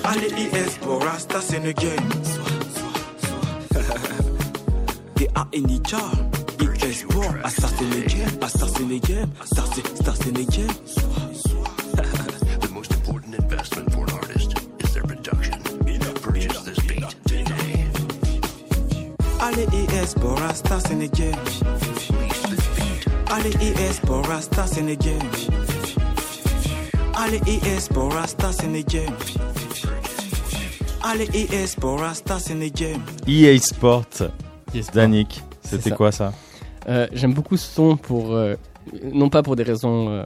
Allez, 0.05 0.33
IS 0.39 0.71
Sport, 0.71 1.05
à 1.15 1.19
Star 1.19 1.43
Sénégal. 1.43 1.99
Des 5.17 5.29
A 5.35 5.47
et 5.53 5.61
Nika. 5.61 5.99
Sport, 7.01 7.35
à 7.43 7.51
Star 7.51 7.71
Sénégal. 7.79 8.29
À 8.41 8.49
Star 8.49 8.69
Sénégal. 8.69 9.29
Star 9.45 9.67
Sé- 9.75 9.83
Star 10.01 10.17
Sénégal. 10.17 10.67
The 12.61 12.71
most 12.73 12.93
important 12.93 13.35
investment 13.39 13.91
for 13.93 14.05
an 14.05 14.13
artist 14.21 14.53
is 14.85 14.93
their 14.93 15.03
production. 15.05 15.55
Purchase 16.23 16.63
this 16.65 16.79
beat 16.87 17.05
today. 17.27 17.87
Allez, 19.41 19.67
Star 20.55 20.81
Sénégal. 20.81 21.35
Allez, 23.31 23.55
Star 24.43 24.69
Sénégal. 24.69 25.19
Allez, 27.15 27.41
Star 28.27 28.53
Sénégal. 28.55 29.09
Star 32.15 32.41
Sénégal. 32.41 33.01
EA 33.27 33.59
Sport, 33.59 34.05
Yes, 34.75 34.91
Danick, 34.93 35.43
C'est 35.63 35.77
c'était 35.83 35.91
quoi 35.97 36.13
ça? 36.13 36.33
J'aime 37.13 37.35
beaucoup 37.35 37.57
ce 37.57 37.67
son 37.67 37.97
pour 37.97 38.33
euh, 38.35 38.57
non 39.13 39.29
pas 39.31 39.43
pour 39.43 39.55
des 39.57 39.63
raisons 39.63 40.09
euh, 40.11 40.25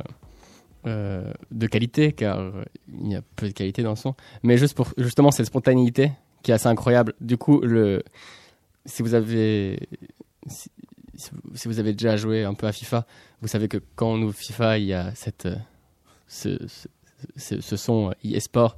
euh, 0.86 1.32
de 1.50 1.66
qualité, 1.66 2.12
car 2.12 2.38
euh, 2.38 2.64
il 3.02 3.12
y 3.12 3.16
a 3.16 3.22
peu 3.36 3.48
de 3.48 3.52
qualité 3.52 3.82
dans 3.82 3.90
le 3.90 3.96
son, 3.96 4.14
mais 4.42 4.56
juste 4.58 4.74
pour 4.74 4.88
justement 4.96 5.30
cette 5.30 5.46
spontanéité 5.46 6.12
qui 6.42 6.50
est 6.50 6.54
assez 6.54 6.68
incroyable. 6.68 7.14
Du 7.20 7.36
coup, 7.36 7.60
le 7.60 8.02
si 8.86 9.02
vous 9.02 9.14
avez 9.14 9.78
si, 10.46 10.70
vous- 11.68 11.78
avez 11.80 11.92
déjà 11.92 12.16
joué 12.16 12.44
un 12.44 12.54
peu 12.54 12.66
à 12.66 12.72
FIFA, 12.72 13.06
vous 13.40 13.48
savez 13.48 13.68
que 13.68 13.78
quand 13.96 14.08
on 14.08 14.22
ouvre 14.22 14.34
FIFA, 14.34 14.78
il 14.78 14.84
y 14.86 14.92
a 14.92 15.14
cette 15.14 15.46
euh, 15.46 15.56
ce, 16.26 16.58
ce, 17.36 17.60
ce- 17.60 17.76
son 17.76 18.10
euh, 18.10 18.36
e-sport 18.36 18.76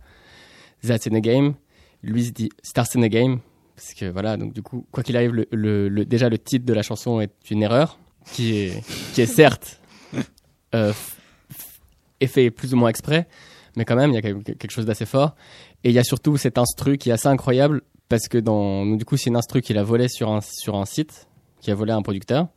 That's 0.87 1.07
in 1.09 1.15
a 1.15 1.21
game. 1.21 1.55
Lui 2.03 2.25
se 2.27 2.31
dit 2.31 2.51
Stars 2.63 2.89
in 2.97 3.03
a 3.03 3.09
game. 3.09 3.41
Parce 3.77 3.93
que 3.95 4.07
voilà, 4.07 4.37
donc 4.37 4.53
du 4.55 4.63
coup, 4.63 4.87
quoi 4.91 5.03
qu'il 5.03 5.17
arrive, 5.17 5.33
le, 5.33 5.47
le- 5.53 5.89
le- 5.89 6.05
déjà 6.07 6.29
le 6.31 6.39
titre 6.39 6.65
de 6.65 6.73
la 6.73 6.83
chanson 6.83 7.21
est 7.21 7.31
une 7.51 7.63
erreur, 7.63 7.99
qui 8.33 8.57
est, 8.57 8.83
qui 9.15 9.21
est 9.21 9.27
certes 9.27 9.81
euh, 10.75 10.93
est 12.21 12.27
fait 12.27 12.51
plus 12.51 12.73
ou 12.73 12.77
moins 12.79 12.89
exprès, 12.89 13.29
mais 13.77 13.85
quand 13.85 13.97
même, 13.97 14.11
il 14.11 14.15
y 14.15 14.19
a 14.19 14.23
quelque 14.23 14.71
chose 14.71 14.87
d'assez 14.87 15.05
fort. 15.07 15.35
Et 15.85 15.91
il 15.91 15.95
y 15.95 15.99
a 15.99 16.05
surtout 16.05 16.37
cet 16.39 16.57
instru 16.59 16.97
qui 16.97 17.11
est 17.11 17.13
assez 17.13 17.29
incroyable, 17.29 17.83
parce 18.09 18.29
que 18.29 18.39
dans, 18.39 18.87
du 18.87 19.05
coup, 19.05 19.17
c'est 19.19 19.29
une 19.31 19.37
instru 19.37 19.61
qu'il 19.61 19.77
a 19.79 19.83
volé 19.83 20.09
sur 20.09 20.31
un, 20.31 20.41
sur 20.41 20.77
un 20.77 20.87
site, 20.87 21.27
qui 21.61 21.71
a 21.71 21.75
volé 21.75 21.93
à 21.93 21.97
un 21.97 22.03
producteur, 22.03 22.49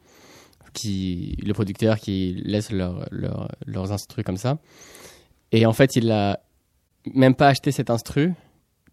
qui, 0.74 1.36
le 1.46 1.54
producteur 1.54 2.00
qui 2.00 2.42
laisse 2.46 2.72
leur, 2.72 3.06
leur- 3.12 3.50
leurs 3.66 3.92
instrus 3.92 4.24
comme 4.24 4.38
ça. 4.38 4.60
Et 5.52 5.66
en 5.66 5.74
fait, 5.74 5.96
il 5.98 6.10
a 6.12 6.40
même 7.14 7.36
pas 7.36 7.48
acheté 7.50 7.72
cet 7.72 7.90
instru, 7.90 8.34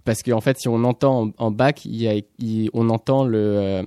parce 0.06 0.22
qu'en 0.22 0.40
fait, 0.40 0.58
si 0.58 0.68
on 0.68 0.82
entend 0.84 1.24
en, 1.24 1.30
en 1.36 1.50
back, 1.50 1.84
il 1.84 1.96
y 1.96 2.08
a, 2.08 2.14
il- 2.38 2.70
on 2.72 2.88
entend 2.88 3.24
le, 3.24 3.38
euh, 3.38 3.82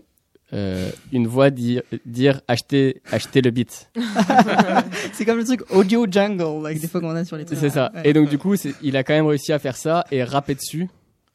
euh, 0.54 0.90
une 1.12 1.26
voix 1.28 1.50
dire, 1.50 1.82
dire 2.06 2.42
acheter, 2.48 3.02
acheter 3.12 3.42
le 3.42 3.50
beat. 3.52 3.90
C'est 5.14 5.26
comme 5.26 5.38
le 5.38 5.46
truc 5.46 5.62
audio 5.72 6.06
jungle, 6.10 6.62
like, 6.64 6.80
des 6.80 6.88
fois 6.88 7.02
qu'on 7.02 7.16
a 7.16 7.26
sur 7.26 7.38
les 7.38 7.46
trucs. 7.46 7.58
C'est 7.58 7.70
ça. 7.70 7.92
Ouais. 7.96 8.02
Et 8.10 8.14
donc, 8.14 8.30
du 8.30 8.38
coup, 8.38 8.56
il 8.82 8.98
a 8.98 9.04
quand 9.04 9.14
même 9.14 9.26
réussi 9.28 9.52
à 9.54 9.60
faire 9.60 9.76
ça 9.76 10.06
et 10.12 10.24
rapper 10.24 10.56
dessus, 10.56 10.90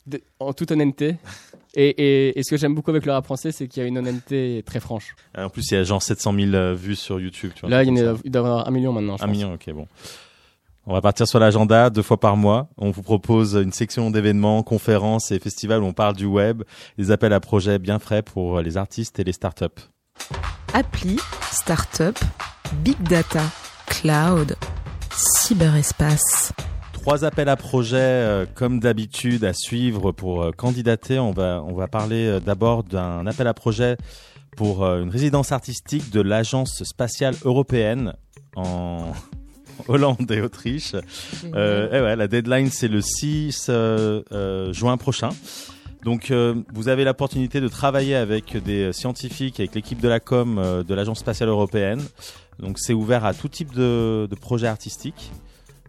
de- 0.06 0.20
en 0.40 0.52
toute 0.52 0.70
honnêteté. 0.70 1.16
Et, 1.76 1.88
et, 1.88 2.38
et 2.38 2.42
ce 2.44 2.50
que 2.50 2.56
j'aime 2.56 2.74
beaucoup 2.74 2.90
avec 2.90 3.04
le 3.04 3.10
rap 3.12 3.24
français, 3.24 3.50
c'est 3.50 3.66
qu'il 3.66 3.82
y 3.82 3.84
a 3.84 3.88
une 3.88 3.98
honnêteté 3.98 4.62
très 4.64 4.78
franche. 4.78 5.16
En 5.36 5.48
plus, 5.48 5.68
il 5.70 5.74
y 5.74 5.76
a 5.76 5.82
genre 5.82 6.00
700 6.02 6.32
000 6.32 6.54
euh, 6.54 6.74
vues 6.74 6.94
sur 6.94 7.18
YouTube. 7.18 7.50
Tu 7.54 7.62
vois, 7.62 7.70
Là, 7.70 7.82
il 7.82 7.88
y 7.88 7.90
en 7.90 7.94
comme 7.96 8.04
a- 8.08 8.14
ça. 8.14 8.20
il 8.24 8.30
doit 8.30 8.42
y 8.42 8.44
avoir 8.44 8.68
un 8.68 8.70
million 8.70 8.92
maintenant. 8.92 9.16
Je 9.16 9.24
Un 9.24 9.26
pense. 9.26 9.36
million, 9.36 9.54
ok, 9.54 9.70
bon. 9.72 9.88
On 10.86 10.92
va 10.92 11.00
partir 11.00 11.26
sur 11.26 11.38
l'agenda 11.38 11.88
deux 11.88 12.02
fois 12.02 12.20
par 12.20 12.36
mois. 12.36 12.68
On 12.76 12.90
vous 12.90 13.02
propose 13.02 13.54
une 13.54 13.72
section 13.72 14.10
d'événements, 14.10 14.62
conférences 14.62 15.32
et 15.32 15.38
festivals 15.38 15.82
où 15.82 15.86
on 15.86 15.94
parle 15.94 16.14
du 16.14 16.26
web, 16.26 16.62
des 16.98 17.10
appels 17.10 17.32
à 17.32 17.40
projets 17.40 17.78
bien 17.78 17.98
frais 17.98 18.20
pour 18.20 18.60
les 18.60 18.76
artistes 18.76 19.18
et 19.18 19.24
les 19.24 19.32
startups. 19.32 19.64
Appli, 20.74 21.18
start-up, 21.50 22.18
big 22.82 23.00
data, 23.02 23.42
cloud, 23.86 24.56
cyberespace. 25.10 26.52
Trois 26.92 27.24
appels 27.24 27.48
à 27.48 27.56
projets, 27.56 27.96
euh, 27.98 28.46
comme 28.54 28.78
d'habitude, 28.80 29.44
à 29.44 29.54
suivre 29.54 30.12
pour 30.12 30.42
euh, 30.42 30.50
candidater. 30.52 31.18
On 31.18 31.32
va, 31.32 31.62
on 31.66 31.74
va 31.74 31.88
parler 31.88 32.26
euh, 32.26 32.40
d'abord 32.40 32.84
d'un 32.84 33.26
appel 33.26 33.46
à 33.46 33.54
projet 33.54 33.96
pour 34.56 34.86
une 34.86 35.10
résidence 35.10 35.50
artistique 35.50 36.10
de 36.12 36.20
l'Agence 36.20 36.84
spatiale 36.84 37.34
européenne 37.44 38.14
en 38.54 39.12
Hollande 39.88 40.30
et 40.30 40.40
Autriche. 40.40 40.94
Euh, 41.54 41.88
eh 41.92 42.00
ouais, 42.00 42.16
la 42.16 42.28
deadline, 42.28 42.70
c'est 42.70 42.88
le 42.88 43.00
6 43.00 43.66
euh, 43.68 44.22
euh, 44.32 44.72
juin 44.72 44.96
prochain. 44.96 45.30
Donc, 46.02 46.30
euh, 46.30 46.54
vous 46.72 46.88
avez 46.88 47.04
l'opportunité 47.04 47.60
de 47.60 47.68
travailler 47.68 48.14
avec 48.14 48.56
des 48.62 48.92
scientifiques, 48.92 49.58
avec 49.60 49.74
l'équipe 49.74 50.00
de 50.00 50.08
la 50.08 50.20
com 50.20 50.84
de 50.86 50.94
l'Agence 50.94 51.20
spatiale 51.20 51.48
européenne. 51.48 52.02
Donc, 52.58 52.78
c'est 52.78 52.92
ouvert 52.92 53.24
à 53.24 53.32
tout 53.32 53.48
type 53.48 53.72
de, 53.72 54.28
de 54.30 54.34
projets 54.34 54.66
artistiques. 54.66 55.32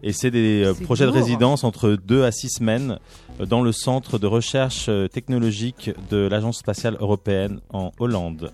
Et 0.02 0.12
c'est 0.12 0.30
des 0.30 0.70
projets 0.84 1.04
de 1.04 1.10
résidence 1.10 1.64
entre 1.64 1.90
2 1.90 2.24
à 2.24 2.30
6 2.30 2.50
semaines 2.50 2.98
dans 3.40 3.62
le 3.62 3.72
centre 3.72 4.18
de 4.18 4.26
recherche 4.26 4.90
technologique 5.12 5.90
de 6.10 6.28
l'Agence 6.28 6.58
spatiale 6.58 6.96
européenne 7.00 7.60
en 7.72 7.92
Hollande. 7.98 8.52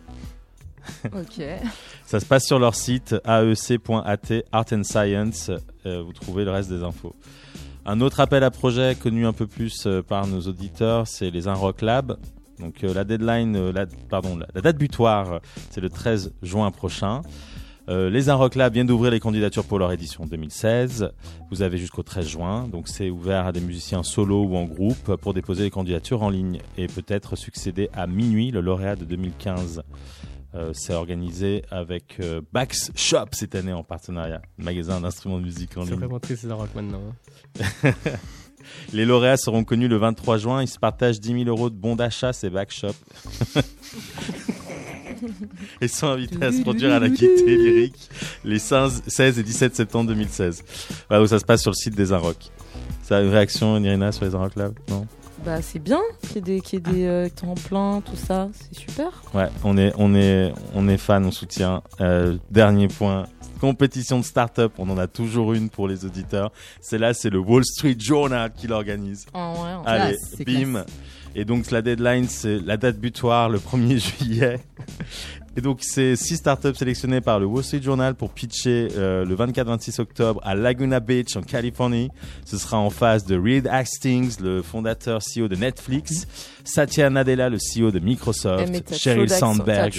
Ça 2.06 2.20
se 2.20 2.26
passe 2.26 2.46
sur 2.46 2.58
leur 2.58 2.74
site 2.74 3.14
aec.at 3.24 4.42
Art 4.52 4.64
and 4.72 4.84
Science. 4.84 5.50
Euh, 5.86 6.02
vous 6.02 6.12
trouvez 6.12 6.44
le 6.44 6.50
reste 6.50 6.70
des 6.70 6.82
infos. 6.82 7.14
Un 7.84 8.00
autre 8.00 8.20
appel 8.20 8.44
à 8.44 8.50
projet 8.50 8.94
connu 8.94 9.26
un 9.26 9.32
peu 9.32 9.46
plus 9.46 9.86
euh, 9.86 10.02
par 10.02 10.26
nos 10.26 10.40
auditeurs, 10.42 11.06
c'est 11.06 11.30
les 11.30 11.48
Inrock 11.48 11.82
Lab. 11.82 12.16
Donc 12.60 12.84
euh, 12.84 12.94
la 12.94 13.04
deadline, 13.04 13.72
pardon, 14.08 14.38
la, 14.54 14.60
date 14.60 14.76
butoir, 14.76 15.40
c'est 15.70 15.80
le 15.80 15.88
13 15.88 16.32
juin 16.42 16.70
prochain. 16.70 17.22
Les 17.88 18.30
Inrock 18.30 18.54
Lab 18.54 18.72
viennent 18.72 18.86
d'ouvrir 18.86 19.10
les 19.10 19.20
candidatures 19.20 19.64
pour 19.64 19.78
leur 19.78 19.92
édition 19.92 20.24
2016. 20.24 21.10
Vous 21.50 21.60
avez 21.60 21.76
jusqu'au 21.76 22.02
13 22.02 22.26
juin, 22.26 22.68
donc 22.68 22.88
c'est 22.88 23.10
ouvert 23.10 23.44
à 23.44 23.52
des 23.52 23.60
musiciens 23.60 24.02
solo 24.02 24.44
ou 24.44 24.56
en 24.56 24.64
groupe 24.64 25.16
pour 25.16 25.34
déposer 25.34 25.64
les 25.64 25.70
candidatures 25.70 26.22
en 26.22 26.30
ligne 26.30 26.60
et 26.78 26.86
peut-être 26.86 27.36
succéder 27.36 27.90
à 27.92 28.06
minuit 28.06 28.50
le 28.50 28.62
lauréat 28.62 28.96
de 28.96 29.04
2015 29.04 29.82
Euh, 30.54 30.72
c'est 30.74 30.92
organisé 30.92 31.62
avec 31.70 32.16
euh, 32.20 32.42
Bax 32.52 32.92
Shop 32.94 33.24
cette 33.32 33.54
année 33.54 33.72
en 33.72 33.82
partenariat, 33.82 34.42
magasin 34.58 35.00
d'instruments 35.00 35.38
de 35.38 35.44
musique 35.44 35.76
en 35.78 35.84
C'est 35.84 35.90
ligne. 35.92 36.00
vraiment 36.00 36.20
triste, 36.20 36.42
c'est 36.42 36.48
la 36.48 36.56
rock 36.56 36.68
maintenant. 36.74 37.00
hein. 37.84 37.92
Les 38.92 39.04
lauréats 39.06 39.36
seront 39.38 39.64
connus 39.64 39.88
le 39.88 39.96
23 39.96 40.38
juin. 40.38 40.62
Ils 40.62 40.68
se 40.68 40.78
partagent 40.78 41.20
10 41.20 41.44
000 41.44 41.48
euros 41.48 41.68
de 41.70 41.74
bons 41.74 41.96
d'achat, 41.96 42.32
c'est 42.32 42.48
Bax 42.50 42.74
Shop. 42.76 42.92
Ils 45.80 45.88
sont 45.88 46.08
invités 46.08 46.44
à 46.44 46.52
se 46.52 46.60
produire 46.62 46.92
à 46.92 46.98
la 46.98 47.08
Gaieté 47.08 47.56
Lyrique 47.56 48.08
les 48.44 48.58
16 48.58 49.02
16 49.06 49.38
et 49.38 49.42
17 49.42 49.74
septembre 49.76 50.08
2016. 50.08 50.64
Voilà 51.08 51.22
où 51.22 51.26
ça 51.26 51.38
se 51.38 51.44
passe 51.44 51.62
sur 51.62 51.70
le 51.70 51.76
site 51.76 51.94
des 51.94 52.12
Inrocks. 52.12 52.50
Ça 53.02 53.18
a 53.18 53.22
une 53.22 53.30
réaction, 53.30 53.78
Nirina, 53.78 54.10
sur 54.12 54.24
les 54.24 54.34
Inrocks 54.34 54.56
Lab? 54.56 54.74
Non? 54.88 55.06
Bah 55.44 55.60
c'est 55.60 55.80
bien 55.80 56.00
qu'il 56.20 56.36
y 56.36 56.38
ait 56.38 56.40
des, 56.40 56.60
qu'il 56.60 56.78
y 56.78 56.90
ait 56.90 56.92
des 56.92 57.06
euh, 57.06 57.28
tremplins, 57.34 58.00
tout 58.00 58.16
ça, 58.16 58.48
c'est 58.52 58.78
super. 58.78 59.10
Ouais, 59.34 59.48
on 59.64 59.76
est, 59.76 59.92
on 59.98 60.14
est, 60.14 60.52
on 60.74 60.88
est 60.88 60.98
fan, 60.98 61.24
on 61.24 61.32
soutient. 61.32 61.82
Euh, 62.00 62.38
dernier 62.50 62.86
point. 62.86 63.26
Compétition 63.60 64.18
de 64.18 64.24
start-up, 64.24 64.72
on 64.78 64.88
en 64.90 64.98
a 64.98 65.06
toujours 65.06 65.52
une 65.52 65.68
pour 65.68 65.86
les 65.88 66.04
auditeurs. 66.04 66.52
C'est 66.80 66.98
là, 66.98 67.14
c'est 67.14 67.30
le 67.30 67.38
Wall 67.38 67.64
Street 67.64 67.96
Journal 67.98 68.52
qui 68.52 68.66
l'organise. 68.66 69.26
Ah 69.34 69.52
ouais, 69.52 69.58
ouais. 69.58 69.82
Allez, 69.86 70.16
c'est 70.18 70.44
bim. 70.44 70.84
Et 71.34 71.44
donc 71.44 71.70
la 71.70 71.82
deadline, 71.82 72.28
c'est 72.28 72.58
la 72.58 72.76
date 72.76 72.98
butoir 72.98 73.48
le 73.48 73.58
1er 73.58 73.98
juillet. 74.18 74.60
Et 75.54 75.60
donc 75.60 75.80
c'est 75.82 76.16
six 76.16 76.36
startups 76.38 76.74
sélectionnées 76.74 77.20
par 77.20 77.38
le 77.38 77.44
Wall 77.44 77.62
Street 77.62 77.82
Journal 77.82 78.14
pour 78.14 78.30
pitcher 78.30 78.88
euh, 78.96 79.26
le 79.26 79.36
24-26 79.36 80.00
octobre 80.00 80.40
à 80.44 80.54
Laguna 80.54 80.98
Beach 80.98 81.36
en 81.36 81.42
Californie. 81.42 82.08
Ce 82.46 82.56
sera 82.56 82.78
en 82.78 82.88
face 82.88 83.26
de 83.26 83.38
Reed 83.38 83.66
Hastings, 83.68 84.40
le 84.40 84.62
fondateur 84.62 85.20
CEO 85.20 85.48
de 85.48 85.56
Netflix, 85.56 86.26
Satya 86.64 87.10
Nadella, 87.10 87.50
le 87.50 87.58
CEO 87.58 87.90
de 87.90 87.98
Eh, 87.98 88.00
Microsoft, 88.00 88.84
t'as 88.86 88.96
Sheryl 88.96 89.28
Sandberg, 89.28 89.92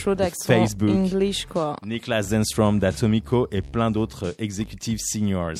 Facebook, 0.43 0.89
English 0.89 1.45
quoi. 1.45 1.75
Niklas 1.85 2.23
Zenstrom 2.29 2.79
d'Atomico 2.79 3.47
et 3.51 3.61
plein 3.61 3.91
d'autres 3.91 4.33
executive 4.39 4.97
seniors. 4.99 5.53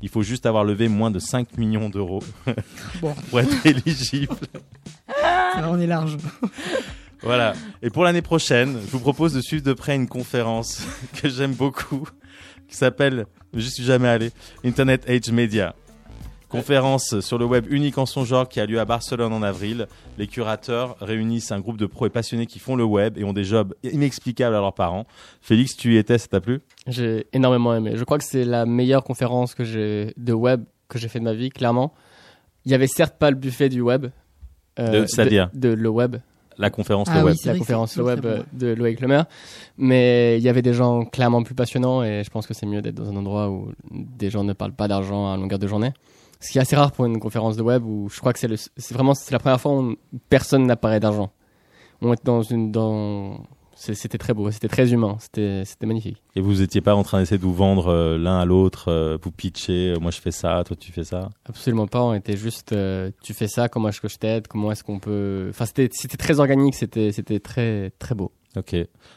Il 0.00 0.10
faut 0.10 0.22
juste 0.22 0.46
avoir 0.46 0.62
levé 0.62 0.86
moins 0.86 1.10
de 1.10 1.18
5 1.18 1.58
millions 1.58 1.88
d'euros 1.90 2.22
Bon. 3.02 3.14
pour 3.30 3.40
être 3.40 3.50
éligible. 3.66 4.36
Ça 5.22 5.68
on 5.68 5.80
est 5.80 5.86
large. 5.86 6.16
Voilà. 7.22 7.52
Et 7.82 7.90
pour 7.90 8.04
l'année 8.04 8.22
prochaine, 8.22 8.78
je 8.80 8.90
vous 8.92 9.00
propose 9.00 9.34
de 9.34 9.42
suivre 9.42 9.62
de 9.62 9.74
près 9.74 9.94
une 9.94 10.08
conférence 10.08 10.86
que 11.20 11.28
j'aime 11.28 11.52
beaucoup, 11.52 12.08
qui 12.66 12.76
s'appelle, 12.76 13.26
je 13.52 13.68
suis 13.68 13.84
jamais 13.84 14.08
allé, 14.08 14.30
Internet 14.64 15.04
Age 15.06 15.30
Media. 15.30 15.74
Conférence 16.48 17.20
sur 17.20 17.38
le 17.38 17.44
web 17.44 17.66
unique 17.70 17.96
en 17.98 18.06
son 18.06 18.24
genre 18.24 18.48
qui 18.48 18.58
a 18.58 18.66
lieu 18.66 18.80
à 18.80 18.84
Barcelone 18.84 19.32
en 19.32 19.42
avril. 19.42 19.86
Les 20.18 20.26
curateurs 20.26 20.96
réunissent 21.00 21.52
un 21.52 21.60
groupe 21.60 21.76
de 21.76 21.86
pros 21.86 22.06
et 22.06 22.10
passionnés 22.10 22.46
qui 22.46 22.58
font 22.58 22.74
le 22.74 22.82
web 22.82 23.16
et 23.18 23.22
ont 23.22 23.32
des 23.32 23.44
jobs 23.44 23.72
inexplicables 23.84 24.56
à 24.56 24.58
leurs 24.58 24.74
parents. 24.74 25.06
Félix, 25.40 25.76
tu 25.76 25.94
y 25.94 25.96
étais, 25.96 26.18
ça 26.18 26.26
t'a 26.26 26.40
plu? 26.40 26.60
J'ai 26.88 27.28
énormément 27.32 27.72
aimé. 27.72 27.92
Je 27.94 28.02
crois 28.02 28.18
que 28.18 28.24
c'est 28.24 28.44
la 28.44 28.66
meilleure 28.66 29.04
conférence 29.04 29.54
que 29.54 29.62
j'ai 29.62 30.12
de 30.16 30.32
web 30.32 30.64
que 30.88 30.98
j'ai 30.98 31.06
fait 31.06 31.20
de 31.20 31.24
ma 31.24 31.34
vie, 31.34 31.50
clairement. 31.50 31.94
Il 32.64 32.72
y 32.72 32.74
avait 32.74 32.88
certes 32.88 33.16
pas 33.16 33.30
le 33.30 33.36
buffet 33.36 33.68
du 33.68 33.80
web. 33.80 34.08
Euh, 34.78 35.02
De- 35.02 35.06
c'est-à-dire 35.06 35.50
de, 35.54 35.68
de 35.70 35.74
le 35.74 35.88
web, 35.88 36.16
La 36.58 36.70
conférence 36.70 37.08
Ah 37.10 37.18
le 37.20 37.24
web. 37.26 37.34
c'est 37.38 37.52
la 37.52 37.58
conférence 37.58 37.96
le 37.96 38.04
web 38.04 38.20
bon. 38.20 38.28
euh, 38.28 38.42
de 38.52 38.68
Loïc 38.74 39.00
Lemaire. 39.00 39.26
Mais 39.78 40.36
il 40.38 40.42
y 40.42 40.48
avait 40.48 40.62
des 40.62 40.74
gens 40.74 41.04
clairement 41.04 41.42
plus 41.42 41.54
passionnants 41.54 42.02
et 42.02 42.22
je 42.24 42.30
pense 42.30 42.46
que 42.46 42.54
c'est 42.54 42.66
mieux 42.66 42.82
d'être 42.82 42.94
dans 42.94 43.08
un 43.10 43.16
endroit 43.16 43.48
où 43.50 43.72
des 43.90 44.30
gens 44.30 44.44
ne 44.44 44.52
parlent 44.52 44.72
pas 44.74 44.88
d'argent 44.88 45.32
à 45.32 45.36
longueur 45.36 45.58
de 45.58 45.66
journée. 45.66 45.92
Ce 46.40 46.50
qui 46.52 46.58
est 46.58 46.60
assez 46.62 46.76
rare 46.76 46.92
pour 46.92 47.04
une 47.04 47.18
conférence 47.20 47.56
de 47.56 47.62
web 47.62 47.84
où 47.84 48.08
je 48.10 48.18
crois 48.20 48.32
que 48.32 48.38
c'est 48.38 48.48
le- 48.48 48.56
c'est 48.56 48.94
vraiment 48.94 49.14
c'est 49.14 49.32
la 49.32 49.38
première 49.38 49.60
fois 49.60 49.72
où 49.78 49.96
personne 50.28 50.66
n'a 50.66 50.76
parlé 50.76 50.98
d'argent. 51.00 51.30
On 52.02 52.12
est 52.14 52.24
dans 52.24 52.42
une 52.42 52.72
dans 52.72 53.40
c'était 53.80 54.18
très 54.18 54.34
beau, 54.34 54.50
c'était 54.50 54.68
très 54.68 54.92
humain, 54.92 55.16
c'était 55.20 55.64
c'était 55.64 55.86
magnifique. 55.86 56.22
Et 56.36 56.40
vous 56.40 56.60
étiez 56.60 56.80
pas 56.82 56.94
en 56.94 57.02
train 57.02 57.18
d'essayer 57.18 57.38
de 57.38 57.42
vous 57.42 57.54
vendre 57.54 57.88
euh, 57.88 58.18
l'un 58.18 58.38
à 58.38 58.44
l'autre, 58.44 58.88
euh, 58.88 59.16
vous 59.22 59.30
pitcher, 59.30 59.94
euh, 59.94 60.00
moi 60.00 60.10
je 60.10 60.20
fais 60.20 60.30
ça, 60.30 60.62
toi 60.66 60.76
tu 60.78 60.92
fais 60.92 61.04
ça? 61.04 61.30
Absolument 61.46 61.86
pas, 61.86 62.02
on 62.02 62.12
était 62.12 62.36
juste 62.36 62.72
euh, 62.72 63.10
tu 63.22 63.32
fais 63.32 63.48
ça, 63.48 63.68
comment 63.68 63.88
est-ce 63.88 64.00
que 64.00 64.08
je 64.08 64.18
t'aide, 64.18 64.48
comment 64.48 64.70
est-ce 64.70 64.84
qu'on 64.84 64.98
peut 64.98 65.46
enfin 65.48 65.64
c'était 65.64 65.88
c'était 65.92 66.18
très 66.18 66.40
organique, 66.40 66.74
c'était 66.74 67.10
c'était 67.12 67.40
très 67.40 67.90
très 67.98 68.14
beau. 68.14 68.32
Ok. 68.56 68.76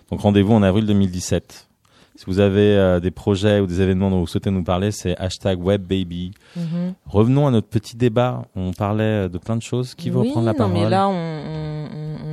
Donc 0.09 0.21
rendez-vous 0.21 0.53
en 0.53 0.63
avril 0.63 0.85
2017. 0.85 1.67
Si 2.15 2.25
vous 2.27 2.39
avez 2.39 2.77
euh, 2.77 2.99
des 2.99 3.09
projets 3.09 3.59
ou 3.59 3.65
des 3.65 3.81
événements 3.81 4.11
dont 4.11 4.19
vous 4.19 4.27
souhaitez 4.27 4.51
nous 4.51 4.63
parler, 4.63 4.91
c'est 4.91 5.17
hashtag 5.17 5.59
WebBaby. 5.59 6.31
Mhm. 6.55 6.93
Revenons 7.07 7.47
à 7.47 7.51
notre 7.51 7.67
petit 7.67 7.97
débat. 7.97 8.43
On 8.55 8.71
parlait 8.71 9.27
de 9.29 9.37
plein 9.39 9.55
de 9.57 9.63
choses. 9.63 9.95
Qui 9.95 10.11
veut 10.11 10.19
oui, 10.19 10.27
reprendre 10.27 10.45
la 10.45 10.51
non, 10.51 10.57
parole? 10.59 10.73
mais 10.73 10.89
là, 10.89 11.09
on, 11.09 11.62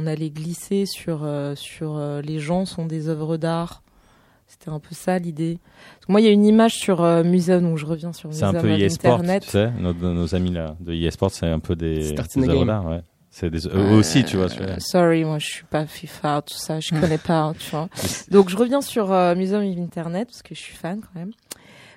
on, 0.01 0.07
allait 0.07 0.31
glisser 0.31 0.87
sur, 0.87 1.21
euh, 1.25 1.55
sur 1.55 1.97
euh, 1.97 2.21
les 2.23 2.39
gens 2.39 2.65
sont 2.65 2.87
des 2.87 3.09
œuvres 3.09 3.37
d'art. 3.37 3.83
C'était 4.47 4.71
un 4.71 4.81
peu 4.81 4.95
ça 4.95 5.19
l'idée. 5.19 5.59
Moi, 6.09 6.21
il 6.21 6.25
y 6.25 6.29
a 6.29 6.33
une 6.33 6.45
image 6.45 6.75
sur 6.75 7.03
euh, 7.03 7.23
Museum, 7.23 7.63
donc 7.63 7.79
je 7.79 7.87
reviens 7.87 8.13
sur 8.13 8.33
C'est 8.33 8.45
un 8.45 8.53
Museum 8.53 8.63
peu 8.63 8.85
eSport, 8.85 9.15
Internet. 9.15 9.45
tu 9.45 9.51
sais. 9.51 9.71
Nos, 9.79 9.93
nos 9.93 10.35
amis 10.35 10.51
là 10.51 10.75
de 10.81 10.93
eSport, 10.93 11.31
c'est 11.31 11.47
un 11.47 11.61
peu 11.61 11.77
des, 11.77 12.13
des 12.13 12.49
ouais. 12.49 13.03
C'est 13.31 13.49
des, 13.49 13.69
eux 13.69 13.93
aussi, 13.93 14.25
tu 14.25 14.37
vois. 14.37 14.49
Euh, 14.61 14.77
sorry, 14.79 15.25
moi 15.25 15.39
je 15.39 15.47
suis 15.47 15.65
pas 15.65 15.87
FIFA, 15.87 16.43
tout 16.43 16.55
ça, 16.55 16.81
je 16.81 16.91
connais 17.01 17.19
pas, 17.19 17.41
hein, 17.43 17.55
tu 17.59 17.71
vois. 17.71 17.89
Donc 18.31 18.49
je 18.49 18.57
reviens 18.57 18.81
sur 18.81 19.13
euh, 19.13 19.37
Museum 19.37 19.63
of 19.63 19.79
Internet 19.79 20.29
parce 20.29 20.43
que 20.43 20.55
je 20.55 20.61
suis 20.61 20.77
fan 20.77 21.01
quand 21.01 21.19
même. 21.19 21.31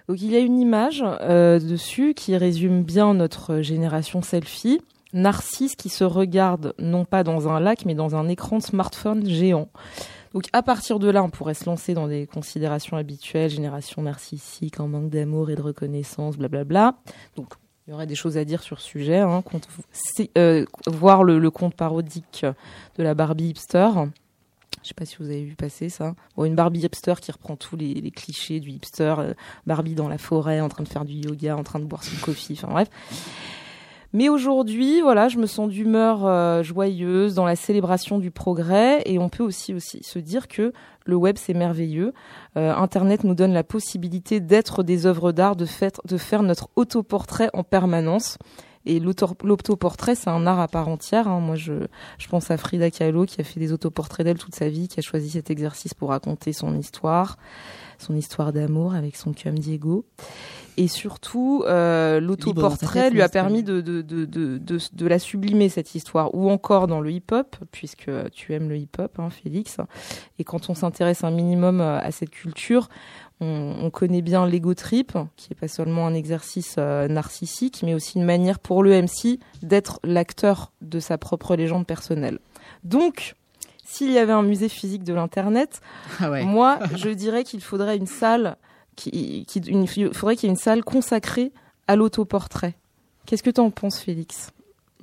Donc 0.07 0.21
il 0.21 0.31
y 0.31 0.35
a 0.35 0.39
une 0.39 0.59
image 0.59 1.03
euh, 1.03 1.59
dessus 1.59 2.13
qui 2.13 2.37
résume 2.37 2.83
bien 2.83 3.13
notre 3.15 3.61
génération 3.61 4.21
selfie. 4.21 4.79
Narcisse 5.13 5.75
qui 5.75 5.89
se 5.89 6.03
regarde 6.03 6.73
non 6.79 7.05
pas 7.05 7.23
dans 7.23 7.47
un 7.47 7.59
lac 7.59 7.85
mais 7.85 7.95
dans 7.95 8.15
un 8.15 8.27
écran 8.27 8.57
de 8.57 8.63
smartphone 8.63 9.27
géant. 9.27 9.69
Donc 10.33 10.45
à 10.51 10.63
partir 10.63 10.97
de 10.97 11.09
là, 11.09 11.23
on 11.23 11.29
pourrait 11.29 11.53
se 11.53 11.65
lancer 11.65 11.93
dans 11.93 12.07
des 12.07 12.25
considérations 12.25 12.97
habituelles, 12.97 13.51
génération 13.51 14.01
narcissique, 14.01 14.79
en 14.79 14.87
manque 14.87 15.09
d'amour 15.09 15.51
et 15.51 15.55
de 15.55 15.61
reconnaissance, 15.61 16.37
blablabla. 16.37 16.95
Donc 17.35 17.53
il 17.85 17.91
y 17.91 17.93
aurait 17.93 18.07
des 18.07 18.15
choses 18.15 18.37
à 18.37 18.45
dire 18.45 18.63
sur 18.63 18.79
ce 18.79 18.87
sujet. 18.87 19.19
Hein, 19.19 19.43
euh, 20.37 20.65
voir 20.87 21.23
le, 21.23 21.51
conte 21.51 21.75
parodique 21.75 22.45
de 22.97 23.03
la 23.03 23.13
Barbie 23.13 23.49
hipster. 23.49 23.89
Je 24.81 24.87
sais 24.87 24.93
pas 24.95 25.05
si 25.05 25.17
vous 25.19 25.25
avez 25.25 25.43
vu 25.43 25.55
passer 25.55 25.89
ça. 25.89 26.15
Bon, 26.35 26.45
une 26.45 26.55
Barbie 26.55 26.79
hipster 26.79 27.13
qui 27.21 27.31
reprend 27.31 27.55
tous 27.55 27.75
les, 27.75 27.93
les 27.93 28.11
clichés 28.11 28.59
du 28.59 28.71
hipster. 28.71 29.15
euh, 29.19 29.33
Barbie 29.67 29.95
dans 29.95 30.07
la 30.07 30.17
forêt, 30.17 30.61
en 30.61 30.69
train 30.69 30.83
de 30.83 30.89
faire 30.89 31.05
du 31.05 31.13
yoga, 31.13 31.55
en 31.55 31.63
train 31.63 31.79
de 31.79 31.85
boire 31.85 32.03
son 32.03 32.15
coffee. 32.25 32.53
Enfin 32.53 32.69
bref. 32.69 32.89
Mais 34.13 34.29
aujourd'hui, 34.29 35.01
voilà, 35.01 35.27
je 35.27 35.39
me 35.39 35.47
sens 35.47 35.69
d'humeur 35.69 36.25
euh, 36.25 36.61
joyeuse 36.61 37.33
dans 37.33 37.45
la 37.45 37.55
célébration 37.55 38.19
du 38.19 38.29
progrès 38.29 39.01
et 39.05 39.17
on 39.17 39.27
peut 39.27 39.43
aussi 39.43 39.73
aussi 39.73 40.03
se 40.03 40.19
dire 40.19 40.47
que 40.47 40.71
le 41.05 41.15
web 41.15 41.35
c'est 41.39 41.55
merveilleux. 41.55 42.13
Euh, 42.55 42.73
Internet 42.75 43.23
nous 43.23 43.33
donne 43.33 43.53
la 43.53 43.63
possibilité 43.63 44.39
d'être 44.39 44.83
des 44.83 45.07
œuvres 45.07 45.31
d'art, 45.31 45.55
de, 45.55 45.65
de 46.05 46.17
faire 46.17 46.43
notre 46.43 46.69
autoportrait 46.75 47.49
en 47.53 47.63
permanence. 47.63 48.37
Et 48.85 48.99
l'auto- 48.99 49.35
l'autoportrait, 49.43 50.13
c'est 50.13 50.29
un 50.29 50.45
art 50.45 50.59
à 50.59 50.67
part 50.67 50.89
entière. 50.89 51.29
hein. 51.29 51.39
Moi, 51.39 51.55
je, 51.55 51.73
je 52.17 52.27
pense 52.27 52.51
à 52.51 52.57
Frida 52.57 52.91
Kahlo 52.91 53.25
qui 53.25 53.39
a 53.39 53.43
fait 53.45 53.59
des 53.59 53.71
autoportraits 53.71 54.25
d'elle 54.25 54.37
toute 54.37 54.55
sa 54.55 54.67
vie, 54.67 54.89
qui 54.89 54.99
a 54.99 55.01
choisi 55.01 55.29
cet 55.29 55.49
exercice 55.49 55.93
pour 55.93 56.09
raconter 56.09 56.51
son 56.51 56.77
histoire, 56.77 57.37
son 58.03 58.15
histoire 58.15 58.53
d'amour 58.53 58.93
avec 58.93 59.15
son 59.15 59.33
cum 59.33 59.57
Diego. 59.57 60.05
Et 60.77 60.87
surtout, 60.87 61.63
euh, 61.67 62.19
l'autoportrait 62.19 63.11
lui 63.11 63.21
a 63.21 63.29
permis 63.29 63.63
de, 63.63 63.81
de, 63.81 64.01
de, 64.01 64.25
de, 64.57 65.07
la 65.07 65.19
sublimer, 65.19 65.69
cette 65.69 65.93
histoire. 65.93 66.33
Ou 66.33 66.49
encore 66.49 66.87
dans 66.87 66.99
le 66.99 67.11
hip-hop, 67.11 67.55
puisque 67.71 68.09
tu 68.31 68.53
aimes 68.53 68.69
le 68.69 68.77
hip-hop, 68.77 69.19
hein, 69.19 69.29
Félix. 69.29 69.77
Et 70.39 70.43
quand 70.43 70.69
on 70.69 70.73
s'intéresse 70.73 71.23
un 71.23 71.31
minimum 71.31 71.79
euh, 71.79 71.99
à 71.99 72.11
cette 72.11 72.31
culture, 72.31 72.89
on, 73.39 73.75
on 73.81 73.89
connaît 73.91 74.23
bien 74.23 74.47
l'ego 74.47 74.73
trip, 74.73 75.13
qui 75.35 75.53
est 75.53 75.59
pas 75.59 75.67
seulement 75.67 76.07
un 76.07 76.13
exercice 76.15 76.75
euh, 76.79 77.07
narcissique, 77.07 77.81
mais 77.83 77.93
aussi 77.93 78.17
une 78.17 78.25
manière 78.25 78.59
pour 78.59 78.81
le 78.81 78.99
MC 78.99 79.39
d'être 79.61 79.99
l'acteur 80.03 80.71
de 80.81 80.99
sa 80.99 81.19
propre 81.19 81.55
légende 81.55 81.85
personnelle. 81.85 82.39
Donc, 82.83 83.35
s'il 83.83 84.11
y 84.11 84.17
avait 84.17 84.33
un 84.33 84.43
musée 84.43 84.69
physique 84.69 85.03
de 85.03 85.13
l'Internet, 85.13 85.81
Ah 86.19 86.29
ouais. 86.31 86.43
moi, 86.43 86.79
je 86.95 87.09
dirais 87.09 87.43
qu'il 87.43 87.61
faudrait 87.61 87.97
une 87.97 88.07
salle, 88.07 88.57
qui, 88.95 89.45
qui- 89.47 89.59
une- 89.59 89.87
faudrait 90.13 90.35
qu'il 90.35 90.47
y 90.47 90.49
ait 90.51 90.55
une 90.55 90.59
salle 90.59 90.83
consacrée 90.83 91.51
à 91.87 91.95
l'autoportrait. 91.95 92.75
Qu'est-ce 93.25 93.43
que 93.43 93.49
tu 93.49 93.61
en 93.61 93.71
penses, 93.71 93.99
Félix? 93.99 94.51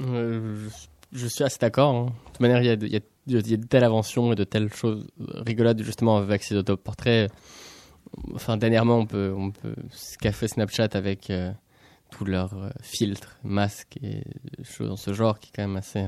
Euh, 0.01 0.68
je, 1.12 1.18
je 1.18 1.26
suis 1.26 1.45
assez 1.45 1.59
d'accord. 1.59 1.95
hein. 1.95 2.05
De 2.07 2.31
toute 2.33 2.41
manière, 2.41 2.61
il 2.62 2.66
y 2.66 2.70
a, 2.70 2.76
de- 2.76 2.87
il 2.87 2.93
y, 2.93 2.97
a, 2.97 3.01
il 3.26 3.51
y 3.51 3.55
a 3.55 3.57
de 3.57 3.66
telles 3.66 3.85
inventions 3.85 4.33
et 4.33 4.35
de 4.35 4.45
telles 4.45 4.72
choses 4.72 5.07
rigolotes 5.35 5.83
justement 5.83 6.16
avec 6.16 6.43
ces 6.43 6.57
autoportraits. 6.57 7.31
Enfin, 8.35 8.57
dernièrement, 8.57 8.97
on 8.99 9.07
peut, 9.07 9.33
on 9.37 9.51
peut 9.51 9.74
ce 9.93 10.16
qu'a 10.18 10.33
fait 10.33 10.49
Snapchat 10.49 10.89
avec 10.95 11.31
euh, 11.31 11.53
tous 12.11 12.24
leurs 12.24 12.55
euh, 12.55 12.70
filtres, 12.83 13.37
masques 13.45 13.99
et 14.03 14.22
choses 14.64 14.89
dans 14.89 14.97
ce 14.97 15.12
genre 15.12 15.39
qui 15.39 15.49
est 15.49 15.53
quand 15.57 15.66
même 15.68 15.76
assez. 15.76 16.07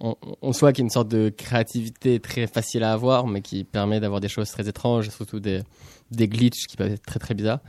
On, 0.00 0.14
on 0.42 0.52
soit 0.52 0.72
qu'il 0.72 0.82
y 0.82 0.84
a 0.84 0.86
une 0.86 0.90
sorte 0.90 1.08
de 1.08 1.30
créativité 1.30 2.20
très 2.20 2.46
facile 2.46 2.84
à 2.84 2.92
avoir, 2.92 3.26
mais 3.26 3.40
qui 3.40 3.64
permet 3.64 3.98
d'avoir 3.98 4.20
des 4.20 4.28
choses 4.28 4.50
très 4.50 4.68
étranges, 4.68 5.08
surtout 5.08 5.40
des, 5.40 5.62
des 6.10 6.28
glitches 6.28 6.66
qui 6.68 6.76
peuvent 6.76 6.92
être 6.92 7.06
très 7.06 7.18
très 7.18 7.34
bizarres. 7.34 7.60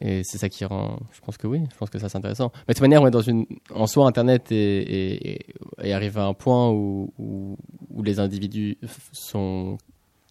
Et 0.00 0.22
c'est 0.24 0.38
ça 0.38 0.48
qui 0.48 0.64
rend. 0.64 0.98
Je 1.12 1.20
pense 1.20 1.36
que 1.36 1.46
oui, 1.46 1.60
je 1.70 1.76
pense 1.76 1.90
que 1.90 1.98
ça 1.98 2.08
c'est 2.08 2.18
intéressant. 2.18 2.50
Mais 2.66 2.72
de 2.72 2.78
toute 2.78 2.82
manière, 2.82 3.02
on 3.02 3.06
est 3.06 3.12
dans 3.12 3.20
une. 3.20 3.46
En 3.74 3.86
soi, 3.86 4.06
Internet 4.06 4.50
est, 4.50 5.44
est, 5.82 5.92
arrivé 5.92 6.18
à 6.18 6.24
un 6.24 6.34
point 6.34 6.70
où, 6.70 7.12
où, 7.18 7.56
où 7.90 8.02
les 8.02 8.18
individus 8.18 8.78
sont 9.12 9.76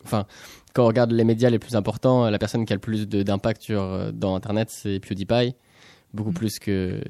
enfin, 0.03 0.25
quand 0.73 0.83
on 0.83 0.87
regarde 0.87 1.11
les 1.11 1.23
médias 1.23 1.49
les 1.49 1.59
plus 1.59 1.75
importants, 1.75 2.29
la 2.29 2.39
personne 2.39 2.65
qui 2.65 2.73
a 2.73 2.75
le 2.75 2.81
plus 2.81 3.07
d'impact 3.07 3.61
sur 3.61 3.81
euh, 3.81 4.11
dans 4.11 4.35
Internet, 4.35 4.69
c'est 4.71 4.99
PewDiePie, 4.99 5.55
beaucoup 6.13 6.31
Mm. 6.31 6.35
plus 6.35 6.59
que, 6.59 7.01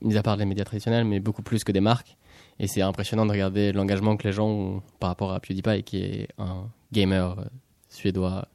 mis 0.00 0.16
à 0.16 0.22
part 0.22 0.36
les 0.36 0.44
médias 0.44 0.64
traditionnels, 0.64 1.04
mais 1.04 1.20
beaucoup 1.20 1.42
plus 1.42 1.64
que 1.64 1.72
des 1.72 1.80
marques. 1.80 2.16
Et 2.58 2.66
c'est 2.68 2.82
impressionnant 2.82 3.26
de 3.26 3.32
regarder 3.32 3.72
l'engagement 3.72 4.16
que 4.16 4.26
les 4.26 4.32
gens 4.32 4.48
ont 4.48 4.82
par 4.98 5.10
rapport 5.10 5.32
à 5.32 5.40
PewDiePie, 5.40 5.82
qui 5.82 5.98
est 6.02 6.28
un 6.38 6.68
gamer 6.92 7.38
euh, 7.38 7.44
suédois 7.88 8.48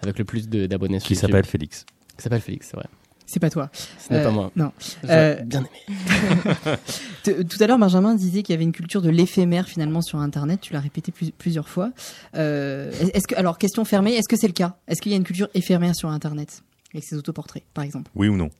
avec 0.00 0.18
le 0.18 0.24
plus 0.24 0.48
de- 0.48 0.66
d'abonnés 0.66 0.98
sur 1.00 1.08
Qui 1.08 1.16
s'appelle 1.16 1.44
Félix. 1.46 1.86
Qui 2.16 2.22
s'appelle 2.22 2.40
Félix, 2.42 2.68
c'est 2.70 2.76
vrai. 2.76 2.86
C'est 3.24 3.40
pas 3.40 3.48
toi. 3.48 3.70
Ce 3.98 4.12
n'est 4.12 4.18
Euh, 4.18 4.24
pas 4.24 4.30
moi. 4.30 4.50
Non. 4.56 4.72
Euh, 5.08 5.36
bien 5.42 5.60
aimé. 5.60 6.76
Tout 7.24 7.56
à 7.62 7.66
l'heure, 7.66 7.78
Benjamin 7.78 8.14
disait 8.14 8.42
qu'il 8.42 8.52
y 8.52 8.56
avait 8.56 8.64
une 8.64 8.72
culture 8.72 9.00
de 9.00 9.08
l'éphémère 9.08 9.66
finalement 9.68 10.02
sur 10.02 10.18
Internet. 10.18 10.60
Tu 10.60 10.74
l'as 10.74 10.80
répété 10.80 11.12
plus- 11.12 11.30
plusieurs 11.30 11.68
fois. 11.68 11.92
Euh, 12.34 12.90
est-ce 13.14 13.26
que, 13.26 13.34
alors, 13.36 13.56
question 13.56 13.86
fermée, 13.86 14.12
est-ce 14.14 14.28
que 14.28 14.36
c'est 14.36 14.48
le 14.48 14.52
cas? 14.52 14.76
Est-ce 14.88 15.00
qu'il 15.00 15.12
y 15.12 15.14
a 15.14 15.18
une 15.18 15.24
culture 15.24 15.48
éphémère 15.54 15.94
sur 15.94 16.10
Internet? 16.10 16.62
Avec 16.92 17.04
ses 17.04 17.16
autoportraits, 17.16 17.62
par 17.72 17.84
exemple 17.84 18.10
Oui 18.14 18.28
ou 18.28 18.36
non? 18.36 18.50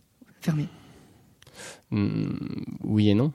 Fermée. 0.41 0.69
Hmm, 1.91 2.31
oui 2.85 3.11
et 3.11 3.15
non. 3.15 3.33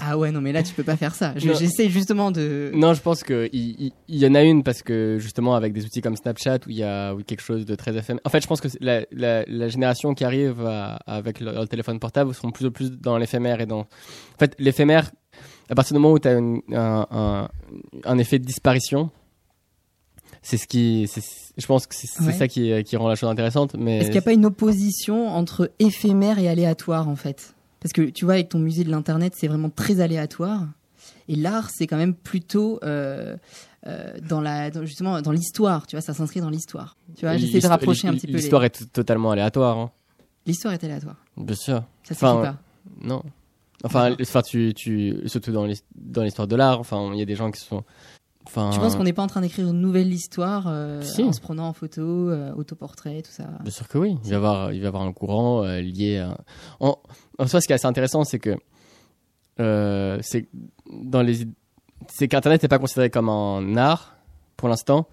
Ah 0.00 0.18
ouais, 0.18 0.30
non, 0.30 0.40
mais 0.40 0.52
là, 0.52 0.62
tu 0.62 0.74
peux 0.74 0.82
pas 0.82 0.96
faire 0.96 1.14
ça. 1.14 1.32
Je-. 1.36 1.52
J'essaie 1.54 1.88
justement 1.88 2.30
de. 2.30 2.70
Non, 2.74 2.94
je 2.94 3.00
pense 3.00 3.22
qu'il 3.22 3.48
il, 3.52 3.92
il 4.08 4.16
y 4.18 4.26
en 4.26 4.34
a 4.34 4.42
une 4.42 4.62
parce 4.62 4.82
que 4.82 5.18
justement 5.20 5.54
avec 5.54 5.72
des 5.72 5.84
outils 5.84 6.00
comme 6.00 6.16
Snapchat 6.16 6.58
où 6.66 6.70
il 6.70 6.76
y 6.76 6.82
a 6.82 7.14
où 7.14 7.22
quelque 7.22 7.42
chose 7.42 7.64
de 7.64 7.74
très 7.74 7.96
éphémère. 7.96 8.20
En 8.24 8.30
fait, 8.30 8.40
je 8.42 8.46
pense 8.46 8.60
que 8.60 8.68
la, 8.80 9.04
la, 9.12 9.44
la 9.46 9.68
génération 9.68 10.14
qui 10.14 10.24
arrive 10.24 10.64
à- 10.66 10.96
avec 11.06 11.40
leur, 11.40 11.54
leur 11.54 11.68
téléphone 11.68 11.98
portable 12.00 12.34
seront 12.34 12.50
plus 12.50 12.66
en 12.66 12.70
plus 12.70 12.90
dans 12.90 13.16
l'éphémère 13.18 13.60
et 13.60 13.66
dans. 13.66 13.80
En 13.80 14.38
fait, 14.38 14.54
l'éphémère, 14.58 15.10
à 15.70 15.74
partir 15.74 15.94
du 15.94 16.00
moment 16.00 16.14
où 16.14 16.18
tu 16.18 16.28
as 16.28 16.36
un, 16.36 16.60
un, 17.10 17.48
un 18.04 18.18
effet 18.18 18.38
de 18.38 18.44
disparition, 18.44 19.10
c'est 20.42 20.56
ce 20.58 20.66
qui. 20.66 21.08
Je 21.56 21.66
pense 21.66 21.86
que 21.86 21.94
c'est 21.94 22.08
c'est 22.08 22.22
Ouais. 22.24 22.32
ça 22.32 22.48
qui, 22.48 22.70
qui 22.84 22.96
rend 22.96 23.08
la 23.08 23.14
chose 23.14 23.30
intéressante. 23.30 23.74
Mais 23.78 23.98
Est-ce 23.98 24.04
qu'il 24.06 24.12
n'y 24.14 24.18
a 24.18 24.22
pas 24.22 24.32
une 24.32 24.44
opposition 24.46 25.28
entre 25.28 25.70
éphémère 25.78 26.38
et 26.38 26.48
aléatoire 26.48 27.08
en 27.08 27.16
fait? 27.16 27.54
Parce 27.84 27.92
que 27.92 28.02
tu 28.10 28.24
vois, 28.24 28.34
avec 28.34 28.48
ton 28.48 28.58
musée 28.58 28.82
de 28.82 28.90
l'internet, 28.90 29.34
c'est 29.36 29.46
vraiment 29.46 29.68
très 29.70 30.00
aléatoire. 30.00 30.66
Et 31.28 31.36
l'art, 31.36 31.68
c'est 31.70 31.86
quand 31.86 31.98
même 31.98 32.14
plutôt 32.14 32.80
euh, 32.82 33.36
euh, 33.86 34.14
dans 34.26 34.40
la, 34.40 34.70
dans- 34.70 34.84
justement 34.86 35.20
dans 35.20 35.32
l'histoire. 35.32 35.86
Tu 35.86 35.94
vois, 35.96 36.00
ça 36.00 36.14
s'inscrit 36.14 36.40
dans 36.40 36.48
l'histoire. 36.48 36.96
Tu 37.16 37.26
vois, 37.26 37.36
j'essaie 37.36 37.60
de 37.60 37.66
rapprocher 37.66 38.08
un 38.08 38.14
petit 38.14 38.26
peu. 38.26 38.32
les- 38.32 38.38
L'histoire 38.38 38.64
est 38.64 38.90
totalement 38.92 39.30
aléatoire. 39.32 39.78
hein. 39.78 39.90
L'histoire 40.46 40.72
est 40.74 40.82
aléatoire. 40.82 41.16
Bien 41.36 41.54
sûr. 41.54 41.84
Ça 42.04 42.12
Enfin, 42.14 42.40
pas. 42.42 42.56
Non. 43.02 43.22
Enfin, 43.84 44.10
D'accord. 44.10 44.26
enfin 44.26 44.40
tu, 44.42 44.72
tu, 44.74 45.16
surtout 45.26 45.52
dans 45.52 45.66
l'histoire 45.66 46.48
de 46.48 46.56
l'art, 46.56 46.80
enfin, 46.80 47.10
il 47.12 47.18
y 47.18 47.22
a 47.22 47.26
des 47.26 47.36
gens 47.36 47.50
qui 47.50 47.60
sont. 47.60 47.84
Enfin, 48.46 48.70
Tu 48.72 48.78
penses 48.78 48.94
qu'on 48.94 49.04
n'est 49.04 49.12
pas 49.12 49.22
en 49.22 49.26
train 49.26 49.40
d'écrire 49.40 49.68
une 49.68 49.80
nouvelle 49.80 50.12
histoire 50.12 50.66
euh, 50.68 51.00
Si. 51.02 51.22
en 51.22 51.32
se 51.32 51.40
prenant 51.40 51.68
en 51.68 51.72
photo, 51.72 52.02
euh, 52.30 52.52
autoportrait, 52.54 53.22
tout 53.22 53.30
ça? 53.30 53.44
Bien 53.62 53.70
sûr 53.70 53.88
que 53.88 53.96
oui. 53.98 54.16
Il 54.24 54.28
va 54.30 54.32
y 54.32 54.34
avoir, 54.36 54.72
il 54.72 54.80
va 54.80 54.84
y 54.84 54.88
avoir 54.88 55.02
un 55.02 55.12
courant 55.12 55.64
euh, 55.64 55.80
lié 55.80 56.18
à. 56.18 56.36
En, 56.80 56.98
en 57.38 57.46
soi, 57.46 57.60
ce 57.60 57.66
qui 57.66 57.72
est 57.72 57.76
assez 57.76 57.86
intéressant, 57.86 58.24
c'est 58.24 58.38
que 58.38 58.56
c'est 59.56 60.48
dans 60.92 61.22
les, 61.22 61.46
c'est 62.12 62.28
qu'Internet 62.28 62.62
n'est 62.62 62.68
pas 62.68 62.78
considéré 62.78 63.10
comme 63.10 63.28
un 63.28 63.76
art 63.76 64.16
pour 64.56 64.68
l'instant, 64.68 65.06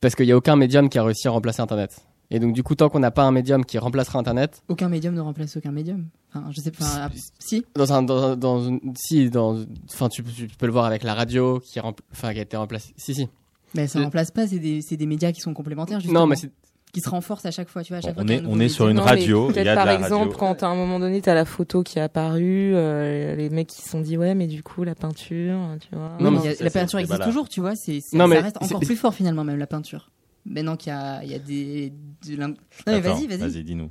parce 0.00 0.14
qu'il 0.14 0.26
n'y 0.26 0.32
a 0.32 0.36
aucun 0.36 0.56
médium 0.56 0.88
qui 0.88 0.98
a 0.98 1.02
réussi 1.04 1.28
à 1.28 1.30
remplacer 1.30 1.62
Internet. 1.62 2.00
Et 2.30 2.40
donc, 2.40 2.52
du 2.52 2.62
coup, 2.62 2.74
tant 2.74 2.88
qu'on 2.90 2.98
n'a 2.98 3.10
pas 3.10 3.22
un 3.24 3.32
médium 3.32 3.64
qui 3.64 3.78
remplacera 3.78 4.18
Internet, 4.18 4.62
Aucun 4.68 4.88
médium 4.90 5.14
ne 5.14 5.20
remplace 5.20 5.56
aucun 5.56 5.72
médium. 5.72 6.06
Enfin, 6.34 6.46
je 6.50 6.60
sais 6.60 6.70
pas. 6.70 7.08
si. 7.38 7.64
dans 7.74 7.92
un, 7.94 8.02
dans, 8.02 8.22
un- 8.22 8.36
dans 8.36 8.60
une, 8.62 8.80
si, 8.96 9.30
dans, 9.30 9.56
enfin, 9.90 10.10
tu, 10.10 10.22
tu 10.22 10.46
peux 10.58 10.66
le 10.66 10.72
voir 10.72 10.84
avec 10.84 11.02
la 11.04 11.14
radio 11.14 11.58
qui, 11.58 11.78
rempl- 11.80 12.00
enfin, 12.12 12.34
qui 12.34 12.38
a 12.38 12.42
été 12.42 12.56
remplacée. 12.58 12.92
Si, 12.98 13.14
si. 13.14 13.28
Mais 13.74 13.86
ça 13.86 13.98
Le- 13.98 14.04
remplace 14.04 14.30
pas. 14.30 14.46
C'est 14.46 14.58
des, 14.58 14.82
c'est 14.82 14.98
des 14.98 15.06
médias 15.06 15.32
qui 15.32 15.40
sont 15.40 15.54
complémentaires. 15.54 16.00
Justement, 16.00 16.20
Non, 16.20 16.26
mais 16.26 16.36
c'est, 16.36 16.50
qui 16.92 17.00
se 17.00 17.08
renforcent 17.08 17.46
à 17.46 17.50
chaque 17.50 17.68
fois. 17.70 17.82
Tu 17.82 17.92
vois, 17.94 17.98
à 17.98 18.00
chaque 18.02 18.14
Bon, 18.14 18.26
fois 18.26 18.30
on 18.30 18.38
a 18.38 18.42
est- 18.42 18.46
on 18.46 18.60
est 18.60 18.68
sur 18.68 18.88
une 18.88 18.96
Non, 18.98 19.04
radio, 19.04 19.46
il 19.48 19.50
y 19.50 19.54
peut-être 19.54 19.68
a 19.68 19.70
de 19.70 19.76
par 19.76 19.86
la 19.86 19.94
exemple, 19.94 20.24
radio. 20.32 20.38
quand 20.38 20.62
à 20.62 20.66
un 20.66 20.74
moment 20.74 20.98
donné, 21.00 21.22
t'as 21.22 21.34
la 21.34 21.46
photo 21.46 21.82
qui 21.82 21.98
est 21.98 22.02
apparue, 22.02 22.72
euh, 22.74 23.36
les 23.36 23.48
mecs 23.48 23.68
qui 23.68 23.80
se 23.80 23.88
sont 23.88 24.00
dit, 24.02 24.18
ouais, 24.18 24.34
mais 24.34 24.46
du 24.46 24.62
coup, 24.62 24.84
la 24.84 24.94
peinture, 24.94 25.58
tu 25.80 25.88
vois. 25.96 26.16
Non, 26.20 26.30
Non, 26.30 26.40
mais 26.42 26.48
a- 26.60 26.62
la 26.62 26.70
peinture 26.70 26.98
existe 26.98 27.22
toujours, 27.24 27.48
tu 27.48 27.60
vois. 27.60 27.74
C'est, 27.74 28.00
ça 28.00 28.26
mais 28.26 28.38
reste 28.38 28.58
encore 28.60 28.80
plus 28.80 28.96
fort 28.96 29.14
finalement, 29.14 29.44
même 29.44 29.58
la 29.58 29.66
peinture. 29.66 30.10
Maintenant 30.48 30.76
qu'il 30.76 30.90
y 30.92 30.96
a, 30.96 31.22
il 31.24 31.30
y 31.30 31.34
a 31.34 31.38
des. 31.38 31.92
de 32.26 32.36
non, 32.36 32.54
mais 32.86 33.00
vas-y, 33.00 33.26
vas-y. 33.26 33.38
Vas-y, 33.38 33.62
dis-nous. 33.64 33.90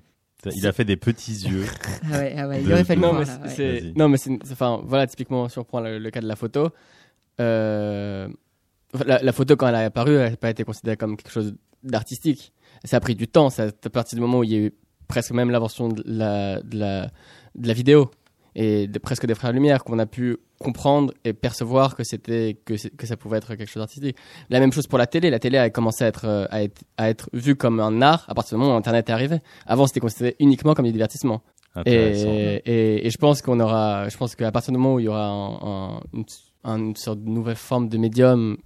Il 0.55 0.65
a 0.65 0.71
fait 0.71 0.85
des 0.85 0.97
petits 0.97 1.33
yeux. 1.47 1.65
Ah 2.11 2.17
ouais, 2.19 2.35
ah 2.37 2.47
ouais, 2.47 2.61
il 2.63 2.71
aurait 2.71 2.83
fallu 2.83 3.01
non, 3.01 3.09
voir, 3.13 3.19
mais 3.21 3.25
là, 3.25 3.33
c'est, 3.33 3.47
ouais. 3.47 3.55
c'est- 3.55 3.79
Vas-y. 3.81 3.93
non, 3.95 4.09
mais 4.09 4.17
c'est, 4.17 4.31
c'est- 4.43 4.53
enfin, 4.53 4.81
voilà, 4.85 5.05
typiquement, 5.07 5.49
si 5.49 5.57
on 5.57 5.61
reprend 5.61 5.81
le, 5.81 5.99
le 5.99 6.09
cas 6.11 6.21
de 6.21 6.27
la 6.27 6.35
photo, 6.35 6.69
euh, 7.39 8.27
la, 9.05 9.21
la 9.21 9.31
photo, 9.33 9.55
quand 9.55 9.67
elle 9.67 9.75
a 9.75 9.85
apparu, 9.85 10.15
elle 10.15 10.31
n'a 10.31 10.37
pas 10.37 10.49
été 10.49 10.63
considérée 10.63 10.97
comme 10.97 11.17
quelque 11.17 11.31
chose 11.31 11.55
d'artistique. 11.83 12.53
Ça 12.83 12.97
a 12.97 12.99
pris 12.99 13.15
du 13.15 13.27
temps, 13.27 13.49
ça, 13.49 13.67
à 13.83 13.89
partir 13.89 14.15
du 14.15 14.21
moment 14.21 14.39
où 14.39 14.43
il 14.43 14.51
y 14.51 14.55
a 14.55 14.59
eu 14.59 14.71
presque 15.07 15.31
même 15.31 15.49
l'invention 15.51 15.89
de 15.89 16.03
la, 16.05 16.61
de 16.61 16.77
la, 16.77 17.07
de 17.55 17.67
la 17.67 17.73
vidéo 17.73 18.11
et 18.59 18.87
de, 18.87 18.97
presque 18.99 19.25
des 19.27 19.35
frères 19.35 19.53
Lumière, 19.53 19.83
qu'on 19.83 19.99
a 19.99 20.05
pu 20.07 20.37
comprendre 20.59 21.13
et 21.23 21.31
percevoir 21.33 21.95
que 21.95 22.03
c'était, 22.03 22.57
que, 22.65 22.73
que 22.95 23.05
ça 23.05 23.15
pouvait 23.15 23.37
être 23.37 23.53
quelque 23.55 23.69
chose 23.69 23.81
d'artistique. 23.81 24.17
La 24.49 24.59
même 24.59 24.73
chose 24.73 24.87
pour 24.87 24.97
la 24.97 25.05
télé. 25.05 25.29
La 25.29 25.37
télé 25.39 25.57
a 25.59 25.69
commencé 25.69 26.03
à 26.03 26.07
être, 26.07 26.25
euh, 26.25 26.45
à 26.49 26.63
être, 26.63 26.81
à 26.97 27.09
être 27.09 27.29
vue 27.33 27.55
comme 27.55 27.79
un 27.79 28.01
art 28.01 28.25
à 28.27 28.33
partir 28.33 28.57
du 28.57 28.61
moment 28.63 28.73
où 28.73 28.77
Internet 28.77 29.07
est 29.09 29.11
arrivé. 29.13 29.37
Avant, 29.67 29.85
c'était 29.85 29.99
considéré 29.99 30.35
uniquement 30.39 30.73
comme 30.73 30.85
du 30.85 30.91
divertissement. 30.91 31.41
Et, 31.85 32.61
et, 32.65 33.05
et 33.05 33.09
je 33.11 33.17
pense 33.19 33.43
qu'on 33.43 33.59
aura, 33.59 34.09
je 34.09 34.17
pense 34.17 34.35
qu'à 34.35 34.51
partir 34.51 34.73
du 34.73 34.79
moment 34.79 34.95
où 34.95 34.99
il 34.99 35.05
y 35.05 35.07
aura 35.07 35.27
un- 35.27 35.97
un- 35.97 36.01
une, 36.13 36.25
une 36.65 36.95
sorte 36.95 37.23
de 37.23 37.29
nouvelle 37.29 37.55
forme 37.55 37.87
de 37.89 37.97
médium, 37.99 38.57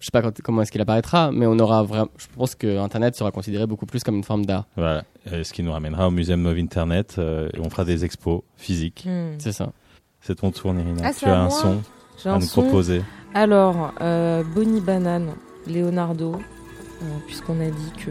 je 0.00 0.06
sais 0.06 0.10
pas 0.12 0.22
quand- 0.22 0.40
comment 0.42 0.62
est-ce 0.62 0.70
qu'il 0.72 0.80
apparaîtra, 0.80 1.30
mais 1.32 1.46
on 1.46 1.58
aura 1.58 1.82
vraiment, 1.82 2.08
je 2.16 2.26
pense 2.36 2.54
que 2.54 2.78
Internet 2.78 3.16
sera 3.16 3.30
considéré 3.30 3.66
beaucoup 3.66 3.86
plus 3.86 4.02
comme 4.04 4.16
une 4.16 4.24
forme 4.24 4.46
d'art. 4.46 4.64
Voilà. 4.76 5.04
Euh, 5.32 5.42
ce 5.44 5.52
qui 5.52 5.62
nous 5.62 5.72
ramènera 5.72 6.08
au 6.08 6.10
Muséum 6.10 6.46
of 6.46 6.56
Internet 6.56 7.16
euh, 7.18 7.48
et 7.54 7.60
on 7.60 7.68
fera 7.70 7.84
des 7.84 8.04
expos 8.04 8.42
physiques. 8.56 9.04
Hmm. 9.06 9.34
C'est 9.38 9.52
ça. 9.52 9.72
C'est 10.20 10.36
ton 10.36 10.50
tour, 10.50 10.72
Nirina. 10.74 11.02
Ah, 11.04 11.12
tu 11.12 11.24
as 11.26 11.40
un 11.40 11.50
son 11.50 11.80
à 12.24 12.30
un 12.30 12.38
nous 12.38 12.42
son. 12.46 12.62
proposer. 12.62 13.02
Alors, 13.34 13.92
euh, 14.00 14.42
Bonnie 14.54 14.80
Banane, 14.80 15.34
Leonardo, 15.66 16.34
euh, 16.34 17.04
puisqu'on 17.26 17.60
a 17.60 17.70
dit 17.70 17.92
que 18.04 18.10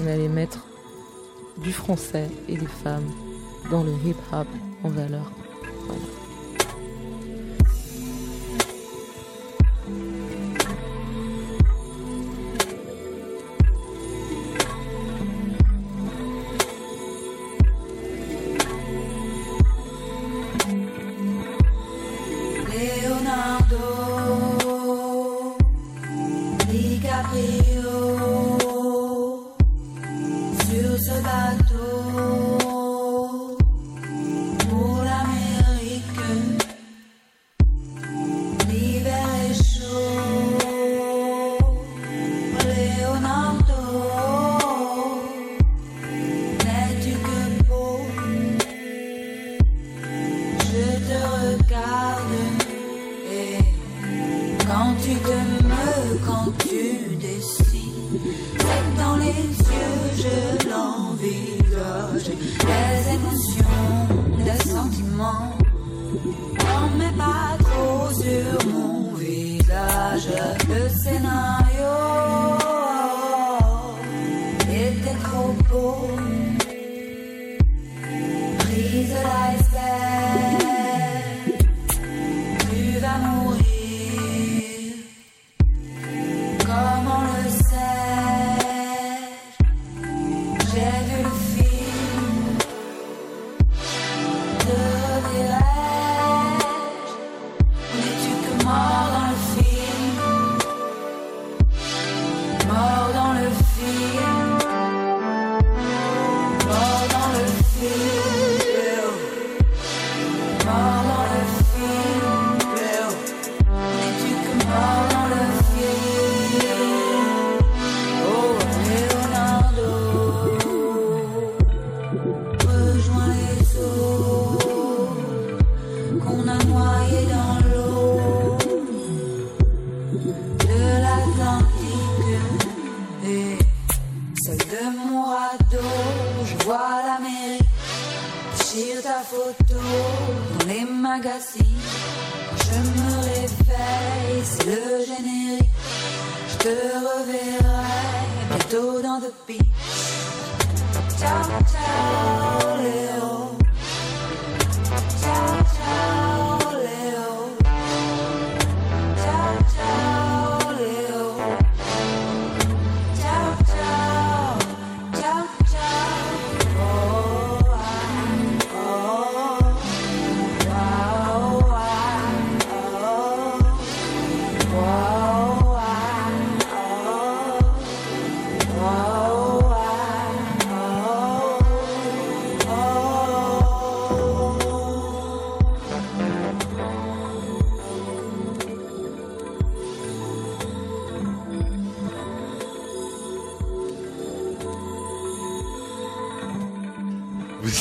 on 0.00 0.06
allait 0.06 0.28
mettre 0.28 0.64
du 1.62 1.72
français 1.72 2.28
et 2.48 2.56
des 2.56 2.66
femmes 2.66 3.08
dans 3.70 3.82
le 3.82 3.92
hip-hop 4.04 4.46
en 4.84 4.88
valeur. 4.88 5.30
Voilà. 5.86 6.00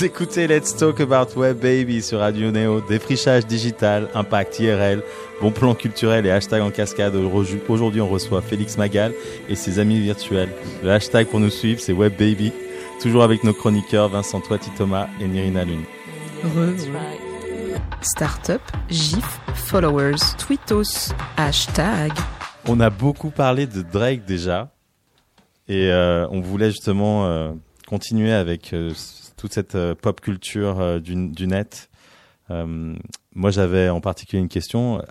Vous 0.02 0.08
écoutez 0.08 0.48
Let's 0.48 0.76
Talk 0.76 1.00
About 1.00 1.40
Web 1.40 1.60
Baby 1.60 2.02
sur 2.02 2.22
Radio 2.22 2.50
Neo, 2.50 2.82
défrichage 2.82 3.46
digital, 3.46 4.10
impact 4.16 4.58
IRL, 4.60 5.04
bon 5.40 5.52
plan 5.52 5.76
culturel 5.76 6.26
et 6.26 6.32
hashtag 6.32 6.64
en 6.64 6.72
cascade. 6.72 7.14
Aujourd'hui, 7.14 8.02
on 8.02 8.10
reçoit 8.10 8.42
Félix 8.42 8.80
Magal 8.80 9.14
et 9.48 9.54
ses 9.54 9.78
amis 9.78 10.00
virtuels. 10.00 10.50
Le 10.82 10.90
hashtag 10.90 11.28
pour 11.28 11.40
nous 11.40 11.52
suivre, 11.52 11.80
c'est 11.80 11.94
Web 11.94 12.14
Baby. 12.18 12.52
Toujours 13.00 13.22
avec 13.22 13.44
nos 13.44 13.54
chroniqueurs 13.54 14.10
Vincent 14.10 14.42
Toiti 14.42 14.72
Thomas 14.76 15.08
et 15.20 15.28
Nirina 15.28 15.66
Lune. 15.66 15.84
Re. 16.46 16.74
Startup, 18.02 18.62
GIF, 18.90 19.40
followers, 19.54 20.18
tweetos, 20.40 21.14
hashtag. 21.38 22.12
On 22.68 22.80
a 22.80 22.90
beaucoup 22.90 23.30
parlé 23.30 23.68
de 23.68 23.84
Drake 23.84 24.26
déjà 24.26 24.72
et 25.68 25.92
euh, 25.92 26.28
on 26.32 26.42
voulait 26.42 26.72
justement 26.72 27.28
euh, 27.28 27.52
continuer 27.88 28.32
avec 28.32 28.74
euh, 28.74 28.94
toute 29.42 29.54
cette 29.54 29.74
euh, 29.74 29.96
pop 29.96 30.22
culture 30.22 30.80
euh, 30.80 31.00
du, 31.00 31.16
du 31.30 31.48
net. 31.48 31.90
Euh, 32.52 32.96
moi, 33.34 33.50
j'avais 33.50 33.90
en 33.90 34.00
particulier 34.02 34.40
une 34.42 34.50
question. 34.50 35.02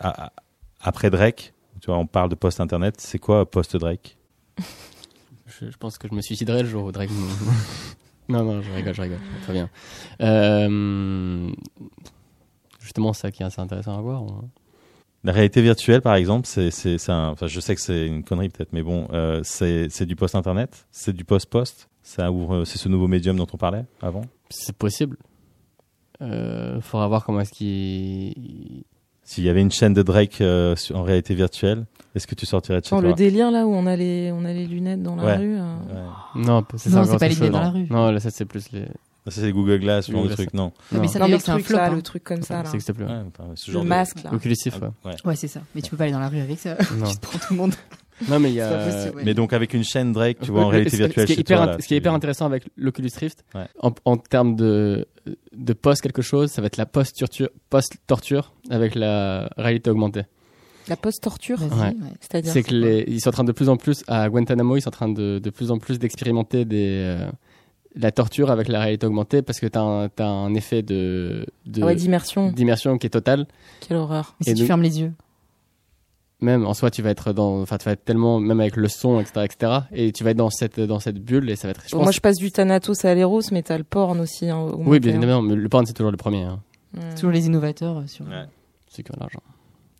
Après 0.81 1.11
Drake, 1.11 1.53
tu 1.81 1.87
vois, 1.87 1.99
on 1.99 2.07
parle 2.07 2.29
de 2.31 2.37
post-internet. 2.37 2.95
C'est 3.01 3.19
quoi 3.19 3.51
post-Drake? 3.51 4.17
Je, 5.61 5.69
je 5.69 5.77
pense 5.77 5.99
que 5.99 6.07
je 6.09 6.15
me 6.15 6.21
suiciderai 6.21 6.63
le 6.63 6.69
jour 6.69 6.85
où 6.85 6.93
Drake. 6.93 7.11
non, 8.29 8.45
non, 8.45 8.63
je 8.63 8.71
rigole, 8.71 8.95
je 8.95 9.03
rigole. 9.03 9.19
Très 9.43 9.53
bien. 9.53 9.69
Euh, 10.21 11.51
justement, 12.79 13.13
ça 13.13 13.33
qui 13.33 13.43
est 13.43 13.47
assez 13.47 13.61
intéressant 13.61 13.99
à 13.99 14.01
voir. 14.01 14.23
on- 14.23 14.49
La 15.25 15.33
réalité 15.33 15.61
virtuelle, 15.61 16.03
par 16.03 16.15
exemple, 16.15 16.47
c'est, 16.47 16.71
enfin, 17.11 17.35
je 17.49 17.59
sais 17.61 17.75
que 17.75 17.81
c'est 17.81 18.07
une 18.07 18.23
connerie 18.23 18.49
peut-être, 18.49 18.73
mais 18.73 18.83
bon, 18.85 19.09
euh, 19.13 19.41
c'est, 19.43 19.89
c'est 19.91 20.07
du 20.07 20.15
post-internet, 20.15 20.87
c'est 20.93 21.13
du 21.13 21.25
post-post. 21.25 21.89
Ça 22.03 22.33
ouvre, 22.33 22.65
c'est 22.65 22.79
ce 22.79 22.89
nouveau 22.89 23.07
médium 23.09 23.37
dont 23.37 23.47
on 23.53 23.57
parlait 23.57 23.85
avant? 24.03 24.23
C'est 24.49 24.75
possible. 24.77 25.17
Euh, 26.23 26.81
faudra 26.81 27.09
voir 27.09 27.25
comment 27.25 27.41
est-ce 27.41 27.53
qu'il. 27.53 28.85
S'il 29.23 29.45
y 29.45 29.49
avait 29.49 29.61
une 29.61 29.71
chaîne 29.71 29.95
de 29.95 30.03
Drake 30.03 30.41
euh, 30.41 30.75
en 30.93 31.03
réalité 31.05 31.35
virtuelle, 31.35 31.87
est-ce 32.17 32.27
que 32.27 32.35
tu 32.35 32.47
sortirais 32.47 32.81
de 32.81 32.85
chez 32.85 32.91
toi? 32.91 33.01
le 33.01 33.13
délire 33.13 33.51
là 33.53 33.65
où 33.67 33.73
on 33.73 33.87
a 33.87 33.95
les, 33.95 34.33
on 34.35 34.45
a 34.45 34.53
les 34.53 34.67
lunettes 34.67 35.03
dans 35.05 35.15
la 35.15 35.25
Ouais. 35.25 35.37
rue. 35.37 35.57
euh, 35.57 35.77
Ouais. 36.35 36.43
Non, 36.43 36.65
c'est 36.77 36.91
Non, 36.91 37.05
ça, 37.05 37.17
pas 37.17 37.29
les 37.29 37.35
chose. 37.37 37.51
dans 37.51 37.61
la 37.61 37.67
Non. 37.69 37.73
rue. 37.73 37.87
Non, 37.91 38.11
là, 38.11 38.19
ça, 38.19 38.31
c'est 38.31 38.45
plus 38.45 38.73
les. 38.73 38.87
Ça, 39.27 39.31
c'est 39.43 39.53
Google 39.53 39.79
Glass, 39.79 40.07
ce 40.07 40.13
genre 40.13 40.23
de 40.23 40.27
Google 40.29 40.35
truc, 40.37 40.51
Glass. 40.51 40.61
non. 40.61 40.73
Ah, 40.93 40.97
mais 41.01 41.07
ça, 41.09 41.19
Non, 41.21 41.29
mais 41.29 41.39
c'est 41.39 41.51
un 41.51 41.55
truc 41.55 41.67
flop. 41.67 41.77
là, 41.77 41.87
hein. 41.87 41.95
le 41.95 42.03
truc 42.03 42.25
comme 42.25 42.43
ça 42.43 42.55
là. 42.59 42.65
Ça 42.65 42.73
n'existe 42.73 42.93
plus. 42.95 43.05
Ouais, 43.05 43.13
enfin, 43.13 43.51
ce 43.55 43.69
Le 43.71 43.73
genre 43.75 43.83
de- 43.85 43.89
masque 43.89 44.23
là. 44.25 44.33
Oculus 44.35 44.57
Rift, 44.65 44.81
ouais. 44.81 44.89
Ouais. 45.05 45.17
Ouais, 45.25 45.37
c'est 45.37 45.47
ça. 45.49 45.61
Mais 45.75 45.83
tu 45.83 45.91
peux 45.91 45.97
pas 45.97 46.05
aller 46.05 46.13
dans 46.13 46.19
la 46.19 46.29
rue 46.29 46.41
avec 46.41 46.59
ça. 46.59 46.77
Non. 46.99 47.07
tu 47.11 47.17
te 47.19 47.21
prends 47.27 47.39
tout 47.39 47.53
le 47.53 47.57
monde. 47.57 47.75
non, 48.29 48.39
mais 48.41 48.51
il 48.51 48.55
y 48.57 48.61
a. 48.61 48.69
possible, 48.87 49.17
ouais. 49.17 49.23
Mais 49.25 49.35
donc 49.35 49.53
avec 49.53 49.73
une 49.75 49.85
chaîne 49.85 50.13
Drake, 50.13 50.39
tu 50.43 50.51
vois, 50.51 50.65
en 50.65 50.69
réalité 50.69 50.97
ce- 50.97 51.03
virtuelle 51.03 51.23
ce 51.23 51.27
qui 51.27 51.33
est 51.33 51.37
chez 51.37 51.41
hyper, 51.41 51.57
toi, 51.59 51.67
int- 51.67 51.71
là, 51.71 51.77
ce 51.81 51.87
qui 51.87 51.95
est 51.95 51.97
tu- 51.97 52.03
hyper 52.03 52.15
intéressant 52.15 52.47
avec 52.47 52.65
l'Oculus 52.77 53.11
Rift, 53.19 53.45
Ouais. 53.55 53.67
en, 53.81 53.93
en 54.05 54.17
termes 54.17 54.57
de, 54.57 55.07
de 55.57 55.73
post 55.73 56.03
quelque 56.03 56.23
chose, 56.23 56.51
ça 56.51 56.61
va 56.63 56.67
être 56.67 56.77
la 56.77 56.87
post-torture 56.87 57.49
post 57.71 57.97
-torture 58.09 58.53
avec 58.71 58.95
la 58.95 59.49
réalité 59.57 59.91
augmentée. 59.91 60.23
La 60.89 60.97
post-torture. 60.97 61.61
Ouais. 61.63 61.95
C'est-à-dire. 62.21 62.53
C'est 62.53 62.63
que 62.63 62.75
les, 62.75 63.05
ils 63.07 63.21
sont 63.21 63.29
en 63.29 63.33
train 63.33 63.45
de 63.45 63.53
plus 63.53 63.69
en 63.69 63.77
plus, 63.77 64.03
à 64.09 64.29
Guantanamo, 64.29 64.77
ils 64.77 64.81
sont 64.83 64.89
en 64.89 64.93
train 64.93 65.09
de, 65.09 65.39
de 65.39 65.51
plus 65.51 65.71
en 65.71 65.79
plus 65.79 65.99
d'expérimenter 65.99 66.65
des, 66.65 67.03
euh, 67.05 67.31
la 67.95 68.11
torture 68.11 68.51
avec 68.51 68.67
la 68.69 68.81
réalité 68.81 69.07
augmentée 69.07 69.43
parce 69.43 69.61
que 69.61 69.67
tu 69.67 69.79
as, 69.79 70.25
un 70.25 70.55
effet 70.55 70.83
de, 70.83 71.47
de- 71.67 71.83
Ah 71.83 71.87
ouais, 71.87 71.95
d'immersion. 71.95 72.51
d'immersion 72.51 72.99
qui 72.99 73.07
est 73.07 73.11
total. 73.11 73.47
Quelle 73.87 73.99
horreur. 73.99 74.35
Mais 74.41 74.45
si 74.47 74.51
Et 74.51 74.55
tu 74.55 74.67
fermes 74.67 74.83
les 74.83 75.01
yeux. 75.01 75.13
Même 76.43 76.65
en 76.67 76.73
soi, 76.75 76.91
tu 76.91 77.03
vas 77.03 77.11
être 77.11 77.33
dans, 77.33 77.61
enfin, 77.61 77.77
tu 77.77 77.85
vas 77.85 77.93
être 77.93 78.05
tellement, 78.05 78.41
même 78.41 78.61
avec 78.61 78.77
le 78.77 78.89
son, 78.89 79.21
etc., 79.21 79.45
etc., 79.45 79.73
et 79.93 80.13
tu 80.13 80.25
vas 80.25 80.31
être 80.31 80.37
dans 80.39 80.49
cette, 80.51 80.81
dans 80.81 80.99
cette 80.99 81.19
bulle 81.23 81.51
et 81.51 81.57
ça 81.57 81.69
va 81.69 81.73
être, 81.73 81.83
je 81.87 81.95
Moi, 81.97 82.07
pense- 82.07 82.15
je 82.15 82.21
passe 82.21 82.37
du 82.37 82.51
Thanatos 82.51 83.05
à 83.05 83.15
l'Eros, 83.15 83.43
mais 83.53 83.63
t'as 83.63 83.77
le 83.77 83.85
porn 83.85 84.19
aussi. 84.21 84.49
hein, 84.49 84.59
au 84.59 84.83
oui, 84.87 85.01
bien 85.01 85.13
évidemment, 85.15 85.43
mais 85.43 85.55
le 85.55 85.69
porn, 85.69 85.85
c'est 85.85 85.93
toujours 85.93 86.11
le 86.11 86.17
premier, 86.17 86.45
hein. 86.45 86.61
Ouais. 86.97 87.15
Toujours 87.15 87.31
les 87.31 87.47
innovateurs 87.47 87.99
euh, 87.99 88.07
sur. 88.07 88.25
Ouais. 88.27 88.45
C'est 88.89 89.07
de 89.07 89.13
l'argent. 89.21 89.41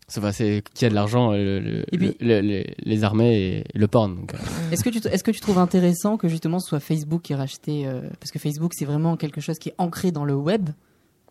C'est 0.09 0.19
enfin, 0.19 0.33
c'est 0.33 0.65
qui 0.75 0.85
a 0.87 0.89
de 0.91 0.95
l'argent, 0.95 1.31
le- 1.31 1.61
le- 1.61 1.85
Et 1.95 1.99
puis- 1.99 2.17
le- 2.19 2.41
les, 2.41 2.75
les 2.83 3.05
armées 3.05 3.37
et 3.39 3.65
le 3.79 3.87
porn. 3.87 4.17
donc, 4.17 4.35
euh. 4.35 4.39
Est-ce 4.73 4.83
que, 4.83 4.91
tu, 4.91 4.99
est-ce 5.07 5.23
que 5.23 5.31
tu 5.31 5.39
trouves 5.41 5.59
intéressant 5.59 6.17
que 6.17 6.27
justement 6.27 6.59
ce 6.59 6.69
soit 6.69 6.81
Facebook 6.81 7.23
qui 7.23 7.33
ait 7.33 7.37
racheté 7.37 7.87
euh, 7.87 8.01
Parce 8.19 8.33
que 8.33 8.41
Facebook, 8.41 8.73
c'est 8.75 8.87
vraiment 8.87 9.17
quelque 9.17 9.41
chose 9.41 9.59
qui 9.61 9.69
est 9.69 9.75
ancré 9.79 10.11
dans 10.11 10.25
le 10.25 10.35
web, 10.35 10.71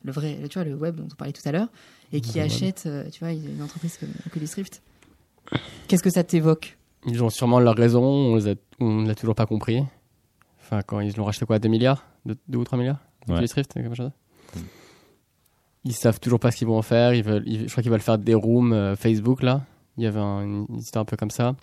le 0.05 0.13
vrai, 0.13 0.37
tu 0.49 0.59
vois, 0.59 0.63
le 0.63 0.75
web 0.75 0.95
dont 0.95 1.07
on 1.11 1.15
parlait 1.15 1.33
tout 1.33 1.41
à 1.43 1.51
l'heure, 1.51 1.67
et 2.13 2.21
qui 2.21 2.37
Le 2.37 2.45
achète, 2.45 2.83
euh, 2.85 3.03
tu 3.11 3.19
vois, 3.19 3.33
une 3.33 3.61
entreprise 3.61 3.97
comme 3.97 4.09
Oculus 4.27 4.47
Rift. 4.55 4.81
Qu'est-ce 5.87 6.03
que 6.03 6.09
ça 6.09 6.23
t'évoque? 6.23 6.77
Ils 7.07 7.23
ont 7.23 7.29
sûrement 7.29 7.59
leur 7.59 7.75
raison, 7.75 8.03
on 8.03 8.35
les 8.35 8.49
a, 8.49 8.55
on 8.79 9.03
l'a 9.03 9.15
toujours 9.15 9.35
pas 9.35 9.45
compris. 9.45 9.81
Enfin, 10.61 10.81
quand 10.85 10.99
ils 10.99 11.15
l'ont 11.15 11.23
racheté 11.25 11.45
quoi, 11.45 11.57
2 11.59 11.69
milliards? 11.69 12.05
2, 12.25 12.35
ou 12.57 12.63
3 12.63 12.77
milliards? 12.77 12.99
Ouais. 13.27 13.35
Oculus 13.35 13.49
Rift, 13.55 13.73
quelque 13.73 13.95
chose 13.95 14.11
Mm. 14.55 14.59
Ils 15.85 15.93
savent 15.93 16.19
toujours 16.19 16.39
pas 16.39 16.49
ce 16.51 16.57
qu'ils 16.57 16.67
vont 16.67 16.77
en 16.77 16.81
faire. 16.81 17.13
Ils 17.13 17.23
veulent, 17.23 17.43
ils- 17.45 17.67
je 17.67 17.71
crois 17.71 17.81
qu'ils 17.83 17.91
veulent 17.91 18.01
faire 18.01 18.17
des 18.17 18.33
rooms 18.33 18.73
euh, 18.73 18.95
Facebook 18.95 19.43
là. 19.43 19.61
Il 19.97 20.03
y 20.03 20.07
avait 20.07 20.19
un- 20.19 20.41
une 20.43 20.65
histoire 20.77 21.03
un 21.03 21.05
peu 21.05 21.15
comme 21.17 21.29
ça. 21.31 21.55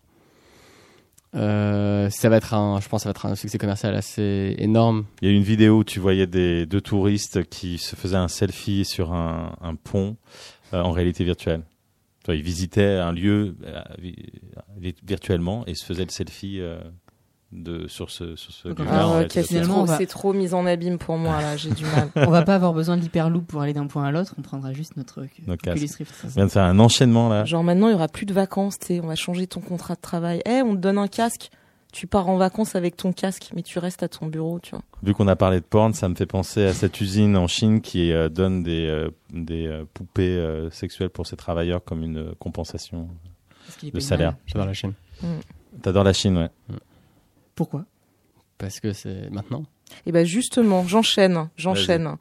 Euh, 1.34 2.08
ça 2.10 2.28
va 2.28 2.36
être 2.36 2.54
un, 2.54 2.80
je 2.80 2.88
pense, 2.88 3.00
que 3.00 3.02
ça 3.02 3.08
va 3.08 3.10
être 3.10 3.26
un 3.26 3.34
succès 3.34 3.58
commercial 3.58 3.94
assez 3.94 4.54
énorme. 4.58 5.04
Il 5.20 5.28
y 5.28 5.30
a 5.30 5.34
eu 5.34 5.36
une 5.36 5.42
vidéo 5.42 5.78
où 5.78 5.84
tu 5.84 6.00
voyais 6.00 6.26
des 6.26 6.64
deux 6.64 6.80
touristes 6.80 7.44
qui 7.48 7.78
se 7.78 7.94
faisaient 7.96 8.16
un 8.16 8.28
selfie 8.28 8.84
sur 8.84 9.12
un, 9.12 9.54
un 9.60 9.74
pont 9.74 10.16
euh, 10.72 10.80
en 10.82 10.92
réalité 10.92 11.24
virtuelle. 11.24 11.62
Tu 12.26 12.32
vois, 12.32 12.34
ils 12.34 12.42
visitaient 12.42 12.96
un 12.98 13.12
lieu 13.12 13.54
euh, 13.64 13.80
vi- 14.02 14.96
virtuellement 15.06 15.64
et 15.68 15.76
se 15.76 15.84
faisaient 15.84 16.04
le 16.04 16.10
selfie 16.10 16.58
euh, 16.60 16.80
de, 17.52 17.86
sur 17.86 18.10
ce, 18.10 18.34
sur 18.34 18.52
ce. 18.52 18.66
Ah 18.68 18.72
c'est 19.46 19.60
trop, 20.08 20.32
va- 20.32 20.38
mis 20.38 20.52
en 20.52 20.66
abîme 20.66 20.98
pour 20.98 21.18
moi 21.18 21.40
là, 21.40 21.56
j'ai 21.56 21.70
du 21.70 21.84
mal. 21.96 22.10
On 22.16 22.30
va 22.32 22.42
pas 22.42 22.56
avoir 22.56 22.72
besoin 22.72 22.96
de 22.96 23.02
l'hyperloop 23.02 23.46
pour 23.46 23.62
aller 23.62 23.72
d'un 23.74 23.86
point 23.86 24.04
à 24.06 24.10
l'autre, 24.10 24.34
on 24.38 24.42
prendra 24.42 24.72
juste 24.72 24.96
notre 24.96 25.20
euh, 25.20 25.52
Oculus. 25.52 25.88
Rift. 25.98 26.14
On 26.24 26.28
vient 26.30 26.46
de 26.46 26.50
faire 26.50 26.64
un 26.64 26.80
enchaînement 26.80 27.28
là. 27.28 27.44
Genre 27.44 27.62
maintenant, 27.62 27.86
il 27.86 27.92
y 27.92 27.94
aura 27.94 28.08
plus 28.08 28.26
de 28.26 28.34
vacances, 28.34 28.76
tu 28.80 28.86
sais, 28.88 29.00
on 29.00 29.06
va 29.06 29.14
changer 29.14 29.46
ton 29.46 29.60
contrat 29.60 29.94
de 29.94 30.00
travail. 30.00 30.42
Eh, 30.46 30.62
on 30.62 30.72
te 30.74 30.80
donne 30.80 30.98
un 30.98 31.06
casque. 31.06 31.50
Tu 31.96 32.06
pars 32.06 32.28
en 32.28 32.36
vacances 32.36 32.74
avec 32.76 32.94
ton 32.94 33.10
casque, 33.10 33.52
mais 33.54 33.62
tu 33.62 33.78
restes 33.78 34.02
à 34.02 34.08
ton 34.08 34.26
bureau, 34.26 34.60
tu 34.60 34.72
vois. 34.72 34.82
Vu 35.02 35.14
qu'on 35.14 35.28
a 35.28 35.34
parlé 35.34 35.60
de 35.60 35.64
porn, 35.64 35.94
ça 35.94 36.10
me 36.10 36.14
fait 36.14 36.26
penser 36.26 36.62
à 36.66 36.74
cette 36.74 37.00
usine 37.00 37.38
en 37.38 37.46
Chine 37.46 37.80
qui 37.80 38.12
euh, 38.12 38.28
donne 38.28 38.62
des, 38.62 38.84
euh, 38.84 39.08
des 39.30 39.66
euh, 39.66 39.86
poupées 39.94 40.36
euh, 40.36 40.68
sexuelles 40.70 41.08
pour 41.08 41.26
ses 41.26 41.36
travailleurs 41.36 41.82
comme 41.82 42.02
une 42.02 42.34
compensation 42.34 43.08
de 43.82 43.98
salaire. 43.98 44.36
J'adore 44.44 44.66
la 44.66 44.74
Chine. 44.74 44.92
T'adores 45.80 46.04
la 46.04 46.12
Chine, 46.12 46.36
ouais. 46.36 46.50
Pourquoi? 47.54 47.86
Parce 48.58 48.78
que 48.78 48.92
c'est 48.92 49.30
maintenant. 49.30 49.64
Et 50.04 50.12
ben 50.12 50.26
justement, 50.26 50.86
j'enchaîne, 50.86 51.48
j'enchaîne. 51.56 52.16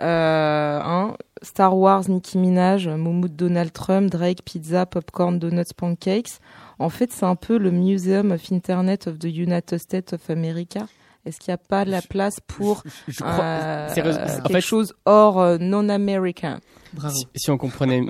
Euh, 0.00 0.80
hein, 0.82 1.16
Star 1.42 1.78
Wars, 1.78 2.08
Nicki 2.08 2.38
Minaj, 2.38 2.88
Moumoud 2.88 3.36
Donald 3.36 3.72
Trump, 3.72 4.10
Drake, 4.10 4.42
pizza, 4.44 4.84
popcorn, 4.84 5.38
donuts, 5.38 5.74
pancakes. 5.76 6.40
En 6.82 6.88
fait, 6.90 7.12
c'est 7.12 7.24
un 7.26 7.36
peu 7.36 7.58
le 7.58 7.70
Museum 7.70 8.32
of 8.32 8.50
Internet 8.52 9.06
of 9.06 9.18
the 9.18 9.24
United 9.24 9.78
States 9.78 10.12
of 10.12 10.28
America. 10.30 10.86
Est-ce 11.24 11.38
qu'il 11.38 11.50
n'y 11.52 11.54
a 11.54 11.58
pas 11.58 11.84
la 11.84 12.02
place 12.02 12.40
pour 12.46 12.82
Je, 13.06 13.12
je 13.12 13.24
euh, 13.24 13.88
en 13.88 13.94
quelque 13.94 14.52
fait- 14.52 14.60
chose 14.60 14.92
hors 15.06 15.38
euh, 15.40 15.58
non-américain? 15.58 16.58
Si, 17.10 17.26
si 17.36 17.50
on 17.50 17.58
comprenait, 17.58 18.02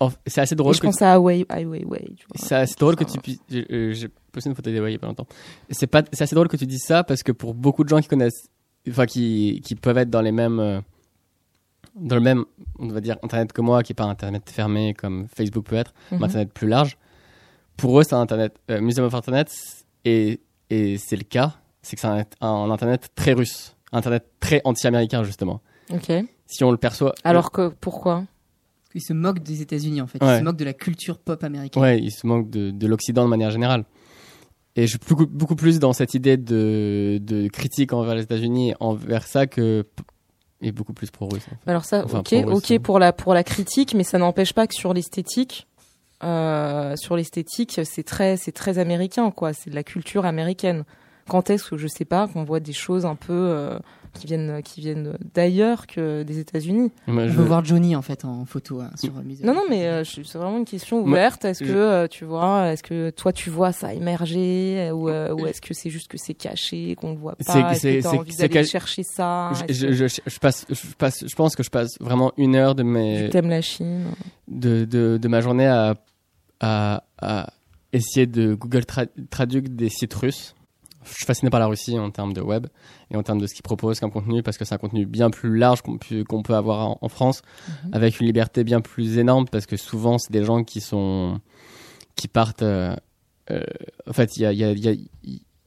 en- 0.00 0.10
c'est 0.26 0.40
assez 0.40 0.54
Et 0.54 0.56
drôle 0.56 0.74
je 0.74 0.80
que 0.80 0.86
pense 0.86 1.00
à 1.00 1.12
Highway, 1.14 1.46
Highway 1.48 1.84
Way. 1.84 2.04
tu 2.16 2.26
vois. 2.26 2.36
C'est 2.48 2.56
assez 2.56 2.74
drôle 2.74 2.96
que 2.96 3.04
tu 3.04 3.18
puisses. 3.20 3.38
j'ai- 3.48 3.66
euh, 3.70 3.92
J'ai 3.92 4.08
posté 4.32 4.50
une 4.50 4.56
photo 4.56 4.70
d'Hawaii 4.72 4.92
il 4.92 4.96
y 4.96 4.96
a 4.96 5.00
pas 5.00 5.06
longtemps. 5.06 5.26
C'est 5.70 5.86
pas, 5.86 6.02
c'est 6.12 6.22
assez 6.24 6.34
drôle 6.34 6.48
que 6.48 6.56
tu 6.56 6.66
dises 6.66 6.82
ça 6.82 7.04
parce 7.04 7.22
que 7.22 7.30
pour 7.32 7.54
beaucoup 7.54 7.84
de 7.84 7.88
gens 7.88 8.00
qui 8.00 8.08
connaissent 8.08 8.48
enfin 8.88 9.06
qui, 9.06 9.62
qui 9.64 9.74
peuvent 9.76 9.98
être 9.98 10.10
dans 10.10 10.20
les 10.20 10.32
mêmes, 10.32 10.58
euh, 10.58 10.80
dans 11.94 12.16
le 12.16 12.20
même, 12.20 12.44
on 12.78 12.88
va 12.88 13.00
dire 13.00 13.16
internet 13.22 13.52
que 13.52 13.60
moi, 13.60 13.82
qui 13.82 13.92
est 13.92 13.94
pas 13.94 14.04
internet 14.04 14.50
fermé 14.50 14.92
comme 14.92 15.28
Facebook 15.34 15.66
peut 15.66 15.76
être, 15.76 15.94
Mhm. 16.10 16.18
mais 16.18 16.24
internet 16.26 16.52
plus 16.52 16.68
large. 16.68 16.98
Pour 17.76 18.00
eux, 18.00 18.02
c'est 18.04 18.14
un 18.14 18.20
internet, 18.20 18.54
euh, 18.70 18.80
Museum 18.80 19.06
of 19.06 19.14
Internet, 19.14 19.52
et 20.04 20.40
et 20.70 20.98
c'est 20.98 21.16
le 21.16 21.22
cas, 21.24 21.56
c'est 21.82 21.94
que 21.96 22.02
c'est 22.02 22.08
un, 22.08 22.24
un 22.40 22.70
internet 22.70 23.08
très 23.14 23.32
russe, 23.34 23.76
un 23.92 23.98
internet 23.98 24.24
très 24.40 24.60
anti-américain 24.64 25.22
justement. 25.24 25.60
Ok. 25.92 26.10
Si 26.46 26.64
on 26.64 26.70
le 26.70 26.76
perçoit, 26.76 27.14
Alors 27.24 27.50
que 27.52 27.68
pourquoi? 27.80 28.24
Ils 28.94 29.02
se 29.02 29.12
moquent 29.12 29.42
des 29.42 29.60
États-Unis 29.62 30.00
en 30.00 30.06
fait. 30.06 30.22
Ouais. 30.22 30.36
Ils 30.36 30.38
se 30.38 30.44
moquent 30.44 30.56
de 30.56 30.64
la 30.64 30.72
culture 30.72 31.18
pop 31.18 31.42
américaine. 31.44 31.82
Ouais, 31.82 31.98
il 32.00 32.10
se 32.10 32.26
manque 32.26 32.48
de, 32.50 32.70
de 32.70 32.86
l'Occident 32.86 33.24
de 33.24 33.28
manière 33.28 33.50
générale. 33.50 33.84
Et 34.74 34.82
je 34.86 34.90
suis 34.90 34.98
beaucoup, 35.08 35.26
beaucoup 35.26 35.56
plus 35.56 35.78
dans 35.78 35.92
cette 35.92 36.14
idée 36.14 36.36
de, 36.36 37.18
de 37.22 37.48
critique 37.48 37.92
envers 37.92 38.14
les 38.14 38.22
États-Unis, 38.22 38.74
envers 38.80 39.26
ça, 39.26 39.46
que. 39.46 39.84
Et 40.62 40.72
beaucoup 40.72 40.94
plus 40.94 41.10
pro-russe. 41.10 41.44
en 41.46 41.50
fait. 41.50 41.70
Alors 41.70 41.84
ça, 41.84 42.02
Enfin, 42.04 42.20
ok, 42.20 42.32
ok 42.46 42.64
c'est- 42.64 42.78
pour 42.78 42.98
la 42.98 43.12
pour 43.12 43.34
la 43.34 43.44
critique, 43.44 43.94
mais 43.94 44.04
ça 44.04 44.16
n'empêche 44.18 44.54
pas 44.54 44.66
que 44.66 44.74
sur 44.74 44.94
l'esthétique, 44.94 45.66
euh, 46.24 46.96
sur 46.96 47.16
l'esthétique, 47.16 47.80
c'est 47.84 48.02
très 48.02 48.36
c'est 48.36 48.52
très 48.52 48.78
américain 48.78 49.30
quoi. 49.30 49.52
C'est 49.52 49.70
de 49.70 49.74
la 49.74 49.82
culture 49.82 50.24
américaine. 50.24 50.84
Quand 51.28 51.50
est-ce 51.50 51.70
que 51.70 51.76
je 51.76 51.88
sais 51.88 52.04
pas 52.04 52.28
qu'on 52.28 52.44
voit 52.44 52.60
des 52.60 52.72
choses 52.72 53.04
un 53.04 53.16
peu 53.16 53.32
euh, 53.32 53.78
qui 54.16 54.26
viennent 54.26 54.62
qui 54.62 54.80
viennent 54.80 55.16
d'ailleurs 55.34 55.86
que 55.86 56.22
des 56.22 56.38
États-Unis 56.38 56.90
On 57.06 57.28
je- 57.28 57.34
peut 57.36 57.42
voir 57.42 57.64
Johnny 57.64 57.94
en 57.94 58.02
fait 58.02 58.24
en 58.24 58.44
photo 58.44 58.80
hein, 58.80 58.90
sur 58.96 59.16
euh. 59.18 59.46
Non 59.46 59.54
non, 59.54 59.62
mais 59.70 59.86
euh, 59.86 60.04
c'est 60.04 60.22
vraiment 60.38 60.58
une 60.58 60.64
question 60.64 61.02
ouverte. 61.02 61.44
Est-ce 61.44 61.62
que 61.62 61.70
euh, 61.72 62.08
tu 62.08 62.24
vois, 62.24 62.72
est-ce 62.72 62.82
que 62.82 63.10
toi 63.10 63.32
tu 63.32 63.50
vois 63.50 63.72
ça 63.72 63.94
émerger 63.94 64.88
euh, 64.88 64.92
ou, 64.92 65.08
euh, 65.08 65.32
ou 65.32 65.46
est-ce 65.46 65.60
que 65.60 65.74
c'est 65.74 65.90
juste 65.90 66.08
que 66.08 66.18
c'est 66.18 66.34
caché 66.34 66.94
qu'on 66.96 67.12
le 67.12 67.18
voit 67.18 67.36
pas? 67.36 67.72
Est-ce 67.72 67.82
que 67.82 68.08
envie 68.16 68.36
d'aller 68.36 68.64
chercher 68.64 69.02
ça? 69.04 69.52
je, 69.54 69.64
Est-ce 69.64 69.80
je, 69.80 69.86
que 69.86 69.92
je, 70.08 70.20
je 70.26 70.38
passe, 70.38 70.66
je 70.70 70.94
passe, 70.98 71.24
je 71.26 71.34
pense 71.36 71.54
que 71.54 71.62
je 71.62 71.70
passe 71.70 71.96
vraiment 72.00 72.32
une 72.36 72.56
heure 72.56 72.74
de 72.74 72.82
mes, 72.82 73.24
tu 73.24 73.30
t'aimes 73.30 73.50
la 73.50 73.60
Chine? 73.62 74.06
de, 74.48 74.84
de, 74.84 75.18
de 75.20 75.28
ma 75.28 75.40
journée 75.40 75.66
à, 75.66 75.94
à, 76.60 77.04
à 77.20 77.50
essayer 77.92 78.26
de 78.26 78.54
Google 78.54 78.80
tra- 78.82 79.08
traduire 79.30 79.62
des 79.62 79.88
sites 79.88 80.14
russes. 80.14 80.54
Je 81.08 81.14
suis 81.14 81.24
fasciné 81.24 81.50
par 81.50 81.60
la 81.60 81.66
Russie 81.66 81.98
en 81.98 82.10
termes 82.10 82.32
de 82.32 82.40
web 82.40 82.66
et 83.10 83.16
en 83.16 83.22
termes 83.22 83.40
de 83.40 83.46
ce 83.46 83.54
qu'ils 83.54 83.62
proposent 83.62 84.00
comme 84.00 84.10
contenu 84.10 84.42
parce 84.42 84.58
que 84.58 84.64
c'est 84.64 84.74
un 84.74 84.78
contenu 84.78 85.06
bien 85.06 85.30
plus 85.30 85.56
large 85.56 85.82
qu'on 85.82 85.98
peut, 85.98 86.54
avoir 86.54 86.90
en, 86.90 86.98
en 87.00 87.08
France 87.08 87.42
avec 87.92 88.20
une 88.20 88.26
liberté 88.26 88.64
bien 88.64 88.80
plus 88.80 89.18
énorme 89.18 89.46
parce 89.50 89.66
que 89.66 89.76
souvent 89.76 90.18
c'est 90.18 90.32
des 90.32 90.44
gens 90.44 90.64
qui 90.64 90.80
sont 90.80 91.40
qui 92.16 92.28
partent 92.28 92.62
euh, 92.62 92.96
euh, 93.50 93.62
en 94.08 94.12
fait 94.12 94.36
il 94.36 94.42
y 94.42 94.46
a, 94.46 94.52
il 94.52 94.58
y, 94.58 94.64
a, 94.64 94.72
il 94.72 94.84
y, 94.84 94.88
a, 94.88 94.94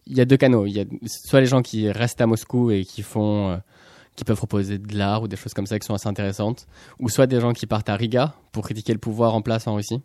il 0.10 0.18
y 0.18 0.22
a 0.22 0.26
deux 0.26 0.38
canaux. 0.38 0.66
Il 0.66 0.74
y 0.74 0.82
a 0.82 0.86
soit 1.06 1.40
les 1.40 1.46
gens 1.46 1.62
qui 1.62 1.90
restent 1.90 2.20
à 2.20 2.26
Moscou 2.26 2.72
et 2.72 2.84
qui 2.84 3.04
font 3.04 3.52
euh, 3.52 3.58
qui 4.16 4.26
peuvent 4.26 4.38
proposer 4.38 4.78
de 4.78 4.98
l'art 4.98 5.24
ou 5.24 5.28
des 5.28 5.38
choses 5.38 5.54
comme 5.54 5.68
ça 5.68 5.80
qui 5.80 5.86
sont 5.86 5.94
assez 5.94 6.10
intéressantes 6.10 6.68
ou 7.00 7.08
soit 7.08 7.28
des 7.28 7.40
gens 7.40 7.54
qui 7.54 7.68
partent 7.68 7.90
à 7.90 7.96
Riga 7.96 8.36
pour 8.52 8.66
critiquer 8.66 8.92
le 8.92 9.00
pouvoir 9.00 9.34
en 9.34 9.42
place 9.42 9.68
en 9.68 9.76
Russie 9.76 10.02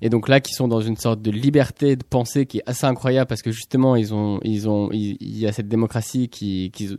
et 0.00 0.08
donc 0.10 0.28
là 0.28 0.40
qui 0.40 0.52
sont 0.52 0.68
dans 0.68 0.80
une 0.80 0.96
sorte 0.96 1.20
de 1.22 1.30
liberté 1.30 1.96
de 1.96 2.04
pensée 2.04 2.46
qui 2.46 2.58
est 2.58 2.62
assez 2.66 2.86
incroyable 2.86 3.26
parce 3.28 3.42
que 3.42 3.50
justement 3.50 3.96
ils 3.96 4.14
ont 4.14 4.40
ils 4.44 4.68
ont 4.68 4.90
il, 4.92 5.16
y 5.38 5.46
a 5.46 5.52
cette 5.52 5.68
démocratie 5.68 6.28
qui, 6.28 6.70
qui 6.72 6.96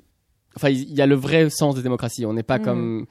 enfin 0.56 0.70
il 0.70 0.94
y 0.94 1.02
a 1.02 1.06
le 1.06 1.16
vrai 1.16 1.50
sens 1.50 1.76
de 1.76 1.82
démocratie 1.82 2.26
on 2.26 2.34
n'est 2.34 2.44
pas 2.44 2.58
Mhm. 2.60 2.64
comme 2.66 3.06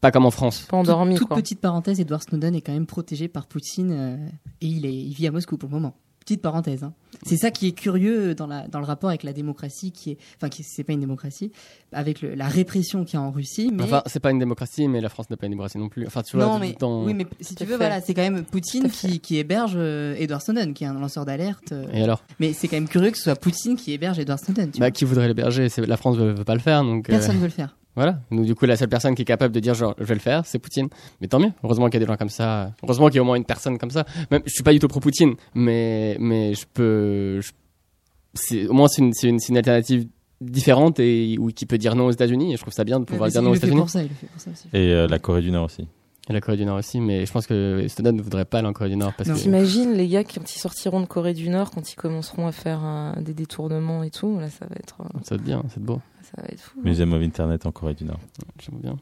pas 0.00 0.10
comme 0.10 0.26
en 0.26 0.30
France 0.30 0.66
pas 0.68 0.76
endormi 0.76 1.14
Toute, 1.14 1.20
toute 1.22 1.28
quoi. 1.28 1.36
petite 1.38 1.60
parenthèse, 1.60 1.98
Edward 1.98 2.22
Snowden 2.22 2.54
est 2.54 2.60
quand 2.60 2.74
même 2.74 2.86
protégé 2.86 3.26
par 3.28 3.46
Poutine 3.46 3.90
euh, 3.92 4.16
et 4.60 4.66
il, 4.66 4.84
est, 4.86 4.92
il 4.94 5.14
vit 5.14 5.26
à 5.26 5.30
Moscou 5.30 5.56
pour 5.56 5.70
le 5.70 5.74
moment. 5.76 5.96
Petite 6.24 6.40
parenthèse. 6.40 6.82
hein. 6.84 6.94
C'est 7.26 7.36
ça 7.36 7.50
qui 7.50 7.68
est 7.68 7.72
curieux 7.72 8.34
dans, 8.34 8.46
la, 8.46 8.66
dans 8.66 8.78
le 8.80 8.86
rapport 8.86 9.10
avec 9.10 9.22
la 9.24 9.32
démocratie, 9.34 9.92
qui 9.92 10.12
est, 10.12 10.18
enfin, 10.36 10.48
qui 10.48 10.62
c'est 10.62 10.82
pas 10.82 10.92
une 10.94 11.00
démocratie, 11.00 11.52
avec 11.92 12.22
le- 12.22 12.34
la 12.34 12.48
répression 12.48 13.04
qu'il 13.04 13.18
y 13.18 13.22
a 13.22 13.24
en 13.24 13.30
Russie. 13.30 13.70
Mais 13.72 13.82
Enfin, 13.84 14.02
c'est 14.06 14.20
pas 14.20 14.30
une 14.30 14.38
démocratie, 14.38 14.88
mais 14.88 15.00
la 15.02 15.08
France 15.10 15.28
n'est 15.30 15.36
pas 15.36 15.46
une 15.46 15.52
démocratie 15.52 15.78
non 15.78 15.88
plus. 15.90 16.06
Enfin, 16.06 16.22
tu 16.22 16.36
vois, 16.36 16.46
non, 16.46 16.54
tout 16.54 16.60
mais 16.60 16.68
le 16.70 16.74
temps- 16.74 17.04
oui, 17.04 17.12
mais 17.14 17.26
si 17.40 17.54
tu 17.54 17.64
veux, 17.64 17.72
fait. 17.72 17.76
voilà, 17.76 18.00
c'est 18.00 18.14
quand 18.14 18.22
même 18.22 18.42
Poutine 18.44 18.90
qui, 18.90 19.20
qui 19.20 19.36
héberge 19.36 19.74
euh, 19.76 20.14
Edward 20.18 20.42
Snowden, 20.42 20.72
qui 20.74 20.84
est 20.84 20.86
un 20.88 20.94
lanceur 20.94 21.24
d'alerte. 21.24 21.72
euh, 21.72 21.86
Et 21.92 22.02
alors? 22.02 22.22
Mais 22.40 22.52
c'est 22.54 22.68
quand 22.68 22.76
même 22.76 22.88
curieux 22.88 23.10
que 23.10 23.18
ce 23.18 23.24
soit 23.24 23.36
Poutine 23.36 23.76
qui 23.76 23.92
héberge 23.92 24.18
Edward 24.18 24.40
Snowden. 24.40 24.70
tu 24.70 24.80
bah, 24.80 24.86
vois. 24.86 24.90
Qui 24.90 25.04
voudrait 25.04 25.28
l'héberger 25.28 25.68
C'est- 25.68 25.86
La 25.86 25.96
France 25.98 26.16
veut, 26.16 26.32
veut 26.32 26.44
pas 26.44 26.54
le 26.54 26.60
faire, 26.60 26.82
donc. 26.82 27.08
euh, 27.10 27.12
Personne 27.12 27.36
ne 27.36 27.40
veut 27.40 27.46
le 27.46 27.52
faire. 27.52 27.76
Voilà. 27.96 28.18
Donc, 28.30 28.44
du 28.44 28.54
coup, 28.54 28.66
la 28.66 28.76
seule 28.76 28.88
personne 28.88 29.14
qui 29.14 29.22
est 29.22 29.26
capable 29.26 29.54
de 29.54 29.60
dire, 29.60 29.74
genre, 29.74 29.94
je 29.98 30.04
vais 30.04 30.14
le 30.14 30.20
faire, 30.20 30.44
c'est 30.46 30.58
Poutine. 30.58 30.88
Mais 31.20 31.28
tant 31.28 31.38
mieux. 31.38 31.52
Heureusement 31.62 31.86
qu'il 31.86 31.94
y 31.94 32.02
a 32.02 32.06
des 32.06 32.10
gens 32.10 32.16
comme 32.16 32.28
ça. 32.28 32.72
Heureusement 32.82 33.06
qu'il 33.08 33.16
y 33.16 33.18
a 33.18 33.22
au 33.22 33.26
moins 33.26 33.36
une 33.36 33.44
personne 33.44 33.78
comme 33.78 33.90
ça. 33.90 34.04
Même, 34.30 34.42
je 34.46 34.52
suis 34.52 34.62
pas 34.64 34.72
du 34.72 34.78
tout 34.80 34.88
pro-Poutine, 34.88 35.34
mais, 35.54 36.16
mais 36.18 36.54
je 36.54 36.64
peux. 36.74 37.40
je- 37.40 38.66
Au 38.68 38.72
moins, 38.72 38.88
c'est 38.88 39.00
une, 39.02 39.12
c'est 39.12 39.28
une, 39.28 39.38
une 39.48 39.56
alternative 39.56 40.06
différente 40.40 40.98
et 40.98 41.36
ou 41.38 41.48
qui 41.52 41.66
peut 41.66 41.78
dire 41.78 41.94
non 41.94 42.06
aux 42.06 42.10
États-Unis. 42.10 42.52
Et 42.52 42.56
je 42.56 42.60
trouve 42.62 42.74
ça 42.74 42.82
bien 42.84 42.98
de 42.98 43.04
pouvoir 43.04 43.30
dire 43.30 43.42
non 43.42 43.50
aux 43.50 43.54
le 43.54 43.60
fait 43.60 43.66
États-Unis. 43.66 43.80
pour 43.82 43.90
ça, 43.90 44.02
il 44.02 44.08
le 44.08 44.14
fait 44.14 44.26
pour 44.26 44.40
ça 44.40 44.50
aussi. 44.50 44.68
Et 44.72 44.92
euh, 44.92 45.06
la 45.06 45.18
Corée 45.20 45.40
du 45.42 45.50
Nord 45.52 45.66
aussi. 45.66 45.86
Et 46.28 46.32
la 46.32 46.40
Corée 46.40 46.56
du 46.56 46.64
Nord 46.64 46.78
aussi. 46.78 47.00
Mais 47.00 47.26
je 47.26 47.32
pense 47.32 47.46
que 47.46 47.84
Snowden 47.88 48.16
ne 48.16 48.22
voudrait 48.22 48.44
pas 48.46 48.58
aller 48.60 48.68
en 48.68 48.72
Corée 48.72 48.88
du 48.90 48.96
Nord 48.96 49.12
parce 49.14 49.28
Non. 49.28 49.34
que. 49.34 49.40
T'imagines 49.40 49.92
les 49.92 50.08
gars 50.08 50.24
quand 50.24 50.54
ils 50.54 50.58
sortiront 50.58 51.00
de 51.00 51.06
Corée 51.06 51.34
du 51.34 51.48
Nord, 51.50 51.70
quand 51.70 51.92
ils 51.92 51.96
commenceront 51.96 52.46
à 52.46 52.52
faire 52.52 52.80
euh, 52.84 53.12
des 53.20 53.34
détournements 53.34 54.02
et 54.02 54.10
tout, 54.10 54.38
là 54.40 54.48
ça 54.48 54.66
va 54.66 54.76
être, 54.76 54.96
euh, 55.02 55.18
Ça 55.22 55.34
va 55.34 55.36
être 55.36 55.44
bien, 55.44 55.62
c'est 55.68 55.82
beau. 55.82 56.00
ça 56.22 56.40
va 56.40 56.48
être 56.48 56.60
fou. 56.60 56.80
Museum 56.82 57.12
of 57.12 57.22
Internet 57.22 57.66
en 57.66 57.72
Corée 57.72 57.94
du 57.94 58.04
Nord. 58.04 58.20
J'aime 58.58 58.80
bien. 58.80 58.96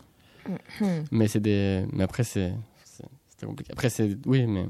Hmm. 0.81 1.05
Mais 1.13 1.29
c'est 1.29 1.39
des. 1.41 1.87
Mais 1.93 2.03
après, 2.03 2.25
c'est. 2.25 2.53
c'est- 2.85 3.05
C'était 3.31 3.47
compliqué. 3.47 3.71
Après, 3.73 3.89
c'est. 3.89 4.17
Oui, 4.27 4.45
mais. 4.47 4.67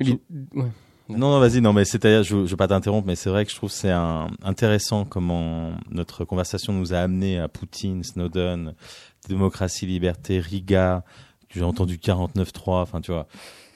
Ouais. 0.00 0.66
Non, 1.10 1.30
non, 1.30 1.40
vas-y, 1.40 1.60
non, 1.62 1.72
mais 1.72 1.84
c'est-à-dire, 1.86 2.22
je, 2.22 2.44
je 2.44 2.50
veux 2.50 2.56
pas 2.56 2.68
t'interrompre, 2.68 3.06
mais 3.06 3.16
c'est 3.16 3.30
vrai 3.30 3.44
que 3.46 3.50
je 3.50 3.56
trouve 3.56 3.70
que 3.70 3.74
c'est 3.76 3.90
un- 3.90 4.28
intéressant 4.42 5.06
comment 5.06 5.72
notre 5.90 6.24
conversation 6.26 6.72
nous 6.74 6.92
a 6.92 6.98
amené 6.98 7.38
à 7.38 7.48
Poutine, 7.48 8.04
Snowden, 8.04 8.74
démocratie, 9.26 9.86
liberté, 9.86 10.38
Riga, 10.38 11.04
j'ai 11.50 11.62
entendu 11.62 11.96
49.3, 11.96 12.82
enfin, 12.82 13.00
tu 13.00 13.10
vois. 13.12 13.26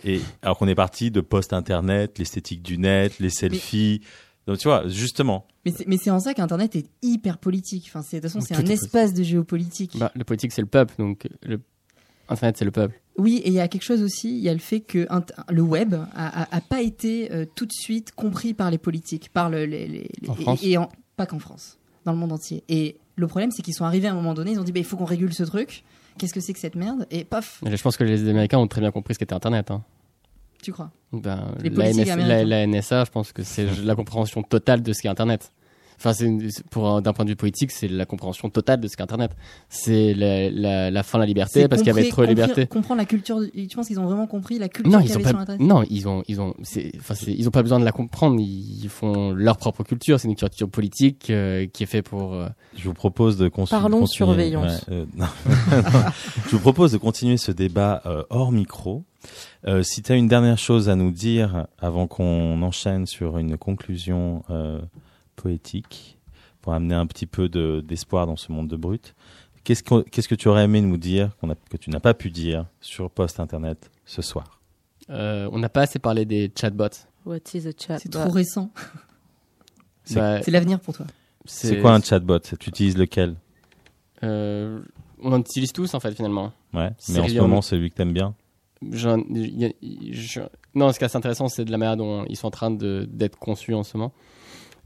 Et 0.05 0.21
alors 0.43 0.59
qu'on 0.59 0.69
est 0.69 0.75
parti 0.75 1.11
de 1.11 1.21
post-internet, 1.21 2.19
l'esthétique 2.19 2.63
du 2.63 2.79
net, 2.79 3.19
les 3.19 3.31
selfies. 3.31 4.01
Donc, 4.47 4.59
tu 4.59 4.67
vois, 4.69 4.89
justement. 4.89 5.47
Mais 5.65 5.73
c'est, 5.77 5.87
mais 5.87 5.97
c'est 5.97 6.11
en 6.11 6.19
ça 6.19 6.35
qu'Internet 6.35 6.75
est 6.75 6.87
hyper 7.03 7.39
politique. 7.39 7.85
Enfin, 7.89 8.03
c'est, 8.03 8.17
de 8.17 8.23
toute 8.27 8.33
façon, 8.33 8.45
c'est 8.45 8.57
un 8.57 8.67
espace 8.67 9.15
de 9.15 9.23
géopolitique. 9.23 9.97
Bah, 9.99 10.11
le 10.17 10.25
politique, 10.25 10.51
c'est 10.53 10.61
le 10.63 10.67
peuple. 10.67 10.95
Donc, 10.99 11.29
le... 11.43 11.61
Internet, 12.29 12.57
c'est 12.59 12.65
le 12.65 12.71
peuple. 12.73 13.01
Oui, 13.19 13.37
et 13.45 13.49
il 13.49 13.53
y 13.55 13.61
a 13.61 13.69
quelque 13.69 13.83
chose 13.85 14.03
aussi, 14.03 14.31
il 14.37 14.43
y 14.43 14.49
a 14.49 14.53
le 14.55 14.59
fait 14.59 14.81
que 14.81 15.07
le 15.51 15.63
web 15.63 15.95
a, 15.95 16.43
a- 16.43 16.57
a 16.57 16.61
pas 16.63 16.81
été 16.81 17.31
euh, 17.31 17.45
tout 17.55 17.67
de 17.67 17.73
suite 17.73 18.13
compris 18.13 18.55
par 18.55 18.71
les 18.71 18.79
politiques, 18.79 19.29
par 19.29 19.51
le, 19.51 19.67
les, 19.67 19.87
les- 19.87 20.09
les- 20.21 20.29
En 20.31 20.35
France 20.35 20.61
et, 20.65 20.71
et 20.73 20.79
en- 20.79 20.89
pas 21.17 21.27
qu'en 21.27 21.39
France, 21.39 21.79
dans 22.07 22.13
le 22.13 22.19
monde 22.19 22.33
entier. 22.33 22.65
Et 22.71 22.97
le 23.17 23.27
problème, 23.27 23.51
c'est 23.51 23.61
qu'ils 23.63 23.75
sont 23.75 23.85
arrivés 23.85 24.09
à 24.09 24.13
un 24.13 24.15
moment 24.15 24.33
donné, 24.35 24.53
ils 24.53 24.59
ont 24.61 24.65
dit, 24.65 24.73
bah, 24.73 24.79
il 24.81 24.85
faut 24.87 24.97
qu'on 24.97 25.05
régule 25.05 25.35
ce 25.35 25.43
truc. 25.43 25.85
Qu'est-ce 26.19 26.35
que 26.35 26.41
c'est 26.41 26.53
que 26.53 26.59
cette 26.59 26.75
merde 26.77 27.07
Et 27.11 27.25
paf, 27.25 27.63
Et 27.67 27.77
je 27.77 27.83
pense 27.83 27.97
que 27.97 28.05
les 28.05 28.29
Américains 28.29 28.59
ont 28.59 28.69
très 28.69 28.81
bien 28.81 28.91
compris 28.91 29.15
ce 29.15 29.19
qu'était 29.19 29.35
Internet. 29.35 29.71
hein. 29.71 29.83
tu 30.63 30.73
crois 30.73 30.91
Ben, 31.13 31.55
Les 31.63 31.71
la 32.45 32.67
NSA, 32.67 33.05
je 33.05 33.11
pense 33.11 33.33
que 33.33 33.43
c'est 33.43 33.67
la 33.85 33.95
compréhension 33.95 34.43
totale 34.43 34.83
de 34.83 34.93
ce 34.93 35.03
qu'est 35.03 35.09
Internet. 35.09 35.53
Enfin, 36.05 36.13
c'est 36.15 36.65
pour 36.71 36.89
un- 36.89 37.01
d'un 37.01 37.13
point 37.13 37.25
de 37.25 37.31
vue 37.31 37.37
politique, 37.37 37.71
c'est 37.71 37.87
la 37.87 38.05
compréhension 38.07 38.51
totale 38.51 38.81
de 38.81 38.89
ce 38.89 38.97
qu'est 38.97 39.03
Internet. 39.05 39.31
C'est 39.69 40.15
la, 40.15 40.51
la, 40.51 40.91
la 40.91 41.03
fin 41.05 41.19
de 41.19 41.23
la 41.23 41.27
liberté 41.27 41.69
parce 41.69 41.81
qu'il 41.83 41.95
y 41.95 41.97
avait 41.99 42.09
trop 42.09 42.23
de 42.23 42.27
liberté. 42.27 42.67
Comprendre 42.67 42.99
la 42.99 43.05
culture, 43.05 43.39
tu 43.55 43.77
penses 43.77 43.87
qu'ils 43.87 44.01
ont 44.01 44.07
vraiment 44.07 44.27
compris 44.27 44.59
la 44.59 44.69
culture 44.69 44.93
Non, 44.93 44.99
ils 45.05 45.13
ont 45.13 45.15
avait 45.15 45.23
pas. 45.23 45.29
sur 45.31 45.39
Internet? 45.39 45.61
Non, 45.67 45.85
ils 45.89 46.09
ont, 46.09 46.25
ils 46.27 46.41
ont, 46.41 46.55
enfin, 46.99 47.15
ils 47.29 47.47
ont 47.47 47.53
pas 47.53 47.63
besoin 47.63 47.79
de 47.79 47.85
la 47.85 47.93
comprendre. 47.93 48.41
Ils 48.41 48.89
font 48.89 49.31
leur 49.33 49.57
propre 49.59 49.85
culture. 49.85 50.19
C'est 50.19 50.27
une 50.29 50.35
culture 50.35 50.69
politique 50.69 51.31
euh, 51.31 51.67
qui 51.73 51.85
est 51.85 51.87
faite 51.87 52.09
pour. 52.09 52.35
euh, 52.35 52.49
Je 52.77 52.85
vous 52.89 52.95
propose 52.95 53.37
de 53.37 53.49
Parlons 53.49 54.01
continuer. 54.01 54.07
surveillance. 54.09 54.85
Ouais, 54.89 54.95
euh, 54.95 55.05
non. 55.15 55.27
je 56.47 56.51
vous 56.51 56.61
propose 56.61 56.93
de 56.93 56.99
continuer 56.99 57.37
ce 57.37 57.53
débat 57.53 58.03
euh, 58.07 58.23
hors 58.31 58.51
micro. 58.53 59.05
Euh, 59.69 59.83
si 59.85 60.03
tu 60.03 60.11
as 60.11 60.17
une 60.17 60.27
dernière 60.27 60.59
chose 60.59 60.89
à 60.89 60.97
nous 60.97 61.13
dire 61.13 61.67
avant 61.79 62.09
qu'on 62.09 62.61
enchaîne 62.63 63.07
sur 63.07 63.39
une 63.39 63.57
conclusion 63.57 64.43
euh, 64.51 64.81
poétique, 65.37 66.19
pour 66.61 66.73
amener 66.75 66.95
un 66.95 67.07
petit 67.07 67.27
peu 67.27 67.49
de- 67.49 67.83
d'espoir 67.87 68.27
dans 68.27 68.37
ce 68.37 68.53
monde 68.53 68.69
de 68.69 68.77
brut, 68.77 69.15
qu'est-ce 69.65 69.83
que, 69.83 70.03
qu'est-ce 70.03 70.29
que 70.29 70.35
tu 70.35 70.49
aurais 70.49 70.65
aimé 70.65 70.81
nous 70.81 70.97
dire 70.97 71.37
qu'on 71.41 71.51
a- 71.51 71.55
que 71.71 71.77
tu 71.77 71.91
n'as 71.91 72.01
pas 72.01 72.15
pu 72.15 72.31
dire 72.31 72.67
sur 72.81 73.11
Post-Internet 73.11 73.91
ce 74.07 74.23
soir? 74.23 74.61
Euh, 75.11 75.49
on 75.53 75.59
n'a 75.59 75.69
pas 75.69 75.83
assez 75.83 75.99
parlé 75.99 76.25
des 76.25 76.51
chatbots. 76.59 77.07
What 77.27 77.39
is 77.55 77.67
a 77.67 77.73
chat 77.77 77.99
C'est 77.99 78.09
trop 78.09 78.31
récent. 78.31 78.71
C'est- 80.05 80.17
Bah, 80.19 80.43
C'est 80.43 80.51
l'avenir 80.51 80.81
pour 80.81 80.95
toi. 80.97 81.07
C'est 81.45 81.81
quoi 81.81 81.93
un 81.95 82.01
chatbot? 82.01 82.39
Tu 82.41 82.55
utilises 82.69 82.97
lequel? 82.97 83.35
Euh, 84.23 84.81
On 85.25 85.33
en 85.33 85.39
utilise 85.41 85.73
tous 85.73 85.95
en 85.95 86.01
fait 86.01 86.13
finalement. 86.15 86.53
Ouais, 86.75 86.91
C'est 86.99 87.13
mais 87.13 87.19
en 87.21 87.29
ce 87.29 87.39
moment, 87.39 87.63
c'est 87.63 87.77
lui 87.77 87.91
que 87.91 87.95
t'aimes 87.95 88.13
bien? 88.13 88.35
J'en- 88.91 89.23
il 89.31 89.61
y 89.61 89.65
a- 89.67 89.73
je- 90.13 90.41
non, 90.75 90.93
ce 90.93 90.99
qui 90.99 91.05
est 91.05 91.07
assez 91.07 91.17
intéressant, 91.17 91.47
c'est 91.49 91.65
de 91.65 91.71
la 91.71 91.79
manière 91.79 91.97
dont 91.97 92.25
ils 92.29 92.37
sont 92.37 92.49
en 92.49 92.51
train 92.51 92.73
de- 92.73 93.07
d'être 93.09 93.39
conçus 93.39 93.75
en 93.75 93.85
ce 93.85 93.97
moment. 93.97 94.13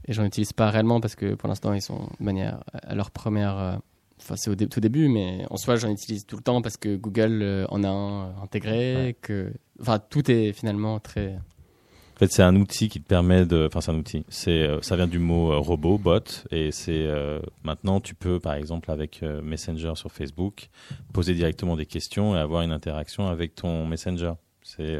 Et 0.07 0.13
j'en 0.13 0.23
utilise 0.25 0.53
pas 0.53 0.69
réellement 0.69 0.99
parce 1.01 1.15
que 1.15 1.35
pour 1.35 1.49
l'instant, 1.49 1.73
ils 1.73 1.81
sont 1.81 2.09
de 2.19 2.23
manière 2.25 2.63
à 2.73 2.95
leur 2.95 3.11
première. 3.11 3.57
euh, 3.57 3.75
Enfin, 4.19 4.35
c'est 4.35 4.49
au 4.49 4.55
dé- 4.55 4.67
tout 4.67 4.79
début, 4.79 5.09
mais 5.09 5.45
en 5.51 5.57
soi, 5.57 5.75
j'en 5.75 5.91
utilise 5.91 6.25
tout 6.25 6.37
le 6.37 6.41
temps 6.41 6.63
parce 6.63 6.75
que 6.75 6.95
Google 6.95 7.39
euh, 7.43 7.65
en 7.69 7.83
a 7.83 7.87
un 7.87 8.23
euh, 8.29 8.31
intégré. 8.41 9.15
Que, 9.21 9.53
enfin, 9.79 9.99
tout 9.99 10.31
est 10.31 10.53
finalement 10.53 10.99
très 10.99 11.35
En 11.35 12.17
fait, 12.17 12.31
c'est 12.31 12.41
un 12.41 12.55
outil 12.55 12.89
qui 12.89 12.99
te 12.99 13.07
permet 13.07 13.45
de. 13.45 13.67
Enfin, 13.67 13.79
c'est 13.79 13.91
un 13.91 13.95
outil. 13.95 14.25
C'est, 14.27 14.67
ça 14.81 14.95
vient 14.95 15.05
du 15.05 15.19
mot 15.19 15.51
euh, 15.51 15.57
robot, 15.59 15.99
bot, 15.99 16.23
et 16.49 16.71
c'est 16.71 17.05
euh, 17.05 17.39
maintenant 17.63 17.99
tu 18.01 18.15
peux, 18.15 18.39
par 18.39 18.55
exemple, 18.55 18.89
avec 18.89 19.21
euh, 19.21 19.39
Messenger 19.43 19.91
sur 19.93 20.11
Facebook, 20.11 20.69
poser 21.13 21.35
directement 21.35 21.75
des 21.75 21.85
questions 21.85 22.35
et 22.35 22.39
avoir 22.39 22.63
une 22.63 22.71
interaction 22.71 23.27
avec 23.27 23.53
ton 23.53 23.85
Messenger. 23.85 24.33
C'est 24.63 24.97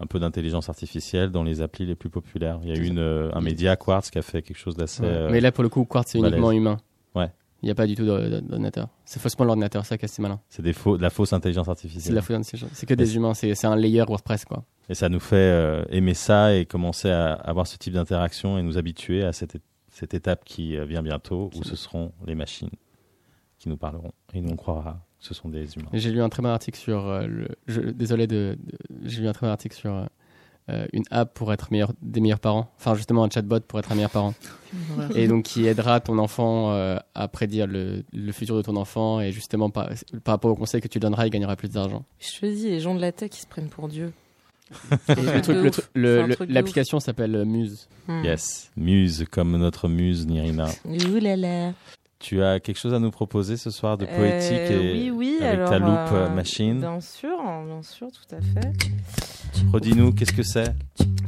un 0.00 0.06
peu 0.06 0.18
d'intelligence 0.18 0.68
artificielle 0.68 1.30
dans 1.30 1.44
les 1.44 1.60
applis 1.60 1.86
les 1.86 1.94
plus 1.94 2.10
populaires. 2.10 2.58
Il 2.62 2.68
y 2.68 2.72
a 2.72 2.76
eu 2.76 2.86
une, 2.86 2.98
euh, 2.98 3.30
un 3.32 3.40
média 3.40 3.76
Quartz 3.76 4.10
qui 4.10 4.18
a 4.18 4.22
fait 4.22 4.42
quelque 4.42 4.56
chose 4.58 4.76
d'assez. 4.76 5.02
Ouais. 5.02 5.08
euh, 5.08 5.30
Mais 5.30 5.40
là, 5.40 5.52
pour 5.52 5.62
le 5.62 5.68
coup, 5.68 5.84
Quartz, 5.84 6.10
c'est 6.10 6.18
uniquement 6.18 6.50
humain. 6.50 6.78
Ouais. 7.14 7.30
Il 7.62 7.66
n'y 7.66 7.70
a 7.70 7.74
pas 7.74 7.86
du 7.86 7.94
tout 7.94 8.04
d'ordinateur. 8.04 8.88
C'est 9.04 9.20
faussement 9.20 9.44
l'ordinateur, 9.46 9.86
ça 9.86 9.96
qui 9.96 10.04
est 10.04 10.10
assez 10.10 10.20
malin. 10.20 10.40
c'est 10.50 10.62
des 10.62 10.74
faux, 10.74 10.98
de 10.98 11.02
la 11.02 11.10
fausse 11.10 11.32
intelligence 11.32 11.64
C'est 11.64 11.70
artificielle. 11.70 12.10
de 12.10 12.16
la 12.16 12.22
fausse 12.22 12.36
intelligence. 12.36 12.70
C'est 12.74 12.86
que 12.86 12.92
des 12.94 13.16
humains, 13.16 13.32
c'est 13.32 13.54
c'est 13.54 13.66
un 13.66 13.76
layer 13.76 14.02
WordPress, 14.02 14.44
quoi. 14.44 14.64
Et 14.90 14.94
ça 14.94 15.08
nous 15.08 15.20
fait 15.20 15.36
euh, 15.36 15.84
aimer 15.88 16.12
ça 16.12 16.54
et 16.54 16.66
commencer 16.66 17.10
à 17.10 17.32
avoir 17.32 17.66
ce 17.66 17.78
type 17.78 17.94
d'interaction 17.94 18.58
et 18.58 18.62
nous 18.62 18.76
habituer 18.76 19.24
à 19.24 19.32
cette, 19.32 19.56
étape 20.12 20.44
qui 20.44 20.76
euh, 20.76 20.84
vient 20.84 21.02
bientôt 21.02 21.50
où 21.54 21.64
ce 21.64 21.74
seront 21.76 22.12
les 22.26 22.34
machines 22.34 22.68
qui 23.58 23.70
nous 23.70 23.78
parleront 23.78 24.12
et 24.34 24.42
nous 24.42 24.50
on 24.50 24.56
croira 24.56 25.00
ce 25.24 25.34
sont 25.34 25.48
des 25.48 25.74
humains. 25.76 25.88
J'ai 25.92 26.10
lu 26.10 26.20
un 26.22 26.28
très 26.28 26.42
bon 26.42 26.48
article 26.50 26.78
sur. 26.78 27.06
euh, 27.08 27.26
le, 27.26 27.48
je, 27.66 27.80
désolé 27.80 28.26
de. 28.26 28.56
de- 28.62 28.78
J'ai 29.08 29.22
lu 29.22 29.28
un 29.28 29.32
très 29.32 29.46
bon 29.46 29.52
article 29.52 29.74
sur 29.76 29.92
euh, 29.92 30.04
euh, 30.70 30.86
une 30.92 31.04
app 31.10 31.34
pour 31.34 31.52
être 31.52 31.70
meilleur, 31.72 31.92
des 32.02 32.20
meilleurs 32.20 32.40
parents. 32.40 32.70
Enfin, 32.78 32.94
justement, 32.94 33.24
un 33.24 33.30
chatbot 33.30 33.60
pour 33.60 33.78
être 33.78 33.92
un 33.92 33.94
meilleur 33.94 34.10
parent. 34.10 34.34
et 35.14 35.28
donc, 35.28 35.44
qui 35.44 35.66
aidera 35.66 36.00
ton 36.00 36.18
enfant 36.18 36.72
euh, 36.72 36.96
à 37.14 37.28
prédire 37.28 37.66
le, 37.66 38.02
le 38.12 38.32
futur 38.32 38.56
de 38.56 38.62
ton 38.62 38.76
enfant. 38.76 39.20
Et 39.20 39.30
justement, 39.32 39.70
par, 39.70 39.90
par 40.24 40.34
rapport 40.34 40.50
au 40.50 40.54
conseil 40.56 40.80
que 40.80 40.88
tu 40.88 40.98
donneras, 41.00 41.26
il 41.26 41.30
gagnera 41.30 41.56
plus 41.56 41.70
d'argent. 41.70 42.04
Je 42.20 42.40
te 42.40 42.46
dis, 42.46 42.68
les 42.70 42.80
gens 42.80 42.94
de 42.94 43.00
la 43.00 43.12
tech, 43.12 43.30
ils 43.34 43.40
se 43.40 43.46
prennent 43.46 43.68
pour 43.68 43.88
Dieu. 43.88 44.12
L'application 45.94 47.00
s'appelle 47.00 47.44
Muse. 47.44 47.88
Hmm. 48.08 48.24
Yes, 48.24 48.70
muse 48.76 49.24
comme 49.30 49.56
notre 49.56 49.88
muse 49.88 50.26
Nirina. 50.26 50.68
Ouh 50.86 51.18
là 51.20 51.36
là. 51.36 51.72
Tu 52.24 52.42
as 52.42 52.58
quelque 52.58 52.78
chose 52.78 52.94
à 52.94 52.98
nous 52.98 53.10
proposer 53.10 53.58
ce 53.58 53.70
soir 53.70 53.98
de 53.98 54.06
Euh, 54.06 54.16
poétique 54.16 54.70
et 54.70 54.92
oui, 54.94 55.10
oui, 55.10 55.36
avec 55.42 55.56
alors, 55.56 55.68
ta 55.68 55.78
loupe 55.78 56.12
euh, 56.12 56.26
euh, 56.26 56.34
machine? 56.34 56.80
Bien 56.80 56.98
sûr, 56.98 57.36
bien 57.66 57.82
sûr, 57.82 58.08
tout 58.10 58.34
à 58.34 58.40
fait. 58.40 58.72
Redis-nous 59.70 60.10
qu'est-ce 60.14 60.32
que 60.32 60.42
c'est? 60.42 60.74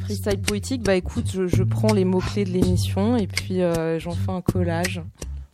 Freestyle 0.01 0.41
poétique, 0.41 0.83
bah 0.83 0.95
écoute, 0.95 1.31
je, 1.31 1.49
je 1.49 1.63
prends 1.65 1.93
les 1.93 2.07
mots-clés 2.07 2.47
de 2.47 2.51
l'émission 2.51 3.19
et 3.19 3.27
puis 3.27 3.61
euh, 3.61 3.99
j'en 3.99 4.13
fais 4.13 4.31
un 4.33 4.41
collage. 4.41 5.03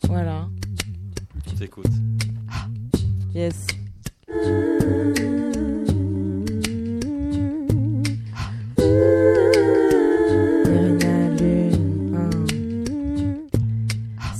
Voilà. 0.07 0.47
On 1.51 1.55
t'écoute. 1.57 1.91
Yes. 3.35 3.67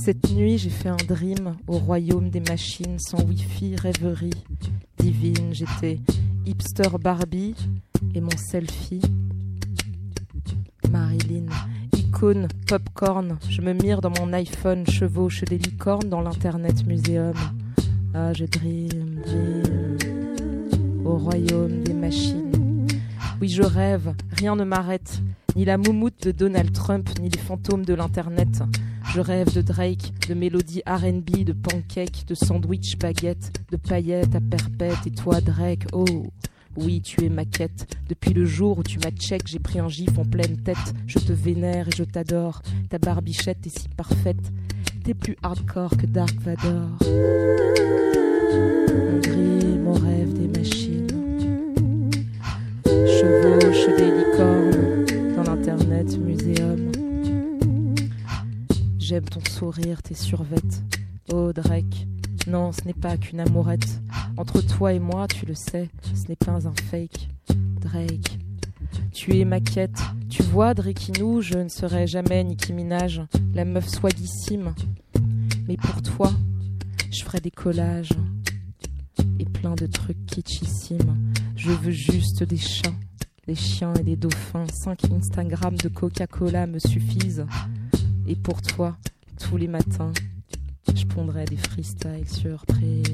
Cette 0.04 0.30
nuit, 0.34 0.58
j'ai 0.58 0.68
fait 0.68 0.90
un 0.90 0.98
dream 1.08 1.56
au 1.66 1.78
royaume 1.78 2.28
des 2.28 2.40
machines 2.40 2.98
sans 2.98 3.24
wifi, 3.24 3.74
rêverie 3.74 4.34
divine. 4.98 5.54
J'étais 5.54 5.98
hipster 6.44 6.90
Barbie 7.00 7.54
et 8.14 8.20
mon 8.20 8.36
selfie. 8.36 9.00
Marilyn, 10.90 11.46
icône, 11.96 12.48
popcorn. 12.66 13.38
Je 13.48 13.62
me 13.62 13.72
mire 13.72 14.02
dans 14.02 14.12
mon 14.20 14.34
iPhone, 14.34 14.86
chevauche 14.86 15.42
des 15.44 15.56
licornes 15.56 16.10
dans 16.10 16.20
l'internet 16.20 16.86
muséum. 16.86 17.32
Ah, 18.12 18.34
je 18.34 18.44
dream, 18.44 19.22
dream 19.24 19.96
au 21.02 21.16
royaume 21.16 21.82
des 21.82 21.94
machines. 21.94 22.86
Oui, 23.40 23.48
je 23.48 23.62
rêve, 23.62 24.12
rien 24.32 24.54
ne 24.54 24.64
m'arrête. 24.64 25.22
Ni 25.56 25.64
la 25.64 25.78
moumoute 25.78 26.24
de 26.24 26.32
Donald 26.32 26.72
Trump, 26.72 27.08
ni 27.20 27.28
les 27.28 27.38
fantômes 27.38 27.84
de 27.84 27.94
l'internet. 27.94 28.62
Je 29.12 29.20
rêve 29.20 29.54
de 29.54 29.62
Drake, 29.62 30.12
de 30.28 30.34
mélodies 30.34 30.82
RB, 30.84 31.44
de 31.44 31.52
pancakes, 31.52 32.26
de 32.26 32.34
sandwich 32.34 32.98
baguettes, 32.98 33.52
de 33.70 33.76
paillettes 33.76 34.34
à 34.34 34.40
perpète. 34.40 35.06
Et 35.06 35.12
toi, 35.12 35.40
Drake, 35.40 35.86
oh, 35.92 36.26
oui, 36.76 37.00
tu 37.00 37.24
es 37.24 37.28
ma 37.28 37.44
quête. 37.44 37.86
Depuis 38.08 38.32
le 38.32 38.44
jour 38.44 38.78
où 38.78 38.82
tu 38.82 38.98
m'as 38.98 39.12
check, 39.12 39.42
j'ai 39.46 39.60
pris 39.60 39.78
un 39.78 39.88
gif 39.88 40.18
en 40.18 40.24
pleine 40.24 40.56
tête. 40.56 40.94
Je 41.06 41.20
te 41.20 41.32
vénère 41.32 41.86
et 41.86 41.96
je 41.96 42.02
t'adore. 42.02 42.60
Ta 42.90 42.98
barbichette 42.98 43.64
est 43.66 43.78
si 43.78 43.88
parfaite. 43.88 44.50
T'es 45.04 45.14
plus 45.14 45.36
hardcore 45.42 45.96
que 45.96 46.06
Dark 46.06 46.34
Vador. 46.40 46.98
Mon 48.88 49.20
dream, 49.20 49.82
mon 49.84 49.92
rêve 49.92 50.32
des 50.32 50.48
machines. 50.58 51.06
Chevauche 52.84 53.96
des 53.96 54.10
licornes 54.10 54.73
J'aime 58.98 59.24
ton 59.24 59.40
sourire, 59.50 60.02
tes 60.02 60.14
survettes. 60.14 60.82
Oh 61.32 61.52
Drake, 61.52 62.06
non, 62.46 62.72
ce 62.72 62.84
n'est 62.84 62.94
pas 62.94 63.16
qu'une 63.16 63.40
amourette. 63.40 64.00
Entre 64.36 64.60
toi 64.62 64.92
et 64.92 64.98
moi, 64.98 65.28
tu 65.28 65.46
le 65.46 65.54
sais, 65.54 65.90
ce 66.14 66.28
n'est 66.28 66.36
pas 66.36 66.66
un 66.66 66.74
fake. 66.90 67.28
Drake, 67.80 68.38
tu 69.12 69.38
es 69.38 69.44
ma 69.44 69.60
quête. 69.60 70.00
Tu 70.28 70.42
vois, 70.42 70.74
Drakinou, 70.74 71.40
je 71.42 71.58
ne 71.58 71.68
serai 71.68 72.06
jamais 72.06 72.42
Nicki 72.42 72.72
Minaj, 72.72 73.22
la 73.54 73.64
meuf 73.64 73.88
swagissime. 73.88 74.74
Mais 75.68 75.76
pour 75.76 76.02
toi, 76.02 76.32
je 77.12 77.22
ferai 77.24 77.40
des 77.40 77.50
collages 77.50 78.12
et 79.38 79.44
plein 79.44 79.74
de 79.74 79.86
trucs 79.86 80.26
kitschissimes. 80.26 81.32
Je 81.56 81.70
veux 81.70 81.92
juste 81.92 82.42
des 82.42 82.56
chats, 82.56 82.92
des 83.46 83.54
chiens 83.54 83.94
et 83.94 84.02
des 84.02 84.16
dauphins. 84.16 84.66
5 84.72 85.10
Instagram 85.12 85.76
de 85.76 85.88
Coca-Cola 85.88 86.66
me 86.66 86.78
suffisent. 86.78 87.46
Et 88.26 88.36
pour 88.36 88.62
toi, 88.62 88.96
tous 89.38 89.56
les 89.56 89.68
matins, 89.68 90.12
je 90.94 91.04
pondrai 91.06 91.44
des 91.44 91.56
freestyles 91.56 92.28
surprises. 92.28 93.04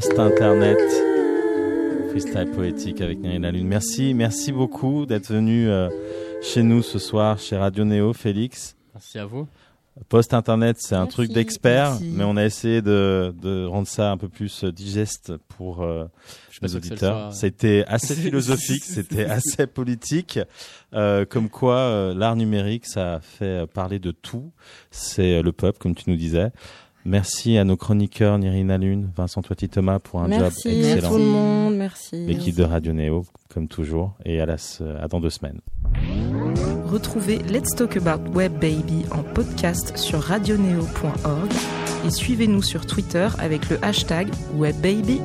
Post 0.00 0.18
Internet. 0.18 0.78
Freestyle 2.08 2.50
poétique 2.52 3.02
avec 3.02 3.18
Nirina 3.18 3.50
Lune. 3.50 3.68
Merci, 3.68 4.14
merci 4.14 4.50
beaucoup 4.50 5.04
d'être 5.04 5.30
venu 5.30 5.68
euh, 5.68 5.90
chez 6.40 6.62
nous 6.62 6.82
ce 6.82 6.98
soir, 6.98 7.38
chez 7.38 7.58
Radio 7.58 7.84
Néo, 7.84 8.14
Félix. 8.14 8.76
Merci 8.94 9.18
à 9.18 9.26
vous. 9.26 9.46
Post 10.08 10.32
Internet, 10.32 10.78
c'est 10.80 10.94
un 10.94 11.06
truc 11.06 11.30
d'expert, 11.30 11.98
mais 12.00 12.24
on 12.24 12.38
a 12.38 12.46
essayé 12.46 12.80
de, 12.80 13.34
de 13.42 13.66
rendre 13.66 13.86
ça 13.86 14.10
un 14.10 14.16
peu 14.16 14.30
plus 14.30 14.64
euh, 14.64 14.72
digeste 14.72 15.36
pour 15.58 15.82
euh, 15.82 16.06
ce 16.50 16.76
auditeurs. 16.76 17.34
C'était 17.34 17.84
assez 17.88 18.14
philosophique, 18.14 18.84
c'était 18.84 19.26
assez 19.26 19.66
politique, 19.66 20.38
euh, 20.94 21.26
comme 21.26 21.50
quoi 21.50 21.76
euh, 21.76 22.14
l'art 22.14 22.36
numérique, 22.36 22.86
ça 22.86 23.20
fait 23.22 23.66
parler 23.66 23.98
de 23.98 24.12
tout. 24.12 24.50
C'est 24.90 25.38
euh, 25.38 25.42
le 25.42 25.52
peuple, 25.52 25.78
comme 25.78 25.94
tu 25.94 26.08
nous 26.08 26.16
disais. 26.16 26.50
Merci 27.04 27.56
à 27.56 27.64
nos 27.64 27.76
chroniqueurs 27.76 28.38
Nirina 28.38 28.76
Lune, 28.78 29.10
Vincent 29.16 29.40
Toiti 29.42 29.68
Thomas 29.68 29.98
pour 29.98 30.20
un 30.20 30.28
Merci 30.28 30.70
job 30.70 30.84
à 30.84 30.92
excellent. 30.94 31.08
tout 31.12 31.18
le 31.18 31.24
monde, 31.24 31.74
merci. 31.76 32.26
L'équipe 32.26 32.54
de 32.56 32.62
Radio 32.62 32.92
Néo, 32.92 33.24
comme 33.52 33.68
toujours, 33.68 34.12
et 34.24 34.40
à, 34.40 34.46
la, 34.46 34.56
à 35.00 35.08
dans 35.08 35.20
deux 35.20 35.30
semaines. 35.30 35.60
Retrouvez 36.86 37.38
Let's 37.38 37.74
Talk 37.74 37.96
About 37.96 38.30
Web 38.32 38.52
Baby 38.54 39.04
en 39.12 39.22
podcast 39.22 39.96
sur 39.96 40.20
radioneo.org 40.20 41.50
et 42.06 42.10
suivez-nous 42.10 42.62
sur 42.62 42.84
Twitter 42.86 43.28
avec 43.38 43.70
le 43.70 43.82
hashtag 43.84 44.28
WebBaby. 44.56 45.20